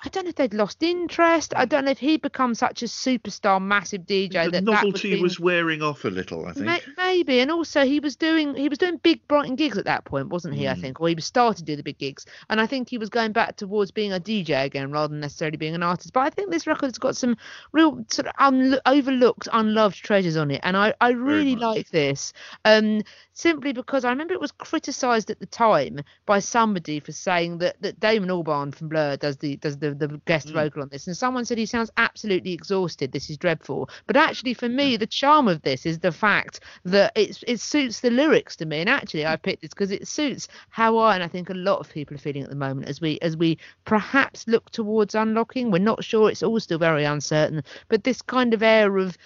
I 0.02 0.08
don't 0.08 0.24
know 0.24 0.30
if 0.30 0.36
they'd 0.36 0.54
lost 0.54 0.82
interest. 0.82 1.52
I 1.54 1.66
don't 1.66 1.84
know 1.84 1.90
if 1.90 1.98
he'd 1.98 2.22
become 2.22 2.54
such 2.54 2.82
a 2.82 2.86
superstar, 2.86 3.60
massive 3.62 4.02
DJ 4.02 4.32
the 4.32 4.50
that 4.50 4.50
that 4.52 4.64
novelty 4.64 5.20
was 5.20 5.38
wearing 5.38 5.82
off 5.82 6.04
a 6.04 6.08
little, 6.08 6.46
I 6.46 6.52
think. 6.52 6.66
May- 6.66 6.80
maybe, 6.96 7.40
and 7.40 7.50
also 7.50 7.84
he 7.84 8.00
was 8.00 8.16
doing 8.16 8.54
he 8.54 8.68
was 8.68 8.78
doing 8.78 8.96
big 8.96 9.26
Brighton 9.28 9.56
gigs 9.56 9.76
at 9.76 9.84
that 9.84 10.04
point, 10.06 10.28
wasn't 10.28 10.54
he? 10.54 10.66
I 10.68 10.74
Mm. 10.74 10.80
think, 10.80 11.00
or 11.00 11.08
he 11.08 11.14
was 11.14 11.26
starting 11.26 11.58
to 11.58 11.64
do 11.64 11.76
the 11.76 11.82
big 11.82 11.98
gigs, 11.98 12.24
and 12.48 12.60
I 12.60 12.66
think 12.66 12.88
he 12.88 12.96
was 12.98 13.10
going 13.10 13.32
back 13.32 13.56
towards 13.56 13.90
being 13.90 14.12
a 14.12 14.18
DJ 14.20 14.64
again 14.64 14.90
rather 14.90 15.08
than 15.08 15.20
necessarily 15.20 15.58
being 15.58 15.74
an 15.74 15.82
artist. 15.82 16.12
But 16.14 16.20
I 16.20 16.30
think 16.30 16.50
this 16.50 16.66
record's 16.66 16.98
got 16.98 17.16
some 17.16 17.36
real 17.72 18.02
sort 18.10 18.28
of 18.28 18.32
un- 18.38 18.78
overlooked, 18.86 19.48
unloved 19.52 19.96
treasures 19.96 20.36
on 20.36 20.50
it, 20.50 20.60
and 20.62 20.76
I 20.76 20.94
I 21.00 21.10
really 21.10 21.56
like 21.56 21.90
this. 21.90 22.32
Um, 22.64 23.02
simply 23.32 23.72
because 23.72 24.04
I 24.04 24.10
remember 24.10 24.34
it 24.34 24.40
was 24.40 24.52
criticised 24.52 25.30
at 25.30 25.40
the 25.40 25.46
time 25.46 26.00
by 26.26 26.38
somebody 26.40 27.00
for 27.00 27.12
saying 27.12 27.58
that 27.58 27.80
that 27.82 28.00
Damon 28.00 28.28
Albarn 28.30 28.74
from 28.74 28.88
Blur 28.88 29.16
does 29.16 29.36
the 29.38 29.56
does 29.56 29.78
the, 29.78 29.94
the 29.94 30.20
guest 30.26 30.48
Mm. 30.48 30.52
vocal 30.54 30.82
on 30.82 30.88
this, 30.90 31.06
and 31.06 31.16
someone 31.16 31.44
said 31.44 31.58
he 31.58 31.66
sounds 31.66 31.90
absolutely 31.96 32.52
exhausted. 32.52 33.12
This 33.12 33.30
is 33.30 33.36
dreadful. 33.38 33.88
But 34.06 34.16
actually, 34.16 34.54
for 34.54 34.68
me, 34.68 34.96
the 34.96 35.06
charm 35.06 35.48
of 35.48 35.62
this 35.62 35.86
is 35.86 35.98
the 36.00 36.12
fact 36.12 36.60
that 36.84 37.12
it 37.14 37.42
it 37.46 37.60
suits 37.60 38.00
the 38.00 38.10
lyrics 38.10 38.56
to 38.56 38.66
me, 38.66 38.80
and 38.80 38.88
actually, 38.88 39.26
I 39.26 39.36
picked 39.36 39.62
this 39.62 39.70
because 39.70 39.90
it 39.90 40.08
suits 40.08 40.48
how 40.70 40.96
I 40.98 41.14
and 41.14 41.22
I 41.24 41.28
think 41.28 41.50
a 41.50 41.54
lot 41.54 41.80
of 41.80 41.90
people 41.90 42.14
are 42.16 42.18
feeling 42.18 42.42
at 42.42 42.50
the 42.50 42.56
moment 42.56 42.88
as 42.88 43.00
we 43.00 43.18
as 43.20 43.36
we 43.36 43.58
perhaps 43.84 44.46
look 44.48 44.70
towards 44.70 45.14
unlocking. 45.14 45.70
We're 45.70 45.78
not 45.78 46.04
sure; 46.04 46.30
it's 46.30 46.42
all 46.42 46.58
still 46.60 46.78
very 46.78 47.04
uncertain. 47.04 47.62
But 47.88 48.04
this 48.04 48.22
kind 48.22 48.54
of 48.54 48.62
air 48.62 48.96
of 48.98 49.16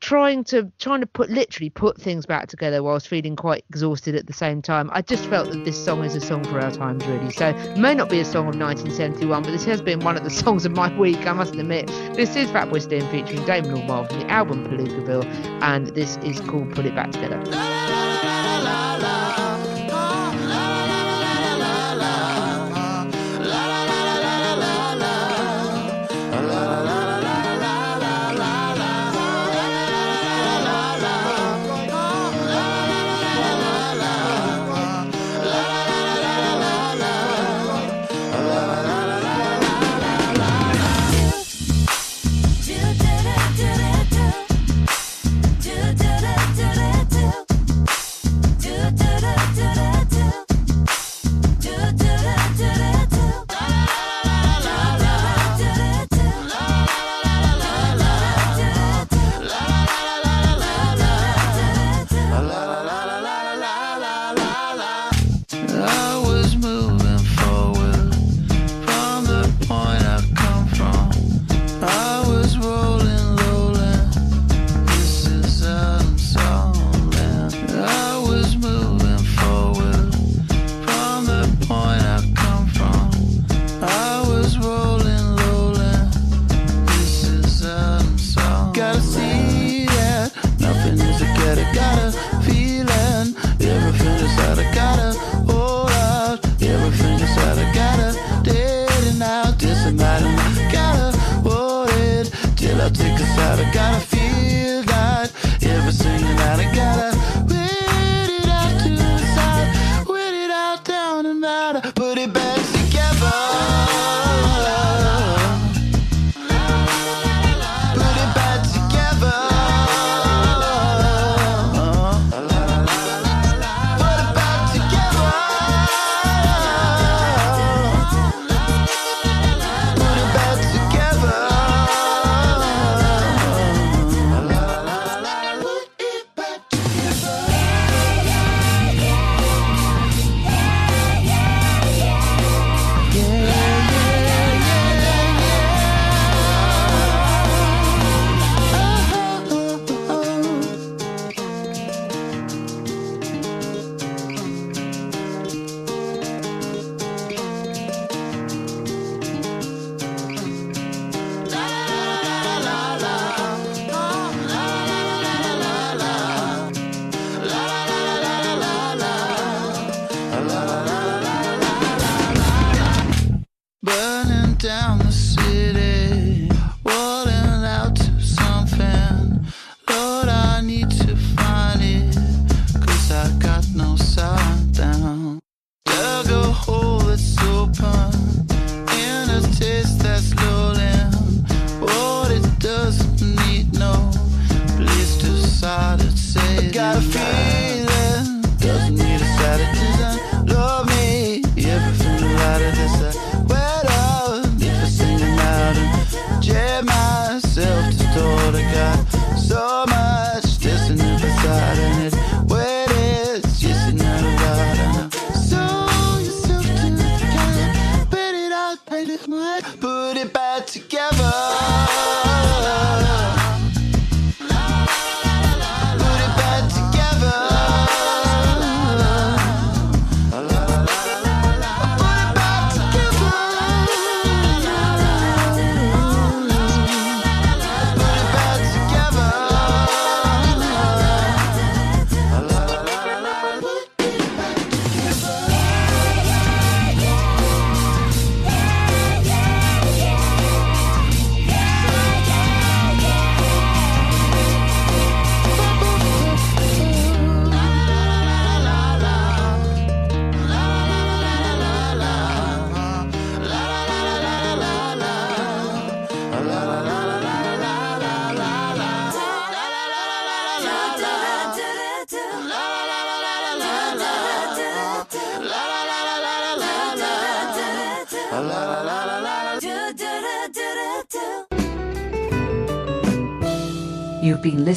trying 0.00 0.44
to 0.44 0.70
trying 0.78 1.00
to 1.00 1.06
put 1.06 1.30
literally 1.30 1.70
put 1.70 2.00
things 2.00 2.26
back 2.26 2.48
together 2.48 2.82
whilst 2.82 3.08
feeling 3.08 3.36
quite 3.36 3.64
exhausted 3.68 4.14
at 4.14 4.26
the 4.26 4.32
same 4.32 4.62
time. 4.62 4.90
I 4.92 5.02
just 5.02 5.26
felt 5.26 5.50
that 5.50 5.64
this 5.64 5.82
song 5.82 6.04
is 6.04 6.14
a 6.14 6.20
song 6.20 6.42
for 6.44 6.60
our 6.60 6.70
times 6.70 7.06
really. 7.06 7.30
So 7.30 7.48
it 7.48 7.76
may 7.76 7.94
not 7.94 8.08
be 8.08 8.20
a 8.20 8.24
song 8.24 8.48
of 8.48 8.56
1971, 8.56 9.42
but 9.42 9.50
this 9.50 9.64
has 9.64 9.80
been 9.80 10.00
one 10.00 10.16
of 10.16 10.24
the 10.24 10.30
songs 10.42 10.64
of 10.64 10.72
my 10.72 10.96
week. 10.98 11.26
I 11.26 11.32
must 11.32 11.54
admit. 11.54 11.86
This 12.14 12.34
is 12.36 12.50
Fatboy 12.50 12.82
Slim 12.82 13.08
featuring 13.10 13.44
Damon 13.46 13.76
Albarn 13.76 14.08
from 14.08 14.20
the 14.20 14.30
album 14.30 14.64
Palookaville, 14.66 15.24
and 15.62 15.88
this 15.88 16.16
is 16.18 16.40
called 16.40 16.74
Put 16.74 16.86
It 16.86 16.94
Back 16.94 17.12
Together. 17.12 18.19